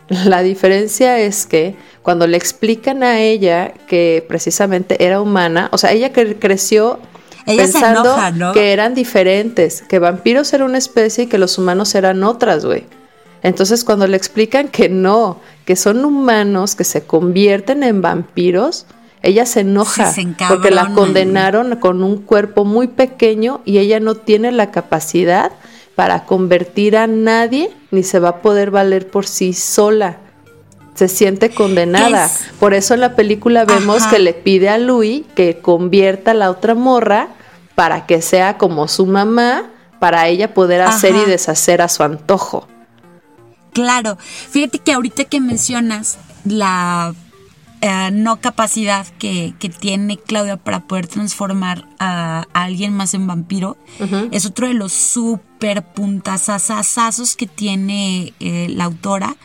La 0.09 0.43
diferencia 0.43 1.19
es 1.19 1.45
que 1.45 1.75
cuando 2.01 2.27
le 2.27 2.37
explican 2.37 3.03
a 3.03 3.19
ella 3.21 3.73
que 3.87 4.23
precisamente 4.27 5.03
era 5.03 5.21
humana, 5.21 5.69
o 5.71 5.77
sea, 5.77 5.91
ella 5.91 6.11
creció 6.11 6.99
pensando 7.45 8.15
que 8.53 8.73
eran 8.73 8.93
diferentes, 8.93 9.82
que 9.82 9.99
vampiros 9.99 10.53
eran 10.53 10.69
una 10.69 10.77
especie 10.77 11.25
y 11.25 11.27
que 11.27 11.38
los 11.38 11.58
humanos 11.58 11.95
eran 11.95 12.23
otras, 12.23 12.65
güey. 12.65 12.86
Entonces 13.41 13.84
cuando 13.84 14.08
le 14.08 14.17
explican 14.17 14.69
que 14.69 14.89
no, 14.89 15.39
que 15.65 15.75
son 15.75 16.06
humanos 16.06 16.75
que 16.75 16.84
se 16.84 17.03
convierten 17.03 17.84
en 17.84 18.01
vampiros, 18.01 18.86
ella 19.21 19.45
se 19.45 19.62
enoja 19.62 20.13
porque 20.49 20.69
la 20.69 20.93
condenaron 20.93 21.77
con 21.77 22.03
un 22.03 22.17
cuerpo 22.17 22.65
muy 22.65 22.88
pequeño 22.88 23.62
y 23.63 23.77
ella 23.77 23.99
no 23.99 24.15
tiene 24.15 24.51
la 24.51 24.71
capacidad 24.71 25.51
para 25.95 26.25
convertir 26.25 26.97
a 26.97 27.08
nadie 27.08 27.71
ni 27.91 28.03
se 28.03 28.19
va 28.19 28.29
a 28.29 28.41
poder 28.41 28.71
valer 28.71 29.08
por 29.08 29.25
sí 29.25 29.53
sola. 29.53 30.17
Se 30.95 31.08
siente 31.08 31.49
condenada. 31.49 32.29
Por 32.60 32.73
eso 32.73 32.93
en 32.93 33.01
la 33.01 33.15
película 33.15 33.65
vemos 33.65 34.06
que 34.08 34.19
le 34.19 34.34
pide 34.34 34.69
a 34.69 34.77
Louis 34.77 35.23
que 35.36 35.58
convierta 35.60 36.32
a 36.32 36.34
la 36.36 36.51
otra 36.51 36.75
morra 36.75 37.29
para 37.75 38.06
que 38.06 38.21
sea 38.21 38.58
como 38.58 38.88
su 38.88 39.06
mamá, 39.06 39.63
para 39.99 40.27
ella 40.27 40.53
poder 40.53 40.82
hacer 40.82 41.15
y 41.15 41.25
deshacer 41.25 41.82
a 41.82 41.88
su 41.88 42.03
antojo. 42.03 42.67
Claro, 43.71 44.17
fíjate 44.19 44.79
que 44.79 44.93
ahorita 44.93 45.25
que 45.25 45.39
mencionas 45.39 46.19
la 46.45 47.15
eh, 47.82 48.12
no 48.13 48.39
capacidad 48.39 49.06
que, 49.17 49.53
tiene 49.79 50.17
Claudia 50.17 50.58
para 50.58 50.82
poder 50.82 51.08
transformar 51.08 51.88
a, 51.99 52.45
alguien 52.53 52.93
más 52.95 53.13
en 53.13 53.27
vampiro, 53.27 53.75
es 54.32 54.45
otro 54.45 54.67
de 54.67 54.73
los 54.73 54.93
súper 54.93 55.84
puntasasazos 55.84 57.36
que 57.36 57.47
tiene 57.47 58.34
eh, 58.39 58.67
la 58.69 58.86
autora 58.86 59.36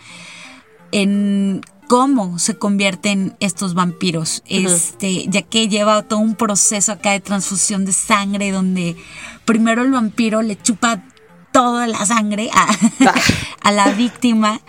en 0.92 1.62
cómo 1.88 2.38
se 2.38 2.56
convierten 2.56 3.36
estos 3.40 3.74
vampiros, 3.74 4.42
este, 4.46 5.26
ya 5.28 5.42
que 5.42 5.68
lleva 5.68 6.02
todo 6.02 6.20
un 6.20 6.34
proceso 6.34 6.92
acá 6.92 7.12
de 7.12 7.20
transfusión 7.20 7.84
de 7.84 7.92
sangre 7.92 8.52
donde 8.52 8.96
primero 9.44 9.82
el 9.82 9.90
vampiro 9.90 10.42
le 10.42 10.60
chupa 10.60 11.02
toda 11.50 11.86
la 11.86 12.04
sangre 12.06 12.50
a, 12.52 12.68
ah. 13.62 13.72
la 13.72 13.90
víctima. 13.92 14.60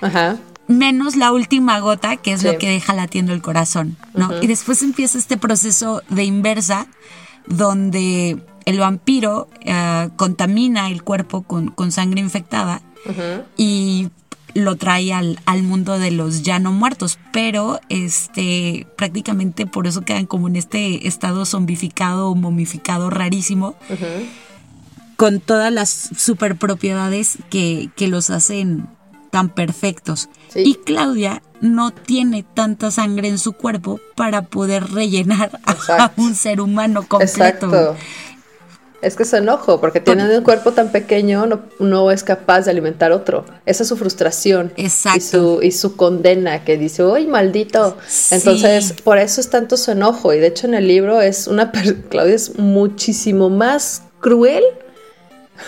Menos 0.68 1.16
la 1.16 1.32
última 1.32 1.80
gota, 1.80 2.18
que 2.18 2.32
es 2.32 2.44
lo 2.44 2.58
que 2.58 2.70
deja 2.70 2.94
latiendo 2.94 3.34
el 3.34 3.42
corazón, 3.42 3.98
¿no? 4.14 4.32
Y 4.42 4.46
después 4.48 4.84
empieza 4.84 5.18
este 5.18 5.36
proceso 5.36 6.04
de 6.10 6.24
inversa, 6.26 6.86
donde 7.48 8.38
el 8.66 8.80
vampiro 8.80 9.50
eh, 9.62 10.10
contamina 10.16 10.90
el 10.90 11.04
cuerpo 11.04 11.42
con, 11.42 11.92
sangre 11.92 12.22
infectada 12.22 12.84
y 13.58 14.10
lo 14.54 14.76
trae 14.76 15.14
al, 15.14 15.40
al, 15.46 15.64
mundo 15.64 16.00
de 16.00 16.12
los 16.12 16.44
ya 16.44 16.60
no 16.60 16.72
muertos, 16.72 17.20
pero 17.32 17.80
este 17.90 18.88
prácticamente 18.98 19.66
por 19.66 19.88
eso 19.88 20.02
quedan 20.02 20.26
como 20.26 20.48
en 20.48 20.56
este 20.56 21.08
estado 21.08 21.46
zombificado 21.46 22.30
o 22.30 22.36
momificado 22.36 23.10
rarísimo, 23.10 23.76
con 25.16 25.40
todas 25.40 25.72
las 25.72 25.90
super 25.90 26.56
propiedades 26.58 27.38
que, 27.50 27.90
que 27.96 28.08
los 28.08 28.30
hacen 28.30 28.88
tan 29.30 29.50
perfectos. 29.50 30.30
Y 30.56 30.76
Claudia 30.76 31.42
no 31.62 31.92
tiene 31.92 32.44
tanta 32.44 32.90
sangre 32.92 33.28
en 33.28 33.38
su 33.38 33.54
cuerpo 33.54 34.00
para 34.16 34.44
poder 34.44 34.92
rellenar 34.92 35.60
a 35.66 36.12
un 36.18 36.36
ser 36.36 36.62
humano 36.62 37.06
completo. 37.08 37.96
Es 39.02 39.16
que 39.16 39.24
es 39.24 39.34
enojo, 39.34 39.80
porque 39.80 40.02
tiene 40.02 40.38
un 40.38 40.44
cuerpo 40.44 40.74
tan 40.74 40.92
pequeño, 40.92 41.46
no, 41.46 41.62
no, 41.80 42.12
es 42.12 42.24
capaz 42.24 42.66
de 42.66 42.72
alimentar 42.72 43.12
otro. 43.14 43.46
Esa 43.66 43.84
es 43.84 43.90
su 43.90 43.96
frustración. 43.96 44.74
Exacto. 44.76 45.18
Y 45.18 45.22
su, 45.22 45.60
y 45.64 45.72
su 45.72 45.96
condena, 45.96 46.66
que 46.66 46.78
dice, 46.78 47.04
¡uy, 47.06 47.26
maldito! 47.26 47.98
Entonces, 48.32 48.94
por 49.04 49.18
eso 49.18 49.40
es 49.40 49.50
tanto 49.50 49.78
su 49.78 49.92
enojo. 49.92 50.34
Y 50.34 50.40
de 50.40 50.48
hecho, 50.48 50.68
en 50.68 50.74
el 50.74 50.88
libro 50.88 51.22
es 51.22 51.48
una. 51.48 51.72
Claudia 52.10 52.36
es 52.36 52.60
muchísimo 52.60 53.50
más 53.50 54.04
cruel 54.20 54.64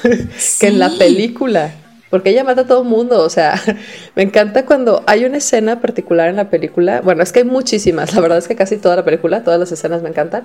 que 0.59 0.67
en 0.67 0.79
la 0.79 0.89
película. 0.97 1.73
Porque 2.11 2.29
ella 2.29 2.43
mata 2.43 2.61
a 2.61 2.67
todo 2.67 2.83
el 2.83 2.87
mundo, 2.87 3.21
o 3.21 3.29
sea, 3.29 3.59
me 4.15 4.21
encanta 4.21 4.65
cuando 4.65 5.03
hay 5.07 5.25
una 5.25 5.37
escena 5.37 5.81
particular 5.81 6.29
en 6.29 6.35
la 6.35 6.51
película, 6.51 7.01
bueno, 7.01 7.23
es 7.23 7.31
que 7.31 7.39
hay 7.39 7.45
muchísimas, 7.45 8.13
la 8.13 8.21
verdad 8.21 8.37
es 8.37 8.47
que 8.47 8.55
casi 8.55 8.77
toda 8.77 8.97
la 8.97 9.03
película, 9.03 9.43
todas 9.43 9.59
las 9.59 9.71
escenas 9.71 10.03
me 10.03 10.09
encantan, 10.09 10.43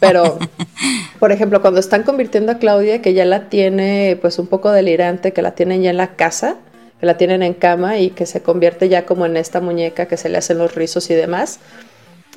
pero, 0.00 0.38
por 1.18 1.32
ejemplo, 1.32 1.62
cuando 1.62 1.80
están 1.80 2.02
convirtiendo 2.02 2.52
a 2.52 2.58
Claudia, 2.58 3.00
que 3.00 3.14
ya 3.14 3.24
la 3.24 3.48
tiene 3.48 4.18
pues 4.20 4.38
un 4.38 4.48
poco 4.48 4.72
delirante, 4.72 5.32
que 5.32 5.40
la 5.40 5.52
tienen 5.52 5.82
ya 5.82 5.90
en 5.90 5.96
la 5.96 6.16
casa, 6.16 6.56
que 7.00 7.06
la 7.06 7.16
tienen 7.16 7.42
en 7.42 7.54
cama 7.54 7.98
y 7.98 8.10
que 8.10 8.26
se 8.26 8.42
convierte 8.42 8.88
ya 8.88 9.06
como 9.06 9.24
en 9.24 9.36
esta 9.36 9.60
muñeca 9.60 10.06
que 10.06 10.16
se 10.16 10.28
le 10.28 10.38
hacen 10.38 10.58
los 10.58 10.74
rizos 10.74 11.10
y 11.10 11.14
demás, 11.14 11.60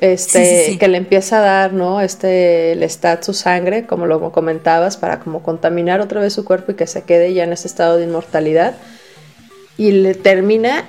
este, 0.02 0.78
que 0.80 0.88
le 0.88 0.98
empieza 0.98 1.38
a 1.38 1.42
dar, 1.42 1.74
¿no? 1.74 2.02
Este, 2.02 2.76
le 2.76 2.86
está 2.86 3.22
su 3.22 3.34
sangre, 3.34 3.86
como 3.86 4.08
lo 4.08 4.32
comentabas, 4.32 4.98
para 4.98 5.20
como 5.20 5.44
contaminar 5.44 6.02
otra 6.02 6.20
vez 6.20 6.34
su 6.34 6.44
cuerpo 6.44 6.72
y 6.72 6.76
que 6.76 6.88
se 6.88 7.04
quede 7.04 7.34
ya 7.34 7.44
en 7.44 7.54
ese 7.54 7.68
estado 7.68 7.98
de 7.98 8.06
inmortalidad. 8.06 8.76
Y 9.78 9.92
le 9.92 10.16
termina 10.16 10.86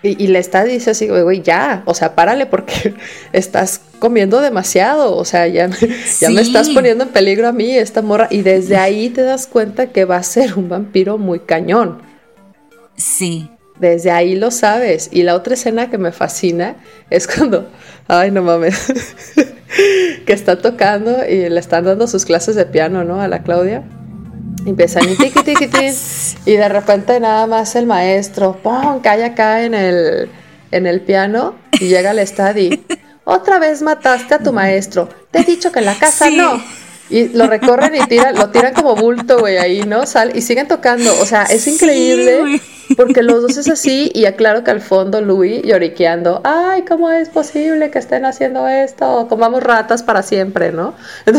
y, 0.00 0.28
le 0.28 0.38
está 0.38 0.62
dice 0.62 0.90
así, 0.90 1.08
güey, 1.08 1.42
ya, 1.42 1.82
o 1.84 1.92
sea, 1.92 2.14
párale 2.14 2.46
porque 2.46 2.94
estás 3.32 3.80
comiendo 3.98 4.40
demasiado, 4.40 5.16
o 5.16 5.24
sea, 5.24 5.48
ya, 5.48 5.68
ya 6.20 6.30
me 6.30 6.40
estás 6.40 6.68
poniendo 6.70 7.04
en 7.04 7.10
peligro 7.10 7.48
a 7.48 7.52
mí, 7.52 7.76
esta 7.76 8.00
morra. 8.00 8.28
Y 8.30 8.42
desde 8.42 8.76
ahí 8.76 9.08
te 9.10 9.22
das 9.22 9.46
cuenta 9.46 9.88
que 9.88 10.04
va 10.04 10.16
a 10.16 10.22
ser 10.22 10.54
un 10.54 10.68
vampiro 10.68 11.18
muy 11.18 11.40
cañón. 11.40 12.00
Sí. 12.96 13.50
Desde 13.80 14.10
ahí 14.10 14.34
lo 14.34 14.50
sabes. 14.50 15.08
Y 15.12 15.22
la 15.22 15.34
otra 15.34 15.54
escena 15.54 15.90
que 15.90 15.98
me 15.98 16.12
fascina 16.12 16.76
es 17.10 17.26
cuando 17.26 17.68
Ay, 18.08 18.30
no 18.30 18.42
mames. 18.42 18.86
que 20.26 20.32
está 20.32 20.56
tocando 20.56 21.26
y 21.28 21.50
le 21.50 21.60
están 21.60 21.84
dando 21.84 22.06
sus 22.06 22.24
clases 22.24 22.56
de 22.56 22.64
piano, 22.64 23.04
¿no? 23.04 23.20
A 23.20 23.28
la 23.28 23.42
Claudia. 23.42 23.84
Y 24.64 24.70
empiezan 24.70 25.08
y 25.08 25.14
tiqui, 25.14 25.42
tiqui, 25.42 25.66
y 26.46 26.56
de 26.56 26.68
repente 26.68 27.20
nada 27.20 27.46
más 27.46 27.76
el 27.76 27.86
maestro, 27.86 28.58
¡pum! 28.62 29.00
cae 29.02 29.24
acá 29.24 29.62
en 29.62 29.74
el, 29.74 30.30
en 30.70 30.86
el 30.86 31.02
piano 31.02 31.54
y 31.72 31.88
llega 31.88 32.10
al 32.10 32.18
estadio. 32.18 32.78
Otra 33.24 33.58
vez 33.58 33.82
mataste 33.82 34.34
a 34.34 34.38
tu 34.38 34.54
maestro. 34.54 35.10
Te 35.30 35.40
he 35.40 35.44
dicho 35.44 35.70
que 35.70 35.80
en 35.80 35.84
la 35.84 35.94
casa 35.94 36.30
no. 36.30 36.62
Y 37.10 37.28
lo 37.28 37.46
recorren 37.46 37.94
y 37.94 38.00
tiran, 38.06 38.36
lo 38.36 38.50
tiran 38.50 38.74
como 38.74 38.94
bulto, 38.94 39.38
güey, 39.38 39.56
ahí, 39.56 39.82
¿no? 39.82 40.06
Sal, 40.06 40.32
y 40.36 40.42
siguen 40.42 40.68
tocando. 40.68 41.10
O 41.20 41.24
sea, 41.24 41.44
es 41.44 41.66
increíble. 41.66 42.60
porque 42.96 43.22
los 43.22 43.42
dos 43.42 43.56
es 43.56 43.68
así. 43.68 44.10
Y 44.14 44.26
aclaro 44.26 44.64
que 44.64 44.70
al 44.70 44.80
fondo 44.80 45.20
Louis 45.20 45.62
lloriqueando. 45.62 46.40
Ay, 46.44 46.84
¿cómo 46.86 47.10
es 47.10 47.28
posible 47.28 47.90
que 47.90 47.98
estén 47.98 48.24
haciendo 48.24 48.68
esto? 48.68 49.26
Comamos 49.28 49.62
ratas 49.62 50.02
para 50.02 50.22
siempre, 50.22 50.72
¿no? 50.72 50.94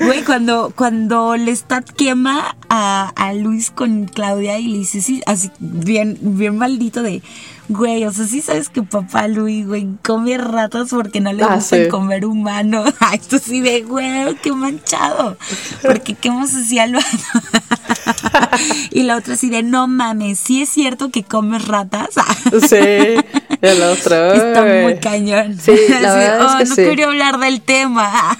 Güey, 0.00 0.22
cuando, 0.22 0.72
cuando 0.76 1.36
Lestat 1.36 1.88
quema 1.90 2.56
a, 2.68 3.12
a 3.16 3.32
Luis 3.32 3.70
con 3.70 4.04
Claudia 4.04 4.58
y 4.58 4.68
le 4.68 4.78
dice, 4.78 5.00
sí, 5.00 5.22
así, 5.24 5.50
bien, 5.58 6.18
bien 6.20 6.58
maldito 6.58 7.02
de 7.02 7.22
Güey, 7.68 8.04
o 8.04 8.12
sea, 8.12 8.26
sí 8.26 8.42
sabes 8.42 8.68
que 8.68 8.82
papá 8.82 9.26
Luis, 9.26 9.66
güey, 9.66 9.88
come 10.02 10.36
ratas 10.36 10.90
porque 10.90 11.20
no 11.20 11.32
le 11.32 11.44
ah, 11.44 11.54
gusta 11.54 11.88
comer 11.88 12.26
humano. 12.26 12.84
Esto 13.12 13.38
sí 13.38 13.60
de, 13.62 13.82
güey, 13.82 14.34
qué 14.42 14.52
manchado. 14.52 15.38
Porque 15.80 16.14
qué 16.14 16.28
hemos 16.28 16.54
así 16.54 16.78
al 16.78 16.98
Y 18.90 19.04
la 19.04 19.16
otra 19.16 19.34
así 19.34 19.48
de, 19.48 19.62
no 19.62 19.86
mames, 19.88 20.38
sí 20.38 20.60
es 20.60 20.68
cierto 20.68 21.10
que 21.10 21.24
comes 21.24 21.66
ratas. 21.66 22.10
sí, 22.68 22.76
el 23.62 23.82
otro. 23.82 24.32
Está 24.32 24.62
muy 24.82 24.96
cañón. 24.98 25.58
Sí, 25.58 25.72
la 25.88 26.14
verdad 26.14 26.54
oh, 26.54 26.58
que 26.58 26.64
no 26.66 26.76
quería 26.76 27.06
hablar 27.06 27.38
del 27.38 27.62
tema. 27.62 28.36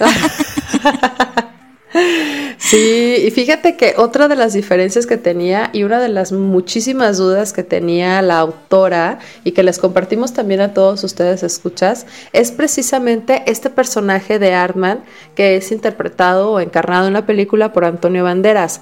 Sí, 2.64 3.16
y 3.26 3.30
fíjate 3.30 3.76
que 3.76 3.92
otra 3.98 4.26
de 4.26 4.36
las 4.36 4.54
diferencias 4.54 5.04
que 5.04 5.18
tenía 5.18 5.68
y 5.74 5.82
una 5.82 6.00
de 6.00 6.08
las 6.08 6.32
muchísimas 6.32 7.18
dudas 7.18 7.52
que 7.52 7.62
tenía 7.62 8.22
la 8.22 8.38
autora 8.38 9.18
y 9.44 9.52
que 9.52 9.62
les 9.62 9.78
compartimos 9.78 10.32
también 10.32 10.62
a 10.62 10.72
todos 10.72 11.04
ustedes 11.04 11.42
escuchas 11.42 12.06
es 12.32 12.52
precisamente 12.52 13.42
este 13.46 13.68
personaje 13.68 14.38
de 14.38 14.54
Artman 14.54 15.04
que 15.34 15.56
es 15.56 15.72
interpretado 15.72 16.52
o 16.52 16.60
encarnado 16.60 17.06
en 17.06 17.12
la 17.12 17.26
película 17.26 17.74
por 17.74 17.84
Antonio 17.84 18.24
Banderas. 18.24 18.80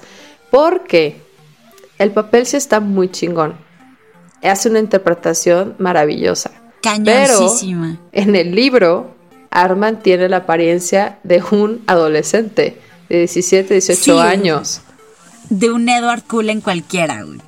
Porque 0.49 1.17
el 1.99 2.11
papel 2.11 2.45
sí 2.45 2.55
está 2.55 2.79
muy 2.79 3.09
chingón. 3.09 3.55
Hace 4.41 4.69
una 4.69 4.79
interpretación 4.79 5.75
maravillosa. 5.77 6.51
Pero 7.03 7.53
en 8.13 8.35
el 8.37 8.55
libro, 8.55 9.13
Arman 9.49 9.99
tiene 9.99 10.29
la 10.29 10.37
apariencia 10.37 11.19
de 11.23 11.43
un 11.51 11.83
adolescente 11.85 12.77
de 13.09 13.19
17, 13.19 13.73
18 13.73 14.19
años. 14.19 14.81
De 15.49 15.71
un 15.71 15.89
Edward 15.89 16.23
Cullen 16.23 16.61
cualquiera, 16.61 17.23
güey. 17.23 17.39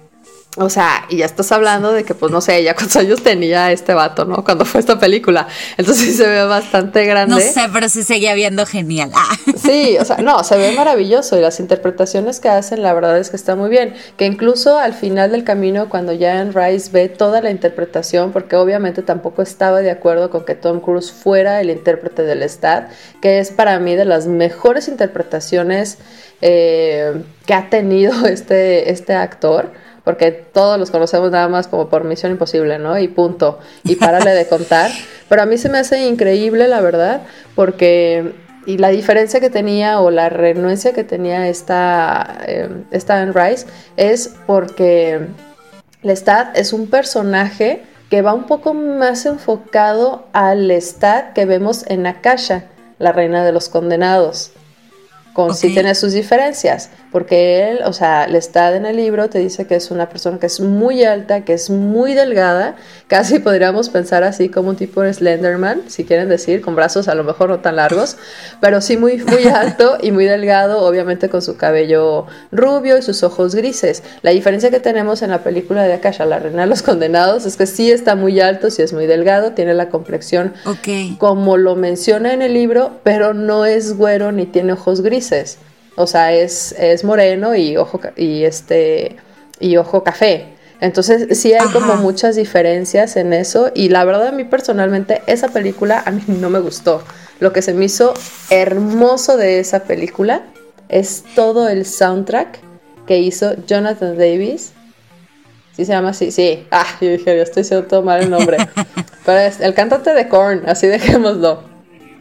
O 0.57 0.69
sea, 0.69 1.05
y 1.09 1.17
ya 1.17 1.25
estás 1.25 1.51
hablando 1.51 1.91
de 1.91 2.05
que, 2.05 2.13
pues 2.13 2.31
no 2.31 2.39
sé, 2.39 2.63
ya 2.63 2.75
cuántos 2.75 2.95
años 2.95 3.21
tenía 3.21 3.73
este 3.73 3.93
vato, 3.93 4.23
¿no? 4.23 4.41
Cuando 4.43 4.63
fue 4.63 4.79
esta 4.79 4.97
película. 4.97 5.47
Entonces 5.77 6.05
sí 6.05 6.13
se 6.13 6.27
ve 6.27 6.45
bastante 6.45 7.05
grande. 7.05 7.35
No 7.35 7.41
sé, 7.41 7.69
pero 7.73 7.89
sí 7.89 8.03
seguía 8.03 8.33
viendo 8.35 8.65
genial. 8.65 9.11
Ah. 9.13 9.35
Sí, 9.57 9.97
o 9.99 10.05
sea, 10.05 10.17
no, 10.17 10.43
se 10.45 10.57
ve 10.57 10.71
maravilloso 10.75 11.37
y 11.37 11.41
las 11.41 11.59
interpretaciones 11.59 12.39
que 12.39 12.47
hacen, 12.47 12.81
la 12.83 12.93
verdad 12.93 13.17
es 13.17 13.29
que 13.29 13.35
está 13.35 13.55
muy 13.55 13.69
bien. 13.69 13.95
Que 14.15 14.25
incluso 14.25 14.77
al 14.77 14.93
final 14.93 15.31
del 15.31 15.43
camino, 15.43 15.89
cuando 15.89 16.17
Jan 16.17 16.53
Rice 16.53 16.89
ve 16.91 17.09
toda 17.09 17.41
la 17.41 17.51
interpretación, 17.51 18.31
porque 18.31 18.55
obviamente 18.55 19.01
tampoco 19.01 19.41
estaba 19.41 19.81
de 19.81 19.91
acuerdo 19.91 20.29
con 20.29 20.45
que 20.45 20.55
Tom 20.55 20.79
Cruise 20.79 21.11
fuera 21.11 21.59
el 21.59 21.69
intérprete 21.69 22.23
del 22.23 22.43
Stat, 22.43 22.89
que 23.21 23.39
es 23.39 23.51
para 23.51 23.77
mí 23.79 23.95
de 23.95 24.05
las 24.05 24.27
mejores 24.27 24.87
interpretaciones 24.87 25.97
eh, 26.41 27.23
que 27.45 27.53
ha 27.53 27.69
tenido 27.69 28.25
este, 28.25 28.89
este 28.91 29.13
actor 29.13 29.84
porque 30.05 30.31
todos 30.31 30.79
los 30.79 30.91
conocemos 30.91 31.31
nada 31.31 31.49
más 31.49 31.67
como 31.67 31.89
por 31.89 32.05
Misión 32.05 32.31
Imposible, 32.31 32.79
¿no? 32.79 32.97
Y 32.97 33.09
punto. 33.09 33.59
Y 33.83 33.95
párale 33.97 34.31
de 34.31 34.47
contar. 34.47 34.91
Pero 35.29 35.41
a 35.41 35.45
mí 35.45 35.57
se 35.57 35.67
me 35.67 35.79
hace 35.79 36.05
increíble, 36.05 36.69
la 36.69 36.79
verdad, 36.79 37.23
porque 37.55 38.35
y 38.67 38.77
la 38.77 38.89
diferencia 38.89 39.39
que 39.39 39.49
tenía 39.49 39.99
o 39.99 40.09
la 40.11 40.29
renuencia 40.29 40.93
que 40.93 41.03
tenía 41.03 41.47
esta, 41.47 42.39
eh, 42.47 42.69
esta 42.91 43.21
Anne 43.21 43.33
Rice 43.33 43.67
es 43.97 44.35
porque 44.47 45.27
Lestat 46.01 46.57
es 46.57 46.73
un 46.73 46.87
personaje 46.87 47.83
que 48.09 48.21
va 48.21 48.33
un 48.33 48.45
poco 48.45 48.73
más 48.73 49.25
enfocado 49.25 50.27
al 50.33 50.67
Lestat 50.67 51.33
que 51.33 51.45
vemos 51.45 51.85
en 51.87 52.07
Akasha, 52.07 52.65
la 52.97 53.11
reina 53.11 53.43
de 53.43 53.51
los 53.51 53.69
condenados 53.69 54.51
con 55.35 55.53
sí 55.53 55.73
tiene 55.73 55.93
sus 55.95 56.13
diferencias, 56.13 56.89
porque 57.15 57.69
él, 57.69 57.79
o 57.85 57.93
sea, 57.93 58.27
le 58.27 58.37
está 58.37 58.75
en 58.75 58.85
el 58.85 58.97
libro, 58.97 59.29
te 59.29 59.39
dice 59.39 59.65
que 59.65 59.75
es 59.75 59.89
una 59.89 60.09
persona 60.09 60.37
que 60.37 60.47
es 60.47 60.59
muy 60.59 61.05
alta, 61.05 61.45
que 61.45 61.53
es 61.53 61.69
muy 61.69 62.13
delgada, 62.13 62.75
casi 63.07 63.39
podríamos 63.39 63.87
pensar 63.87 64.25
así 64.25 64.49
como 64.49 64.67
un 64.67 64.75
tipo 64.75 65.01
de 65.01 65.13
Slenderman, 65.13 65.83
si 65.87 66.03
quieren 66.03 66.27
decir, 66.27 66.59
con 66.59 66.75
brazos 66.75 67.07
a 67.07 67.15
lo 67.15 67.23
mejor 67.23 67.47
no 67.47 67.61
tan 67.61 67.77
largos, 67.77 68.17
pero 68.59 68.81
sí 68.81 68.97
muy, 68.97 69.19
muy 69.19 69.45
alto 69.55 69.97
y 70.01 70.11
muy 70.11 70.25
delgado, 70.25 70.81
obviamente 70.81 71.29
con 71.29 71.41
su 71.41 71.55
cabello 71.55 72.25
rubio 72.51 72.97
y 72.97 73.01
sus 73.01 73.23
ojos 73.23 73.55
grises. 73.55 74.03
La 74.21 74.31
diferencia 74.31 74.69
que 74.69 74.81
tenemos 74.81 75.21
en 75.21 75.29
la 75.29 75.41
película 75.41 75.83
de 75.83 75.93
Akasha, 75.93 76.25
la 76.25 76.39
reina 76.39 76.63
de 76.63 76.67
los 76.67 76.81
condenados, 76.81 77.45
es 77.45 77.55
que 77.55 77.65
sí 77.65 77.91
está 77.91 78.17
muy 78.17 78.41
alto, 78.41 78.69
sí 78.69 78.81
es 78.81 78.91
muy 78.91 79.05
delgado, 79.05 79.53
tiene 79.53 79.73
la 79.73 79.87
complexión 79.87 80.51
como 81.17 81.55
lo 81.55 81.77
menciona 81.77 82.33
en 82.33 82.41
el 82.41 82.53
libro, 82.53 82.99
pero 83.03 83.33
no 83.33 83.63
es 83.65 83.95
güero 83.95 84.33
ni 84.33 84.45
tiene 84.45 84.73
ojos 84.73 84.99
grises 84.99 85.59
o 85.95 86.07
sea, 86.07 86.33
es, 86.33 86.73
es 86.77 87.03
moreno 87.03 87.55
y 87.55 87.77
ojo, 87.77 87.99
y 88.15 88.43
este, 88.43 89.15
y 89.59 89.77
ojo 89.77 90.03
café. 90.03 90.45
Entonces 90.81 91.39
sí 91.39 91.53
hay 91.53 91.67
como 91.69 91.95
muchas 91.95 92.35
diferencias 92.35 93.15
en 93.15 93.31
eso 93.33 93.71
y 93.73 93.89
la 93.89 94.03
verdad 94.03 94.27
a 94.27 94.31
mí 94.31 94.43
personalmente 94.43 95.21
esa 95.25 95.47
película 95.47 96.03
a 96.05 96.11
mí 96.11 96.21
no 96.27 96.49
me 96.49 96.59
gustó. 96.59 97.01
Lo 97.39 97.53
que 97.53 97.61
se 97.61 97.73
me 97.73 97.85
hizo 97.85 98.13
hermoso 98.49 99.37
de 99.37 99.59
esa 99.59 99.83
película 99.83 100.43
es 100.89 101.23
todo 101.33 101.69
el 101.69 101.85
soundtrack 101.85 102.59
que 103.07 103.19
hizo 103.19 103.55
Jonathan 103.65 104.17
Davis. 104.17 104.73
¿Sí 105.75 105.85
se 105.85 105.93
llama 105.93 106.09
así? 106.09 106.31
Sí. 106.31 106.65
Ah, 106.71 106.85
yo 107.01 107.09
dije, 107.09 107.35
yo 107.37 107.43
estoy 107.43 107.63
diciendo 107.63 107.87
todo 107.87 108.01
mal 108.01 108.21
el 108.21 108.29
nombre. 108.29 108.57
Pero 109.25 109.39
es 109.39 109.61
el 109.61 109.73
cantante 109.73 110.13
de 110.13 110.27
Korn, 110.27 110.63
así 110.67 110.87
dejémoslo 110.87 111.74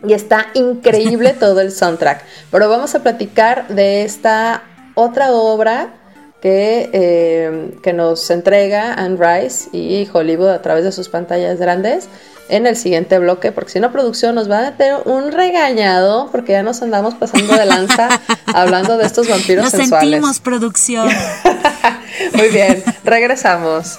y 0.06 0.12
está 0.12 0.46
increíble 0.54 1.32
todo 1.38 1.60
el 1.60 1.72
soundtrack. 1.72 2.24
Pero 2.50 2.68
vamos 2.68 2.94
a 2.94 3.02
platicar 3.02 3.68
de 3.68 4.02
esta 4.02 4.62
otra 4.94 5.32
obra 5.32 5.94
que, 6.40 6.90
eh, 6.92 7.78
que 7.82 7.92
nos 7.92 8.30
entrega 8.30 8.94
Anne 8.94 9.16
Rice 9.18 9.70
y 9.72 10.08
Hollywood 10.12 10.50
a 10.50 10.62
través 10.62 10.84
de 10.84 10.92
sus 10.92 11.08
pantallas 11.08 11.58
grandes 11.58 12.08
en 12.48 12.66
el 12.66 12.76
siguiente 12.76 13.18
bloque, 13.18 13.52
porque 13.52 13.70
si 13.70 13.80
no 13.80 13.90
producción 13.90 14.34
nos 14.34 14.50
va 14.50 14.58
a 14.58 14.70
meter 14.70 14.96
un 15.06 15.32
regañado 15.32 16.28
porque 16.30 16.52
ya 16.52 16.62
nos 16.62 16.82
andamos 16.82 17.14
pasando 17.14 17.54
de 17.54 17.64
lanza 17.64 18.08
hablando 18.46 18.98
de 18.98 19.06
estos 19.06 19.28
vampiros 19.28 19.64
Nos 19.64 19.72
sensuales. 19.72 20.10
sentimos 20.10 20.40
producción. 20.40 21.08
Muy 22.34 22.48
bien, 22.48 22.84
regresamos. 23.04 23.98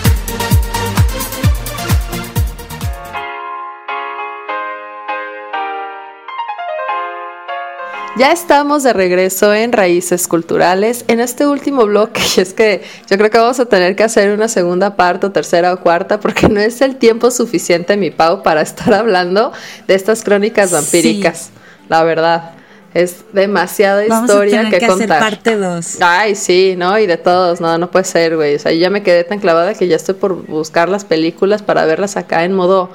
Ya 8.17 8.33
estamos 8.33 8.83
de 8.83 8.91
regreso 8.91 9.53
en 9.53 9.71
Raíces 9.71 10.27
Culturales 10.27 11.05
en 11.07 11.21
este 11.21 11.47
último 11.47 11.85
bloque 11.85 12.21
y 12.37 12.41
es 12.41 12.53
que 12.53 12.83
yo 13.09 13.17
creo 13.17 13.29
que 13.29 13.37
vamos 13.37 13.59
a 13.59 13.65
tener 13.65 13.95
que 13.95 14.03
hacer 14.03 14.31
una 14.31 14.49
segunda 14.49 14.95
parte 14.97 15.27
o 15.27 15.31
tercera 15.31 15.73
o 15.73 15.79
cuarta 15.79 16.19
porque 16.19 16.49
no 16.49 16.59
es 16.59 16.81
el 16.81 16.97
tiempo 16.97 17.31
suficiente, 17.31 17.95
mi 17.95 18.11
Pau, 18.11 18.43
para 18.43 18.61
estar 18.61 18.93
hablando 18.93 19.53
de 19.87 19.95
estas 19.95 20.23
crónicas 20.23 20.71
vampíricas, 20.71 21.51
la 21.87 22.03
verdad. 22.03 22.51
Es 22.93 23.23
demasiada 23.31 24.03
Vamos 24.09 24.29
a 24.29 24.33
historia 24.33 24.57
tener 24.57 24.73
que, 24.73 24.79
que 24.79 24.85
hacer 24.85 24.97
contar. 24.97 25.19
parte 25.21 25.55
dos. 25.55 25.97
Ay, 26.01 26.35
sí, 26.35 26.75
¿no? 26.77 26.99
Y 26.99 27.07
de 27.07 27.15
todos, 27.15 27.61
no, 27.61 27.77
no 27.77 27.89
puede 27.89 28.03
ser, 28.03 28.35
güey. 28.35 28.55
O 28.55 28.59
sea, 28.59 28.73
yo 28.73 28.79
ya 28.79 28.89
me 28.89 29.01
quedé 29.01 29.23
tan 29.23 29.39
clavada 29.39 29.73
que 29.73 29.87
ya 29.87 29.95
estoy 29.95 30.15
por 30.15 30.45
buscar 30.45 30.89
las 30.89 31.05
películas 31.05 31.61
para 31.61 31.85
verlas 31.85 32.17
acá 32.17 32.43
en 32.43 32.51
modo, 32.51 32.91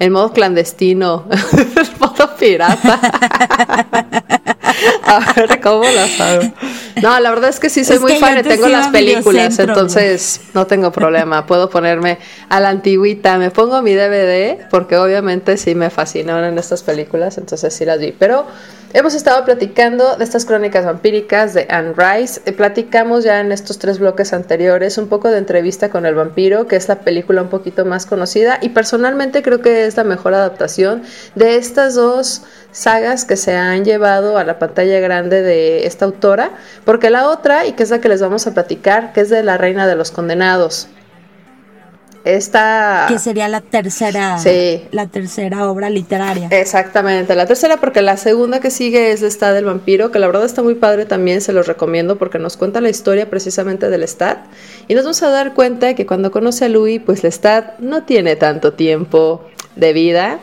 en 0.00 0.12
modo 0.12 0.32
clandestino, 0.32 1.26
en 1.30 1.98
modo 2.00 2.36
pirata. 2.36 2.98
A 5.04 5.32
ver 5.34 5.60
cómo 5.60 5.84
las 5.84 6.20
hago. 6.20 6.42
No, 7.02 7.18
la 7.18 7.30
verdad 7.30 7.50
es 7.50 7.60
que 7.60 7.70
sí 7.70 7.84
soy 7.84 7.96
Es 7.96 8.02
muy 8.02 8.16
fan 8.16 8.38
y 8.38 8.42
tengo 8.42 8.68
las 8.68 8.88
películas, 8.88 9.58
entonces 9.58 10.40
no 10.54 10.66
tengo 10.66 10.92
problema. 10.92 11.46
Puedo 11.46 11.70
ponerme 11.70 12.18
a 12.48 12.60
la 12.60 12.70
antigüita, 12.70 13.38
me 13.38 13.50
pongo 13.50 13.80
mi 13.82 13.94
DVD 13.94 14.68
porque 14.70 14.96
obviamente 14.96 15.56
sí 15.56 15.74
me 15.74 15.90
fascinaron 15.90 16.58
estas 16.58 16.82
películas, 16.82 17.38
entonces 17.38 17.72
sí 17.74 17.84
las 17.84 17.98
vi. 17.98 18.12
Pero 18.12 18.46
hemos 18.92 19.14
estado 19.14 19.44
platicando 19.44 20.16
de 20.16 20.24
estas 20.24 20.44
crónicas 20.44 20.84
vampíricas 20.84 21.54
de 21.54 21.66
Anne 21.70 21.94
Rice. 21.96 22.40
Eh, 22.44 22.52
Platicamos 22.52 23.24
ya 23.24 23.40
en 23.40 23.52
estos 23.52 23.78
tres 23.78 23.98
bloques 23.98 24.32
anteriores 24.32 24.98
un 24.98 25.08
poco 25.08 25.28
de 25.28 25.38
entrevista 25.38 25.88
con 25.90 26.06
el 26.06 26.14
vampiro, 26.14 26.66
que 26.66 26.76
es 26.76 26.88
la 26.88 27.00
película 27.00 27.42
un 27.42 27.48
poquito 27.48 27.84
más 27.84 28.06
conocida 28.06 28.58
y 28.60 28.70
personalmente 28.70 29.42
creo 29.42 29.60
que 29.60 29.86
es 29.86 29.96
la 29.96 30.04
mejor 30.04 30.34
adaptación 30.34 31.02
de 31.34 31.56
estas 31.56 31.94
dos 31.94 32.42
sagas 32.72 33.24
que 33.24 33.36
se 33.36 33.56
han 33.56 33.84
llevado 33.84 34.38
a 34.38 34.44
la 34.44 34.58
pantalla 34.58 35.00
grande 35.00 35.42
de 35.42 35.86
esta 35.86 36.04
autora, 36.04 36.50
porque 36.84 37.10
la 37.10 37.28
otra, 37.28 37.66
y 37.66 37.72
que 37.72 37.82
es 37.82 37.90
la 37.90 38.00
que 38.00 38.08
les 38.08 38.20
vamos 38.20 38.46
a 38.46 38.54
platicar, 38.54 39.12
que 39.12 39.22
es 39.22 39.30
de 39.30 39.42
La 39.42 39.58
Reina 39.58 39.86
de 39.86 39.96
los 39.96 40.10
Condenados. 40.10 40.88
Esta... 42.22 43.06
Que 43.08 43.18
sería 43.18 43.48
la 43.48 43.62
tercera, 43.62 44.38
Sí. 44.38 44.86
la 44.92 45.06
tercera 45.06 45.70
obra 45.70 45.88
literaria. 45.88 46.48
Exactamente, 46.50 47.34
la 47.34 47.46
tercera 47.46 47.78
porque 47.78 48.02
la 48.02 48.18
segunda 48.18 48.60
que 48.60 48.70
sigue 48.70 49.10
es 49.10 49.22
Lestat 49.22 49.54
del 49.54 49.64
vampiro, 49.64 50.10
que 50.10 50.18
la 50.18 50.26
verdad 50.26 50.44
está 50.44 50.62
muy 50.62 50.74
padre 50.74 51.06
también, 51.06 51.40
se 51.40 51.54
los 51.54 51.66
recomiendo 51.66 52.18
porque 52.18 52.38
nos 52.38 52.58
cuenta 52.58 52.82
la 52.82 52.90
historia 52.90 53.30
precisamente 53.30 53.88
del 53.88 54.02
Lestat 54.02 54.38
y 54.86 54.94
nos 54.94 55.04
vamos 55.04 55.22
a 55.22 55.30
dar 55.30 55.54
cuenta 55.54 55.94
que 55.94 56.04
cuando 56.04 56.30
conoce 56.30 56.66
a 56.66 56.68
Louis, 56.68 57.00
pues 57.04 57.22
Lestat 57.22 57.78
no 57.78 58.04
tiene 58.04 58.36
tanto 58.36 58.74
tiempo 58.74 59.46
de 59.76 59.94
vida 59.94 60.40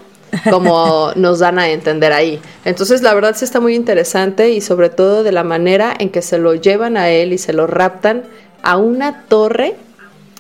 como 0.50 1.12
nos 1.16 1.40
dan 1.40 1.60
a 1.60 1.70
entender 1.70 2.14
ahí. 2.14 2.40
Entonces 2.66 3.02
la 3.02 3.14
verdad 3.14 3.36
sí 3.36 3.46
está 3.46 3.60
muy 3.60 3.76
interesante 3.76 4.50
y 4.52 4.62
sobre 4.62 4.90
todo 4.90 5.24
de 5.24 5.32
la 5.32 5.44
manera 5.44 5.94
en 5.98 6.10
que 6.10 6.22
se 6.22 6.38
lo 6.38 6.54
llevan 6.56 6.98
a 6.98 7.10
él 7.10 7.34
y 7.34 7.38
se 7.38 7.54
lo 7.54 7.68
raptan 7.68 8.24
a 8.64 8.78
una 8.78 9.24
torre 9.24 9.76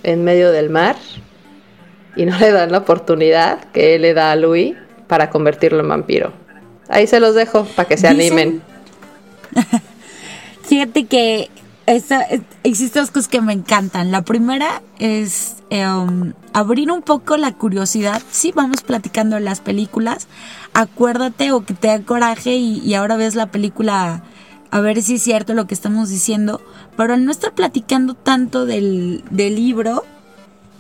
en 0.04 0.24
medio 0.24 0.52
del 0.52 0.70
mar 0.70 0.96
y 2.16 2.26
no 2.26 2.38
le 2.40 2.52
dan 2.52 2.72
la 2.72 2.80
oportunidad 2.80 3.60
que 3.74 3.96
él 3.96 4.02
le 4.02 4.14
da 4.14 4.32
a 4.32 4.36
Louis 4.36 4.76
para 5.08 5.30
convertirlo 5.30 5.80
en 5.82 5.90
vampiro. 5.90 6.34
Ahí 6.90 7.06
se 7.08 7.20
los 7.20 7.36
dejo 7.36 7.66
para 7.76 7.88
que 7.88 7.98
se 7.98 8.08
Dicen- 8.10 8.16
animen. 8.16 8.62
Fíjate 10.64 11.06
que 11.06 11.50
esta- 11.88 12.22
es- 12.22 12.42
existen 12.64 13.02
dos 13.02 13.12
cosas 13.12 13.28
que 13.28 13.42
me 13.42 13.54
encantan. 13.54 14.12
La 14.12 14.22
primera 14.22 14.82
es 15.00 15.56
em, 15.70 16.34
abrir 16.54 16.92
un 16.92 17.02
poco 17.02 17.36
la 17.38 17.52
curiosidad. 17.54 18.22
Sí, 18.32 18.54
vamos 18.56 18.82
platicando 18.84 19.36
de 19.36 19.42
las 19.42 19.60
películas. 19.60 20.28
Acuérdate 20.74 21.52
o 21.52 21.66
que 21.66 21.74
te 21.74 21.88
da 21.88 22.00
coraje 22.04 22.56
y, 22.56 22.80
y 22.80 22.94
ahora 22.94 23.18
ves 23.18 23.36
la 23.36 23.48
película 23.52 24.24
a 24.72 24.80
ver 24.80 25.02
si 25.02 25.16
es 25.16 25.24
cierto 25.24 25.54
lo 25.54 25.66
que 25.68 25.74
estamos 25.74 26.08
diciendo. 26.10 26.62
Pero 26.96 27.14
al 27.16 27.26
no 27.26 27.32
estar 27.32 27.54
platicando 27.54 28.14
tanto 28.14 28.66
del, 28.66 29.24
del 29.30 29.56
libro, 29.56 30.04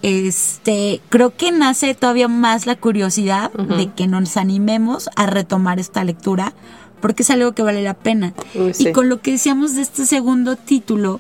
este, 0.01 1.01
creo 1.09 1.35
que 1.35 1.51
nace 1.51 1.93
todavía 1.95 2.27
más 2.27 2.65
la 2.65 2.75
curiosidad 2.75 3.51
de 3.53 3.91
que 3.91 4.07
nos 4.07 4.37
animemos 4.37 5.09
a 5.15 5.25
retomar 5.25 5.79
esta 5.79 6.03
lectura, 6.03 6.53
porque 6.99 7.23
es 7.23 7.29
algo 7.29 7.53
que 7.53 7.61
vale 7.61 7.81
la 7.81 7.93
pena. 7.93 8.33
Sí. 8.73 8.89
Y 8.89 8.91
con 8.91 9.09
lo 9.09 9.21
que 9.21 9.31
decíamos 9.31 9.75
de 9.75 9.81
este 9.81 10.05
segundo 10.05 10.55
título, 10.55 11.19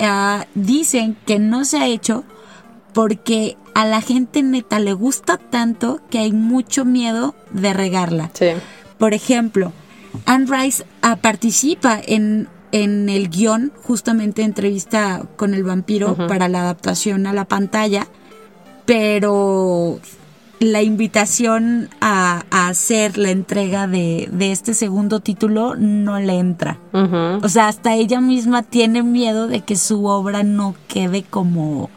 ah, 0.00 0.46
dicen 0.54 1.16
que 1.26 1.38
no 1.38 1.64
se 1.64 1.78
ha 1.78 1.86
hecho 1.86 2.24
porque 2.92 3.56
a 3.74 3.84
la 3.84 4.00
gente 4.00 4.42
neta 4.42 4.78
le 4.78 4.92
gusta 4.92 5.36
tanto 5.36 6.00
que 6.10 6.18
hay 6.18 6.32
mucho 6.32 6.84
miedo 6.84 7.34
de 7.50 7.72
regarla. 7.72 8.30
Sí. 8.34 8.50
Por 8.98 9.14
ejemplo, 9.14 9.72
Anne 10.26 10.46
Rice 10.46 10.84
ah, 11.02 11.16
participa 11.16 12.00
en, 12.04 12.48
en 12.72 13.08
el 13.08 13.28
guion, 13.28 13.72
justamente 13.82 14.42
entrevista 14.42 15.26
con 15.36 15.54
el 15.54 15.64
vampiro 15.64 16.16
para 16.28 16.48
la 16.48 16.60
adaptación 16.60 17.26
a 17.26 17.32
la 17.32 17.44
pantalla, 17.44 18.06
pero 18.86 19.98
la 20.60 20.82
invitación 20.82 21.88
a, 22.00 22.44
a 22.50 22.68
hacer 22.68 23.18
la 23.18 23.30
entrega 23.30 23.86
de, 23.86 24.28
de 24.32 24.52
este 24.52 24.74
segundo 24.74 25.20
título 25.20 25.74
no 25.76 26.18
le 26.18 26.38
entra. 26.38 26.78
O 26.92 27.48
sea, 27.48 27.68
hasta 27.68 27.94
ella 27.94 28.20
misma 28.20 28.62
tiene 28.62 29.02
miedo 29.02 29.48
de 29.48 29.60
que 29.60 29.76
su 29.76 30.06
obra 30.06 30.42
no 30.42 30.74
quede 30.88 31.22
como, 31.22 31.90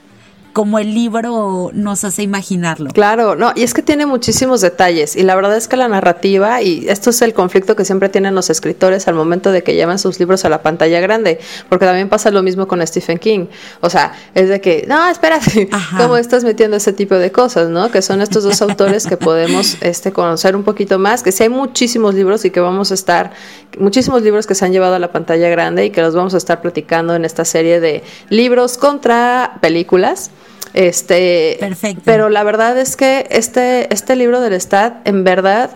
como 0.58 0.80
el 0.80 0.91
libro 0.91 1.70
nos 1.72 2.03
hace 2.03 2.24
imaginarlo. 2.24 2.89
Claro, 2.89 3.36
no, 3.36 3.51
y 3.55 3.62
es 3.62 3.76
que 3.76 3.84
tiene 3.84 4.08
muchísimos 4.08 4.60
detalles 4.60 5.16
y 5.16 5.22
la 5.22 5.36
verdad 5.36 5.55
es 5.55 5.68
que 5.68 5.78
la 5.78 5.88
narrativa, 5.88 6.64
y 6.64 6.89
esto 6.89 7.12
es 7.12 7.22
el 7.22 7.36
conflicto 7.36 7.76
que 7.76 7.86
siempre 7.86 8.10
tienen 8.10 8.34
los 8.34 8.49
escritores 8.49 9.08
al 9.08 9.14
momento 9.14 9.51
de 9.51 9.62
que 9.62 9.76
llevan 9.76 9.99
sus 9.99 10.20
libros 10.20 10.45
a 10.45 10.49
la 10.49 10.64
pantalla 10.64 10.99
grande, 10.99 11.39
porque 11.70 11.86
también 11.86 12.10
pasa 12.10 12.32
lo 12.32 12.41
mismo 12.41 12.68
con 12.68 12.82
Stephen 12.88 13.20
King, 13.20 13.45
o 13.82 13.91
sea, 13.91 14.14
es 14.34 14.49
de 14.49 14.60
que, 14.60 14.86
no, 14.88 15.08
espérate, 15.08 15.70
Ajá. 15.72 15.99
¿cómo 15.99 16.18
estás 16.18 16.43
metiendo 16.43 16.78
ese 16.78 16.91
tipo 16.91 17.14
de 17.14 17.32
cosas, 17.32 17.70
no? 17.70 17.91
Que 17.91 18.01
son 18.01 18.24
estos 18.24 18.43
dos 18.43 18.60
autores 18.64 19.05
que 19.05 19.16
podemos 19.16 19.78
este, 19.82 20.12
conocer 20.12 20.55
un 20.55 20.64
poquito 20.64 20.97
más, 20.97 21.22
que 21.22 21.32
sí 21.32 21.43
hay 21.43 21.49
muchísimos 21.49 22.16
libros 22.16 22.45
y 22.45 22.49
que 22.49 22.62
vamos 22.62 22.89
a 22.89 22.95
estar, 22.95 23.32
muchísimos 23.78 24.24
libros 24.24 24.47
que 24.47 24.55
se 24.55 24.66
han 24.66 24.72
llevado 24.72 24.95
a 24.95 24.99
la 24.99 25.12
pantalla 25.12 25.49
grande 25.49 25.86
y 25.86 25.91
que 25.91 26.01
los 26.01 26.16
vamos 26.16 26.34
a 26.34 26.38
estar 26.38 26.62
platicando 26.62 27.14
en 27.14 27.26
esta 27.26 27.45
serie 27.45 27.80
de 27.80 28.03
libros 28.30 28.80
contra 28.80 29.60
películas. 29.62 30.32
Este, 30.78 31.58
Perfecto. 31.60 32.04
Pero 32.06 32.30
la 32.30 32.44
verdad 32.44 32.78
es 32.78 32.96
que 32.96 33.26
este, 33.32 33.92
este 33.92 34.16
libro 34.16 34.42
del 34.42 34.54
Stat, 34.62 35.08
en 35.08 35.24
verdad, 35.24 35.72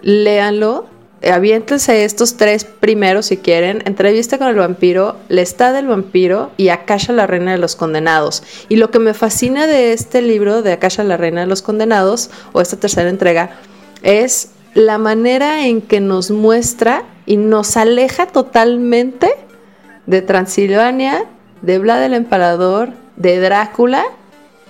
léanlo. 0.00 0.86
eh, 1.20 1.30
Aviéntense 1.30 2.06
estos 2.06 2.38
tres 2.38 2.64
primeros 2.64 3.26
si 3.26 3.36
quieren. 3.36 3.82
Entrevista 3.84 4.38
con 4.38 4.46
el 4.48 4.54
vampiro, 4.54 5.16
Lestat 5.28 5.74
del 5.74 5.88
vampiro 5.88 6.52
y 6.56 6.70
Akasha 6.70 7.12
la 7.12 7.26
reina 7.26 7.52
de 7.52 7.58
los 7.58 7.76
condenados. 7.76 8.42
Y 8.70 8.76
lo 8.76 8.90
que 8.90 8.98
me 8.98 9.12
fascina 9.12 9.66
de 9.66 9.92
este 9.92 10.22
libro 10.22 10.62
de 10.62 10.72
Akasha 10.72 11.04
la 11.04 11.18
reina 11.18 11.42
de 11.42 11.48
los 11.48 11.60
condenados, 11.60 12.30
o 12.54 12.62
esta 12.62 12.78
tercera 12.78 13.10
entrega, 13.10 13.50
es 14.02 14.52
la 14.72 14.96
manera 14.96 15.66
en 15.66 15.82
que 15.82 16.00
nos 16.00 16.30
muestra 16.30 17.02
y 17.26 17.36
nos 17.36 17.76
aleja 17.76 18.24
totalmente 18.24 19.28
de 20.06 20.22
Transilvania, 20.22 21.26
de 21.60 21.78
Vlad 21.78 22.04
el 22.04 22.14
Empalador, 22.14 22.94
de 23.16 23.38
Drácula 23.38 24.02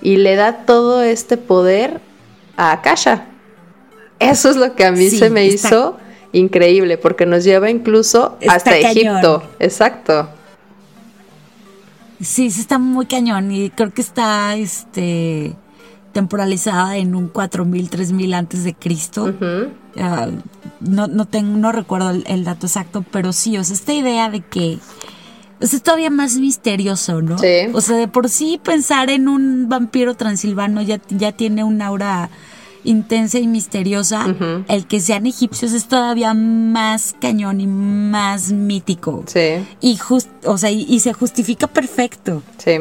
y 0.03 0.17
le 0.17 0.37
da 0.37 0.65
todo 0.67 1.03
este 1.03 1.37
poder 1.37 2.01
a 2.57 2.73
Akasha. 2.73 3.27
Eso 4.19 4.51
es 4.51 4.57
lo 4.57 4.75
que 4.75 4.85
a 4.85 4.93
mí 4.93 5.09
Sí, 5.11 5.19
se 5.19 5.31
me 5.31 5.47
está- 5.47 5.69
hizo 5.69 5.97
increíble, 6.33 6.99
porque 6.99 7.27
nos 7.27 7.45
lleva 7.45 7.71
incluso 7.71 8.37
Está 8.41 8.55
hasta 8.55 8.71
cañón. 8.73 8.97
Egipto. 9.19 9.43
Exacto. 9.59 10.29
Sí, 12.21 12.51
sí 12.51 12.61
está 12.63 12.79
muy 12.79 13.07
cañón 13.07 13.53
y 13.53 13.69
creo 13.71 13.93
que 13.93 14.01
está 14.01 14.57
este 14.57 15.55
temporalizada 16.13 16.97
en 16.97 17.15
un 17.15 17.29
4000, 17.29 17.91
3000 17.91 18.33
antes 18.33 18.65
de 18.65 18.75
Cristo. 18.75 19.35
Ah, 19.99 20.29
no, 20.81 21.09
no, 21.09 21.27
tengo, 21.27 21.59
no 21.59 21.73
recuerdo 21.73 22.09
el, 22.11 22.25
el 22.27 22.43
dato 22.45 22.67
exacto, 22.67 23.05
pero 23.13 23.35
sí, 23.35 23.59
o 23.59 23.65
sea, 23.65 23.75
esta 23.75 23.93
idea 23.93 24.31
de 24.31 24.41
que 24.41 24.79
es 25.61 25.83
todavía 25.83 26.11
más 26.11 26.37
misterioso, 26.37 27.23
¿no? 27.23 27.39
Sí. 27.39 27.69
O 27.73 27.81
sea, 27.81 27.97
de 27.97 28.09
por 28.09 28.29
sí 28.29 28.61
pensar 28.63 29.11
en 29.11 29.29
un 29.29 29.69
vampiro 29.69 30.15
transilvano 30.15 30.83
ya, 30.83 31.01
ya 31.11 31.33
tiene 31.33 31.65
un 31.65 31.81
aura 31.83 32.29
intensa 32.85 33.39
y 33.41 33.47
misteriosa. 33.49 34.27
El 34.69 34.87
que 34.87 35.01
sean 35.01 35.27
egipcios 35.27 35.73
es 35.73 35.89
todavía 35.89 36.35
más 36.35 37.15
cañón 37.21 37.61
y 37.61 37.67
más 37.67 38.53
mítico. 38.53 39.25
Sí, 39.27 39.67
Y, 39.81 39.97
just, 39.97 40.29
o 40.45 40.57
sea, 40.57 40.71
y, 40.71 40.83
y 40.89 41.01
se 41.01 41.13
justifica 41.13 41.67
perfecto. 41.67 42.43
sí. 42.59 42.73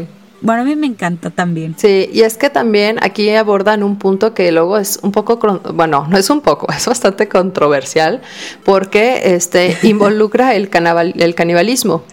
Bueno, 0.41 0.61
a 0.61 0.65
mí 0.65 0.75
me 0.75 0.85
encanta 0.85 1.31
también. 1.31 1.73
Sí, 1.77 2.07
y 2.13 2.21
es 2.21 2.37
que 2.37 2.51
también 2.51 2.99
aquí 3.01 3.31
abordan 3.31 3.81
un 3.81 3.95
punto 3.97 4.35
que 4.35 4.51
luego 4.51 4.77
es 4.77 4.99
un 5.01 5.11
poco, 5.11 5.39
bueno, 5.73 6.05
no 6.07 6.17
es 6.17 6.29
un 6.29 6.41
poco, 6.41 6.67
es 6.77 6.85
bastante 6.85 7.27
controversial, 7.27 8.21
porque 8.63 9.21
este 9.33 9.75
involucra 9.83 10.53
el, 10.53 10.69
canabal- 10.69 11.13
el 11.19 11.33
canibalismo. 11.33 12.03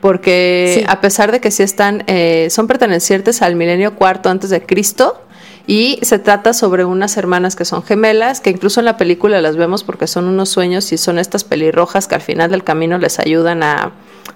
Porque 0.00 0.78
Sí. 0.80 0.84
a 0.88 1.00
pesar 1.00 1.32
de 1.32 1.40
que 1.40 1.50
sí 1.50 1.62
están, 1.62 2.04
eh, 2.06 2.48
son 2.50 2.66
pertenecientes 2.66 3.42
al 3.42 3.56
milenio 3.56 3.94
cuarto 3.94 4.28
antes 4.28 4.50
de 4.50 4.62
Cristo, 4.64 5.22
y 5.68 5.98
se 6.02 6.20
trata 6.20 6.52
sobre 6.52 6.84
unas 6.84 7.16
hermanas 7.16 7.56
que 7.56 7.64
son 7.64 7.82
gemelas, 7.82 8.40
que 8.40 8.50
incluso 8.50 8.78
en 8.80 8.84
la 8.86 8.96
película 8.96 9.40
las 9.40 9.56
vemos 9.56 9.82
porque 9.82 10.06
son 10.06 10.26
unos 10.28 10.48
sueños 10.48 10.92
y 10.92 10.96
son 10.96 11.18
estas 11.18 11.42
pelirrojas 11.42 12.06
que 12.06 12.14
al 12.14 12.20
final 12.20 12.52
del 12.52 12.62
camino 12.62 12.98
les 12.98 13.18
ayudan 13.18 13.64
a, 13.64 13.90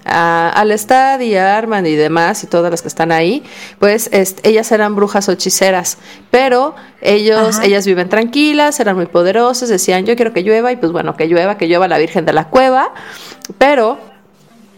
a, 0.05 0.49
al 0.51 0.73
Stad 0.73 1.21
y 1.21 1.37
a 1.37 1.57
Armand 1.57 1.87
y 1.87 1.95
demás 1.95 2.43
y 2.43 2.49
todas 2.49 2.73
las 2.73 2.83
que 2.83 2.89
están 2.89 3.13
ahí, 3.13 3.45
pues 3.79 4.11
ellas 4.43 4.73
eran 4.73 4.97
brujas 4.97 5.29
o 5.29 5.33
hechiceras, 5.33 5.99
pero 6.33 6.75
ellos, 7.01 7.59
Ajá. 7.59 7.65
ellas 7.65 7.87
viven 7.87 8.09
tranquilas, 8.09 8.81
eran 8.81 8.97
muy 8.97 9.07
poderosas, 9.07 9.69
decían 9.69 10.07
yo 10.07 10.17
quiero 10.17 10.33
que 10.33 10.43
llueva 10.43 10.73
y 10.73 10.77
pues 10.79 10.91
bueno, 10.91 11.17
que 11.17 11.27
llueva, 11.29 11.57
que 11.59 11.69
llueva 11.69 11.87
la 11.87 11.99
Virgen 11.99 12.25
de 12.25 12.33
la 12.33 12.49
Cueva, 12.49 12.93
pero 13.57 13.99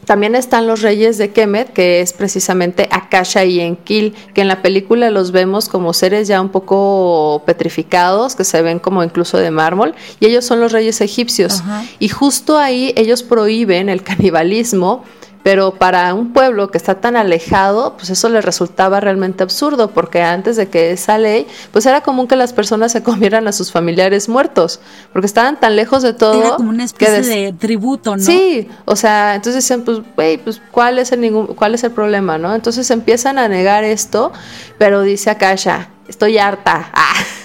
también 0.04 0.34
están 0.34 0.66
los 0.66 0.82
reyes 0.82 1.16
de 1.16 1.30
Kemet, 1.30 1.72
que 1.72 2.00
es 2.00 2.12
precisamente 2.12 2.88
Akasha 2.90 3.44
y 3.44 3.60
Enkil, 3.60 4.14
que 4.34 4.40
en 4.40 4.48
la 4.48 4.60
película 4.60 5.10
los 5.10 5.30
vemos 5.30 5.68
como 5.68 5.92
seres 5.92 6.26
ya 6.26 6.40
un 6.40 6.48
poco 6.48 7.42
petrificados, 7.46 8.34
que 8.34 8.44
se 8.44 8.62
ven 8.62 8.78
como 8.78 9.04
incluso 9.04 9.38
de 9.38 9.50
mármol, 9.50 9.94
y 10.18 10.26
ellos 10.26 10.44
son 10.44 10.60
los 10.60 10.72
reyes 10.72 11.00
egipcios. 11.00 11.62
Y 11.98 12.08
justo 12.08 12.58
ahí 12.58 12.92
ellos 12.96 13.22
prohíben 13.22 13.88
el 13.88 14.02
canibalismo, 14.02 15.04
pero 15.42 15.74
para 15.74 16.14
un 16.14 16.32
pueblo 16.32 16.70
que 16.70 16.78
está 16.78 17.00
tan 17.00 17.16
alejado, 17.16 17.94
pues 17.96 18.10
eso 18.10 18.28
les 18.28 18.44
resultaba 18.44 19.00
realmente 19.00 19.42
absurdo, 19.42 19.88
porque 19.88 20.22
antes 20.22 20.56
de 20.56 20.68
que 20.68 20.92
esa 20.92 21.18
ley, 21.18 21.46
pues 21.72 21.86
era 21.86 22.02
común 22.02 22.28
que 22.28 22.36
las 22.36 22.52
personas 22.52 22.92
se 22.92 23.02
comieran 23.02 23.48
a 23.48 23.52
sus 23.52 23.72
familiares 23.72 24.28
muertos, 24.28 24.80
porque 25.12 25.26
estaban 25.26 25.58
tan 25.58 25.76
lejos 25.76 26.02
de 26.02 26.12
todo. 26.12 26.40
Era 26.40 26.56
como 26.56 26.70
una 26.70 26.84
especie 26.84 27.22
de 27.22 27.52
tributo, 27.52 28.16
¿no? 28.16 28.22
Sí, 28.22 28.68
o 28.84 28.96
sea, 28.96 29.34
entonces 29.34 29.64
decían, 29.64 29.82
pues, 29.82 29.98
güey, 30.14 30.38
pues, 30.38 30.60
¿cuál 30.70 30.98
es 30.98 31.12
el 31.12 31.20
ningún, 31.20 31.48
cuál 31.48 31.74
es 31.74 31.84
el 31.84 31.90
problema, 31.90 32.38
no? 32.38 32.54
Entonces 32.54 32.90
empiezan 32.90 33.38
a 33.38 33.48
negar 33.48 33.84
esto, 33.84 34.32
pero 34.78 35.02
dice 35.02 35.30
Akasha, 35.30 35.88
estoy 36.08 36.38
harta. 36.38 36.90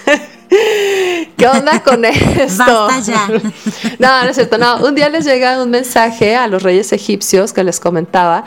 Ah. 0.08 0.37
¿Qué 0.48 1.46
onda 1.46 1.82
con 1.82 2.04
esto? 2.04 2.86
Basta 2.88 3.00
ya. 3.12 3.28
No, 3.98 4.22
no 4.24 4.30
es 4.30 4.36
cierto, 4.36 4.58
no. 4.58 4.78
Un 4.86 4.94
día 4.94 5.08
les 5.08 5.24
llega 5.24 5.62
un 5.62 5.70
mensaje 5.70 6.36
a 6.36 6.46
los 6.46 6.62
reyes 6.62 6.92
egipcios 6.92 7.52
que 7.52 7.64
les 7.64 7.80
comentaba. 7.80 8.44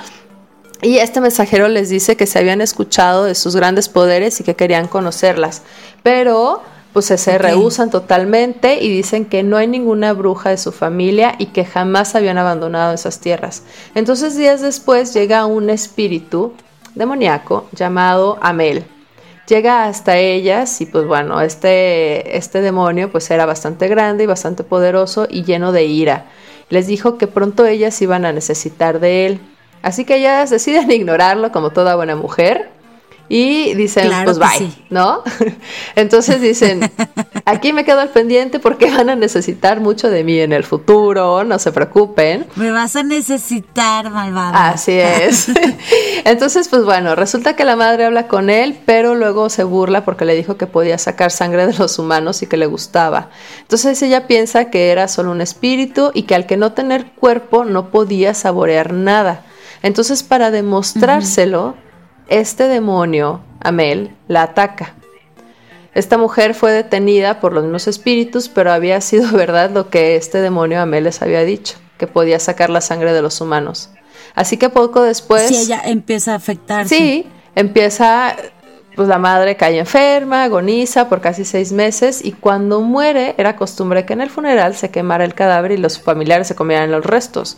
Y 0.82 0.97
este 0.97 1.22
mensajero 1.22 1.68
les 1.68 1.89
dice 1.89 2.16
que 2.18 2.26
se 2.26 2.39
habían 2.39 2.62
escuchado 2.62 3.26
de 3.26 3.36
sus 3.36 3.56
grandes 3.56 3.88
poderes 3.89 4.39
y 4.39 4.43
que 4.43 4.56
querían 4.56 4.88
conocerlas. 4.88 5.62
Pero 6.04 6.62
pues 6.93 7.06
se, 7.06 7.18
se 7.18 7.36
Ok. 7.36 7.41
rehusan 7.41 7.89
totalmente 7.89 8.82
y 8.82 8.89
dicen 8.89 9.26
que 9.26 9.43
no 9.43 9.58
hay 9.58 9.68
ninguna 9.68 10.12
bruja 10.14 10.49
de 10.49 10.58
su 10.58 10.72
familia 10.72 11.36
y 11.38 11.47
que 11.47 11.66
jamás 11.66 12.16
habían 12.16 12.38
abandonado 12.38 12.93
esas 12.93 13.20
tierras. 13.20 13.64
Entonces 13.95 14.36
días 14.36 14.62
después 14.62 15.14
llega 15.14 15.45
un 15.45 15.70
espíritu 15.70 16.54
demoníaco 16.95 17.68
llamado 17.74 18.38
Amel. 18.41 18.86
Llega 19.52 19.84
hasta 19.84 20.16
ellas 20.16 20.80
y 20.80 20.86
pues 20.86 21.06
bueno, 21.06 21.41
este, 21.41 22.38
este 22.38 22.62
demonio 22.62 23.12
pues 23.12 23.30
era 23.32 23.45
bastante 23.45 23.89
grande 23.89 24.24
y 24.24 24.26
bastante 24.26 24.64
poderoso 24.64 25.28
y 25.30 25.43
lleno 25.43 25.74
de 25.74 25.84
ira. 25.84 26.28
Les 26.70 26.88
dijo 26.88 27.18
que 27.18 27.28
pronto 27.28 27.66
ellas 27.66 28.02
iban 28.02 28.24
a 28.24 28.32
necesitar 28.32 29.02
de 29.02 29.26
él. 29.26 29.41
Así 29.82 30.06
que 30.06 30.16
ellas 30.16 30.49
deciden 30.52 30.89
ignorarlo 30.89 31.52
como 31.52 31.72
toda 31.72 31.97
buena 31.97 32.16
mujer 32.16 32.70
y 33.34 33.76
dicen, 33.76 34.08
Claro 34.08 34.26
pues 34.26 34.40
bye, 34.40 34.58
sí. 34.58 34.86
¿no? 34.90 35.24
Entonces 35.96 36.42
dicen, 36.42 36.92
aquí 37.46 37.72
me 37.72 37.86
quedo 37.86 38.02
al 38.02 38.10
pendiente 38.10 38.60
porque 38.60 38.92
van 38.92 39.10
a 39.10 39.16
necesitar 39.16 39.80
mucho 39.80 40.10
de 40.10 40.26
mí 40.26 40.38
en 40.38 40.52
el 40.52 40.66
futuro, 40.66 41.46
no 41.46 41.58
se 41.58 41.72
preocupen. 41.72 42.46
Me 42.58 42.72
vas 42.72 42.98
a 42.98 43.04
necesitar, 43.04 44.10
malvada. 44.10 44.72
Así 44.72 45.00
es. 45.00 45.48
Entonces, 46.26 46.68
pues 46.68 46.84
bueno, 46.84 47.16
resulta 47.16 47.56
que 47.56 47.64
la 47.64 47.78
madre 47.78 48.04
habla 48.04 48.28
con 48.28 48.50
él, 48.50 48.78
pero 48.86 49.16
luego 49.16 49.50
se 49.50 49.64
burla 49.64 50.04
porque 50.04 50.26
le 50.26 50.36
dijo 50.36 50.58
que 50.58 50.68
podía 50.68 50.98
sacar 50.98 51.32
sangre 51.32 51.66
de 51.68 51.74
los 51.78 52.00
humanos 52.00 52.42
y 52.42 52.48
que 52.48 52.58
le 52.58 52.66
gustaba. 52.66 53.30
Entonces 53.62 54.02
ella 54.02 54.28
piensa 54.28 54.66
que 54.66 54.90
era 54.90 55.08
solo 55.08 55.32
un 55.32 55.40
espíritu 55.40 56.12
y 56.14 56.24
que 56.24 56.36
al 56.36 56.48
que 56.48 56.58
no 56.58 56.74
tener 56.74 57.14
cuerpo 57.14 57.64
no 57.64 57.92
podía 57.92 58.34
saborear 58.34 58.92
nada. 58.92 59.46
Entonces, 59.84 60.22
para 60.22 60.52
demostrárselo, 60.52 61.76
este 62.32 62.70
demonio, 62.70 63.42
Amel, 63.60 64.16
la 64.28 64.44
ataca. 64.44 64.96
Esta 65.94 66.18
mujer 66.18 66.56
fue 66.56 66.72
detenida 66.72 67.42
por 67.42 67.52
los 67.52 67.64
mismos 67.64 67.88
espíritus, 67.88 68.48
pero 68.48 68.72
había 68.72 69.02
sido 69.02 69.32
verdad 69.38 69.70
lo 69.70 69.90
que 69.90 70.16
este 70.16 70.40
demonio 70.40 70.82
Amel 70.82 71.04
les 71.04 71.22
había 71.22 71.44
dicho, 71.44 71.76
que 71.98 72.08
podía 72.08 72.40
sacar 72.40 72.70
la 72.70 72.80
sangre 72.80 73.12
de 73.12 73.22
los 73.22 73.42
humanos. 73.42 73.90
Así 74.34 74.56
que 74.56 74.70
poco 74.70 75.04
después... 75.04 75.50
si 75.50 75.58
ella 75.58 75.82
empieza 75.84 76.32
a 76.32 76.36
afectarse. 76.36 76.96
Sí, 76.96 77.28
empieza, 77.54 78.38
pues 78.96 79.10
la 79.10 79.18
madre 79.18 79.58
cae 79.58 79.78
enferma, 79.78 80.46
agoniza 80.46 81.10
por 81.10 81.20
casi 81.20 81.44
seis 81.44 81.74
meses 81.74 82.24
y 82.24 82.32
cuando 82.32 82.80
muere 82.80 83.36
era 83.38 83.58
costumbre 83.58 84.06
que 84.06 84.14
en 84.14 84.22
el 84.22 84.30
funeral 84.30 84.74
se 84.76 84.90
quemara 84.90 85.26
el 85.26 85.34
cadáver 85.34 85.74
y 85.74 85.78
los 85.78 86.00
familiares 86.00 86.48
se 86.48 86.56
comieran 86.56 86.92
los 86.92 87.06
restos. 87.06 87.58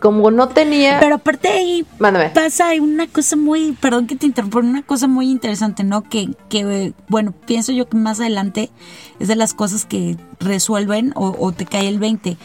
Como 0.00 0.30
no 0.30 0.48
tenía... 0.48 0.98
Pero 0.98 1.16
aparte 1.16 1.48
ahí 1.48 1.86
Mándame. 1.98 2.30
pasa 2.30 2.70
una 2.80 3.06
cosa 3.06 3.36
muy, 3.36 3.72
perdón 3.72 4.06
que 4.06 4.16
te 4.16 4.26
interrumpa, 4.26 4.58
una 4.60 4.82
cosa 4.82 5.06
muy 5.06 5.30
interesante, 5.30 5.84
¿no? 5.84 6.02
Que, 6.02 6.30
que, 6.48 6.94
bueno, 7.08 7.32
pienso 7.46 7.72
yo 7.72 7.88
que 7.88 7.96
más 7.96 8.18
adelante 8.18 8.70
es 9.18 9.28
de 9.28 9.36
las 9.36 9.52
cosas 9.54 9.84
que 9.84 10.16
resuelven 10.40 11.12
o, 11.16 11.36
o 11.38 11.52
te 11.52 11.66
cae 11.66 11.86
el 11.86 11.98
20. 11.98 12.36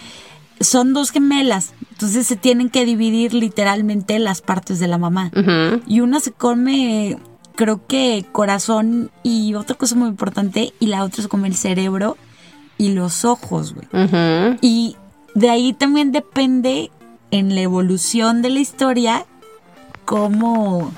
Son 0.60 0.94
dos 0.94 1.12
gemelas, 1.12 1.74
entonces 1.92 2.28
se 2.28 2.36
tienen 2.36 2.70
que 2.70 2.86
dividir 2.86 3.34
literalmente 3.34 4.20
las 4.20 4.42
partes 4.42 4.80
de 4.80 4.88
la 4.88 4.98
mamá. 4.98 5.32
Y 5.88 6.00
una 6.02 6.20
se 6.20 6.32
come, 6.32 7.18
creo 7.56 7.86
que 7.88 8.26
corazón 8.32 9.12
y 9.24 9.54
otra 9.56 9.76
cosa 9.76 9.96
muy 9.96 10.10
importante, 10.10 10.74
y 10.80 10.88
la 10.88 11.04
otra 11.04 11.24
se 11.24 11.30
come 11.30 11.48
el 11.48 11.56
cerebro 11.56 12.18
y 12.78 12.90
los 12.94 13.24
ojos, 13.26 13.74
güey. 13.74 13.88
Y 14.62 14.96
de 15.34 15.50
ahí 15.50 15.74
también 15.74 16.14
depende 16.14 16.90
en 17.38 17.54
la 17.54 17.62
evolución 17.62 18.42
de 18.42 18.50
la 18.50 18.60
historia 18.60 19.26
cómo 20.06 20.92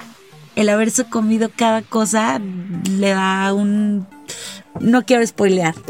el 0.56 0.70
haberse 0.70 1.06
comido 1.06 1.50
cada 1.56 1.82
cosa 1.82 2.40
le 2.40 3.10
da 3.10 3.54
un... 3.54 4.06
No 4.80 5.03
quiero 5.03 5.25
spoilear. 5.25 5.75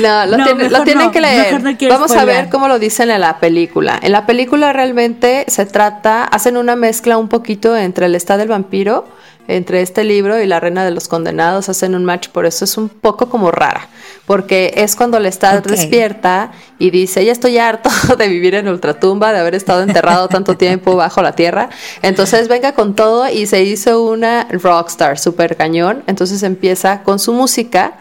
No, 0.00 0.26
lo, 0.26 0.36
No, 0.38 0.44
tiene- 0.44 0.64
lo 0.64 0.70
mejor 0.70 0.84
tienen 0.84 1.06
no, 1.06 1.12
que 1.12 1.20
leer. 1.20 1.60
no 1.62 1.88
Vamos 1.88 2.12
a 2.12 2.24
ver 2.24 2.48
cómo 2.48 2.68
lo 2.68 2.78
dicen 2.78 3.10
en 3.10 3.20
la 3.20 3.38
película. 3.40 3.98
En 4.02 4.12
la 4.12 4.26
película 4.26 4.72
realmente 4.72 5.44
se 5.48 5.66
trata, 5.66 6.24
hacen 6.24 6.56
una 6.56 6.76
mezcla 6.76 7.18
un 7.18 7.28
poquito 7.28 7.76
entre 7.76 8.06
el 8.06 8.14
estado 8.14 8.40
del 8.40 8.48
vampiro, 8.48 9.06
entre 9.46 9.82
este 9.82 10.04
libro 10.04 10.40
y 10.40 10.46
la 10.46 10.58
reina 10.58 10.84
de 10.84 10.90
los 10.90 11.06
condenados, 11.08 11.68
hacen 11.68 11.94
un 11.94 12.04
match, 12.04 12.28
por 12.28 12.46
eso 12.46 12.64
es 12.64 12.78
un 12.78 12.88
poco 12.88 13.28
como 13.28 13.50
rara, 13.50 13.88
porque 14.26 14.72
es 14.76 14.96
cuando 14.96 15.18
el 15.18 15.26
estado 15.26 15.60
despierta 15.60 16.52
y 16.78 16.90
dice, 16.90 17.22
ya 17.24 17.32
estoy 17.32 17.58
harto 17.58 17.90
de 18.18 18.28
vivir 18.28 18.54
en 18.54 18.68
ultratumba, 18.68 19.34
de 19.34 19.40
haber 19.40 19.54
estado 19.54 19.82
enterrado 19.82 20.28
tanto 20.28 20.56
tiempo 20.56 20.96
bajo 20.96 21.20
la 21.20 21.32
tierra, 21.32 21.68
entonces 22.00 22.48
venga 22.48 22.72
con 22.72 22.94
todo 22.94 23.28
y 23.28 23.46
se 23.46 23.62
hizo 23.64 24.02
una 24.04 24.46
rockstar, 24.50 25.18
super 25.18 25.56
cañón, 25.56 26.04
entonces 26.06 26.42
empieza 26.54 27.02
con 27.02 27.18
su 27.18 27.32
música, 27.32 27.94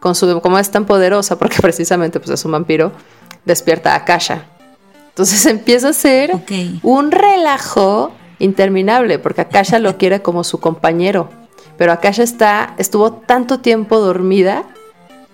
con 0.00 0.14
su 0.14 0.40
como 0.40 0.58
es 0.58 0.70
tan 0.70 0.86
poderosa 0.86 1.38
porque 1.38 1.56
precisamente 1.62 2.20
pues 2.20 2.30
es 2.30 2.44
un 2.44 2.52
vampiro 2.52 2.92
despierta 3.44 3.92
a 3.92 3.96
Akasha. 3.96 4.44
Entonces 5.08 5.44
empieza 5.56 5.88
a 5.90 5.92
ser 5.92 6.32
un 6.82 7.10
relajo 7.10 8.12
interminable 8.38 9.18
porque 9.18 9.40
Akasha 9.40 9.78
lo 9.78 9.98
quiere 9.98 10.22
como 10.22 10.44
su 10.44 10.60
compañero. 10.60 11.28
Pero 11.76 11.92
Akasha 11.92 12.22
está 12.22 12.74
estuvo 12.78 13.12
tanto 13.12 13.60
tiempo 13.60 13.98
dormida 13.98 14.64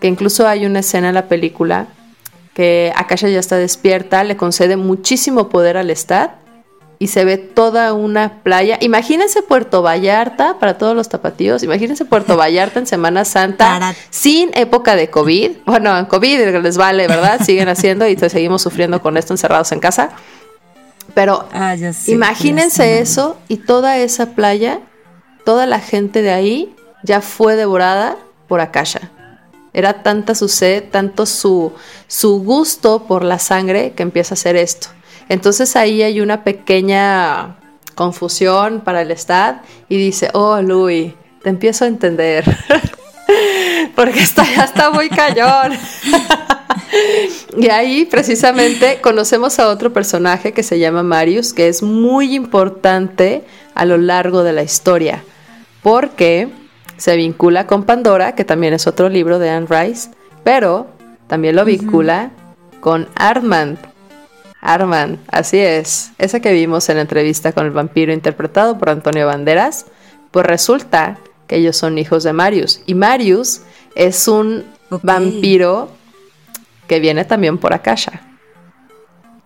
que 0.00 0.08
incluso 0.08 0.46
hay 0.46 0.66
una 0.66 0.80
escena 0.80 1.08
en 1.08 1.14
la 1.14 1.28
película 1.28 1.86
que 2.54 2.92
Akasha 2.94 3.28
ya 3.28 3.40
está 3.40 3.56
despierta, 3.56 4.22
le 4.22 4.36
concede 4.36 4.76
muchísimo 4.76 5.48
poder 5.48 5.76
al 5.76 5.90
Estad 5.90 6.30
y 6.98 7.08
se 7.08 7.24
ve 7.24 7.36
toda 7.36 7.92
una 7.92 8.42
playa. 8.42 8.78
Imagínense 8.80 9.42
Puerto 9.42 9.82
Vallarta 9.82 10.58
para 10.58 10.78
todos 10.78 10.94
los 10.94 11.08
tapatíos. 11.08 11.62
Imagínense 11.62 12.04
Puerto 12.04 12.36
Vallarta 12.36 12.78
en 12.78 12.86
Semana 12.86 13.24
Santa 13.24 13.94
sin 14.10 14.50
época 14.54 14.96
de 14.96 15.10
COVID. 15.10 15.50
Bueno, 15.66 15.96
en 15.98 16.06
COVID 16.06 16.60
les 16.62 16.76
vale, 16.76 17.06
¿verdad? 17.08 17.40
Siguen 17.44 17.68
haciendo 17.68 18.06
y 18.06 18.16
seguimos 18.16 18.62
sufriendo 18.62 19.02
con 19.02 19.16
esto 19.16 19.32
encerrados 19.32 19.72
en 19.72 19.80
casa. 19.80 20.10
Pero 21.14 21.48
ah, 21.52 21.76
imagínense 22.06 22.98
eso 22.98 23.36
y 23.48 23.58
toda 23.58 23.98
esa 23.98 24.30
playa, 24.30 24.80
toda 25.44 25.66
la 25.66 25.80
gente 25.80 26.22
de 26.22 26.32
ahí 26.32 26.74
ya 27.02 27.20
fue 27.20 27.56
devorada 27.56 28.16
por 28.48 28.60
Akasha. 28.60 29.10
Era 29.72 30.02
tanta 30.02 30.34
su 30.34 30.48
sed, 30.48 30.84
tanto 30.90 31.26
su, 31.26 31.72
su 32.06 32.42
gusto 32.42 33.06
por 33.06 33.24
la 33.24 33.38
sangre 33.38 33.92
que 33.92 34.02
empieza 34.02 34.34
a 34.34 34.36
hacer 34.36 34.56
esto. 34.56 34.88
Entonces 35.28 35.76
ahí 35.76 36.02
hay 36.02 36.20
una 36.20 36.44
pequeña 36.44 37.56
confusión 37.94 38.80
para 38.80 39.02
el 39.02 39.10
Estado 39.10 39.60
y 39.88 39.96
dice, 39.96 40.30
oh 40.32 40.60
Louis, 40.60 41.14
te 41.42 41.50
empiezo 41.50 41.84
a 41.84 41.88
entender. 41.88 42.44
Porque 43.94 44.20
está, 44.20 44.44
ya 44.44 44.64
está 44.64 44.90
muy 44.90 45.08
cañón. 45.08 45.72
y 47.58 47.68
ahí 47.68 48.04
precisamente 48.04 49.00
conocemos 49.00 49.58
a 49.58 49.68
otro 49.68 49.92
personaje 49.92 50.52
que 50.52 50.62
se 50.62 50.78
llama 50.78 51.02
Marius, 51.02 51.52
que 51.52 51.68
es 51.68 51.82
muy 51.82 52.34
importante 52.34 53.44
a 53.74 53.84
lo 53.84 53.98
largo 53.98 54.42
de 54.42 54.52
la 54.52 54.62
historia, 54.62 55.24
porque 55.82 56.48
se 56.96 57.16
vincula 57.16 57.66
con 57.66 57.84
Pandora, 57.84 58.34
que 58.34 58.44
también 58.44 58.74
es 58.74 58.86
otro 58.86 59.08
libro 59.08 59.38
de 59.38 59.50
Anne 59.50 59.66
Rice, 59.68 60.10
pero 60.44 60.86
también 61.26 61.56
lo 61.56 61.64
vincula 61.64 62.30
con 62.80 63.08
Armand, 63.16 63.78
Arman, 64.64 65.20
así 65.30 65.58
es. 65.58 66.12
Esa 66.18 66.40
que 66.40 66.52
vimos 66.52 66.88
en 66.88 66.96
la 66.96 67.02
entrevista 67.02 67.52
con 67.52 67.66
el 67.66 67.70
vampiro 67.70 68.12
interpretado 68.12 68.78
por 68.78 68.88
Antonio 68.88 69.26
Banderas, 69.26 69.86
pues 70.30 70.46
resulta 70.46 71.18
que 71.46 71.56
ellos 71.56 71.76
son 71.76 71.98
hijos 71.98 72.24
de 72.24 72.32
Marius. 72.32 72.80
Y 72.86 72.94
Marius 72.94 73.60
es 73.94 74.26
un 74.26 74.64
vampiro 75.02 75.90
que 76.88 76.98
viene 76.98 77.24
también 77.26 77.58
por 77.58 77.74
Akasha. 77.74 78.22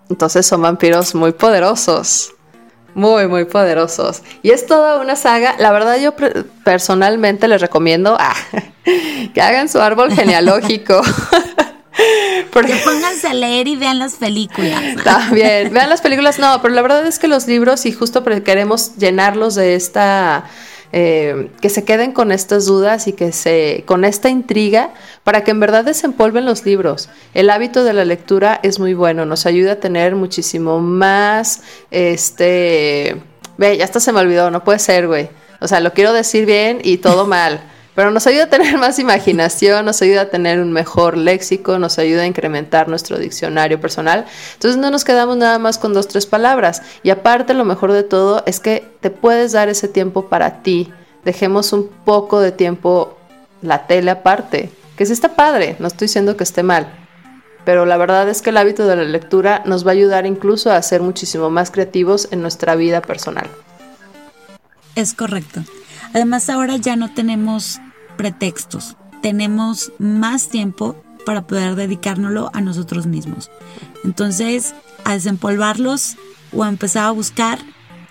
Entonces 0.08 0.46
son 0.46 0.62
vampiros 0.62 1.14
muy 1.14 1.32
poderosos. 1.32 2.32
Muy, 2.94 3.28
muy 3.28 3.44
poderosos. 3.44 4.22
Y 4.42 4.50
es 4.50 4.66
toda 4.66 5.00
una 5.00 5.16
saga. 5.16 5.56
La 5.58 5.72
verdad, 5.72 5.98
yo 5.98 6.14
personalmente 6.64 7.48
les 7.48 7.60
recomiendo 7.60 8.16
ah, 8.18 8.34
que 9.34 9.42
hagan 9.42 9.68
su 9.68 9.80
árbol 9.80 10.12
genealógico. 10.12 11.02
Porque 12.60 12.74
pónganse 12.84 13.28
a 13.28 13.34
leer 13.34 13.68
y 13.68 13.76
vean 13.76 14.00
las 14.00 14.14
películas. 14.14 14.82
También, 15.04 15.72
vean 15.72 15.88
las 15.88 16.00
películas, 16.00 16.40
no, 16.40 16.60
pero 16.60 16.74
la 16.74 16.82
verdad 16.82 17.06
es 17.06 17.20
que 17.20 17.28
los 17.28 17.46
libros, 17.46 17.86
y 17.86 17.92
justo 17.92 18.24
queremos 18.24 18.96
llenarlos 18.96 19.54
de 19.54 19.76
esta. 19.76 20.44
Eh, 20.90 21.50
que 21.60 21.68
se 21.68 21.84
queden 21.84 22.12
con 22.12 22.32
estas 22.32 22.64
dudas 22.64 23.08
y 23.08 23.12
que 23.12 23.30
se 23.30 23.84
con 23.84 24.06
esta 24.06 24.30
intriga 24.30 24.94
para 25.22 25.44
que 25.44 25.50
en 25.50 25.60
verdad 25.60 25.84
desempolven 25.84 26.46
los 26.46 26.64
libros. 26.64 27.10
El 27.34 27.50
hábito 27.50 27.84
de 27.84 27.92
la 27.92 28.06
lectura 28.06 28.58
es 28.62 28.80
muy 28.80 28.94
bueno, 28.94 29.26
nos 29.26 29.44
ayuda 29.44 29.72
a 29.72 29.76
tener 29.76 30.16
muchísimo 30.16 30.80
más 30.80 31.60
este 31.90 33.20
ve, 33.58 33.76
ya 33.76 33.84
hasta 33.84 34.00
se 34.00 34.14
me 34.14 34.20
olvidó, 34.20 34.50
no 34.50 34.64
puede 34.64 34.78
ser, 34.78 35.06
güey. 35.08 35.28
O 35.60 35.68
sea, 35.68 35.80
lo 35.80 35.92
quiero 35.92 36.14
decir 36.14 36.46
bien 36.46 36.80
y 36.82 36.96
todo 36.96 37.26
mal 37.26 37.60
pero 37.98 38.12
nos 38.12 38.28
ayuda 38.28 38.44
a 38.44 38.48
tener 38.48 38.78
más 38.78 39.00
imaginación, 39.00 39.84
nos 39.84 40.00
ayuda 40.02 40.20
a 40.20 40.30
tener 40.30 40.60
un 40.60 40.70
mejor 40.70 41.16
léxico, 41.16 41.80
nos 41.80 41.98
ayuda 41.98 42.22
a 42.22 42.26
incrementar 42.26 42.86
nuestro 42.86 43.18
diccionario 43.18 43.80
personal. 43.80 44.24
Entonces 44.52 44.80
no 44.80 44.92
nos 44.92 45.04
quedamos 45.04 45.36
nada 45.36 45.58
más 45.58 45.78
con 45.78 45.92
dos, 45.94 46.06
tres 46.06 46.24
palabras. 46.24 46.80
Y 47.02 47.10
aparte 47.10 47.54
lo 47.54 47.64
mejor 47.64 47.90
de 47.90 48.04
todo 48.04 48.44
es 48.46 48.60
que 48.60 48.88
te 49.00 49.10
puedes 49.10 49.50
dar 49.50 49.68
ese 49.68 49.88
tiempo 49.88 50.28
para 50.28 50.62
ti. 50.62 50.92
Dejemos 51.24 51.72
un 51.72 51.88
poco 52.04 52.38
de 52.38 52.52
tiempo 52.52 53.18
la 53.62 53.88
tele 53.88 54.12
aparte, 54.12 54.70
que 54.96 55.04
sí 55.04 55.12
está 55.12 55.34
padre, 55.34 55.74
no 55.80 55.88
estoy 55.88 56.06
diciendo 56.06 56.36
que 56.36 56.44
esté 56.44 56.62
mal. 56.62 56.86
Pero 57.64 57.84
la 57.84 57.96
verdad 57.96 58.28
es 58.28 58.42
que 58.42 58.50
el 58.50 58.58
hábito 58.58 58.86
de 58.86 58.94
la 58.94 59.02
lectura 59.02 59.64
nos 59.66 59.84
va 59.84 59.90
a 59.90 59.94
ayudar 59.94 60.24
incluso 60.24 60.70
a 60.70 60.80
ser 60.82 61.02
muchísimo 61.02 61.50
más 61.50 61.72
creativos 61.72 62.28
en 62.30 62.42
nuestra 62.42 62.76
vida 62.76 63.02
personal. 63.02 63.50
Es 64.94 65.14
correcto. 65.14 65.64
Además 66.14 66.48
ahora 66.48 66.76
ya 66.76 66.94
no 66.94 67.12
tenemos 67.12 67.80
pretextos. 68.18 68.98
Tenemos 69.22 69.92
más 69.98 70.50
tiempo 70.50 70.94
para 71.24 71.46
poder 71.46 71.74
dedicárnoslo 71.74 72.50
a 72.52 72.60
nosotros 72.60 73.06
mismos. 73.06 73.50
Entonces, 74.04 74.74
a 75.04 75.14
desempolvarlos 75.14 76.16
o 76.52 76.64
a 76.64 76.68
empezar 76.68 77.06
a 77.06 77.10
buscar 77.12 77.58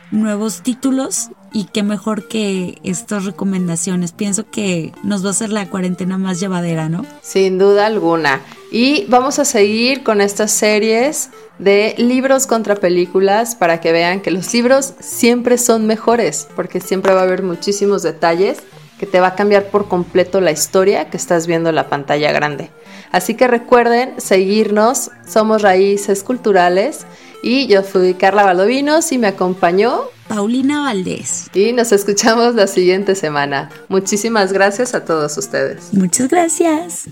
nuevos 0.10 0.62
títulos 0.62 1.30
y 1.54 1.66
qué 1.66 1.84
mejor 1.84 2.28
que 2.28 2.80
estas 2.84 3.26
recomendaciones. 3.26 4.12
Pienso 4.12 4.50
que 4.50 4.92
nos 5.04 5.24
va 5.24 5.30
a 5.30 5.32
hacer 5.32 5.52
la 5.52 5.70
cuarentena 5.70 6.18
más 6.18 6.40
llevadera, 6.40 6.90
¿no? 6.90 7.06
Sin 7.22 7.58
duda 7.58 7.86
alguna. 7.86 8.42
Y 8.72 9.06
vamos 9.06 9.40
a 9.40 9.46
seguir 9.46 10.04
con 10.04 10.22
estas 10.22 10.52
series 10.52 11.30
de 11.58 11.96
libros 11.98 12.48
contra 12.48 12.76
películas 12.76 13.56
para 13.56 13.80
que 13.80 13.92
vean 13.92 14.22
que 14.22 14.32
los 14.32 14.54
libros 14.54 14.94
siempre 15.00 15.58
son 15.58 15.88
mejores, 15.88 16.48
porque 16.56 16.80
siempre 16.80 17.14
va 17.14 17.22
a 17.22 17.24
haber 17.24 17.44
muchísimos 17.44 18.04
detalles 18.04 18.60
que 19.00 19.06
te 19.06 19.20
va 19.20 19.28
a 19.28 19.36
cambiar 19.36 19.70
por 19.70 19.88
completo 19.88 20.42
la 20.42 20.52
historia 20.52 21.10
que 21.10 21.18
estás 21.18 21.48
viendo 21.48 21.70
en 21.70 21.76
la 21.76 21.90
pantalla 21.90 22.32
grande. 22.32 22.72
Así 23.12 23.36
que 23.36 23.48
recuerden 23.48 24.20
seguirnos, 24.20 25.12
somos 25.28 25.62
Raíces 25.62 26.24
Culturales 26.24 27.06
y 27.44 27.68
yo 27.68 27.84
fui 27.84 28.16
Carla 28.16 28.44
Valdovinos 28.44 29.12
y 29.12 29.18
me 29.18 29.28
acompañó 29.28 30.02
Paulina 30.28 30.82
Valdés. 30.82 31.50
Y 31.54 31.74
nos 31.74 31.92
escuchamos 31.92 32.56
la 32.56 32.68
siguiente 32.68 33.16
semana. 33.16 33.70
Muchísimas 33.88 34.52
gracias 34.52 34.94
a 34.94 35.06
todos 35.06 35.38
ustedes. 35.38 35.94
Muchas 35.94 36.30
gracias. 36.30 37.08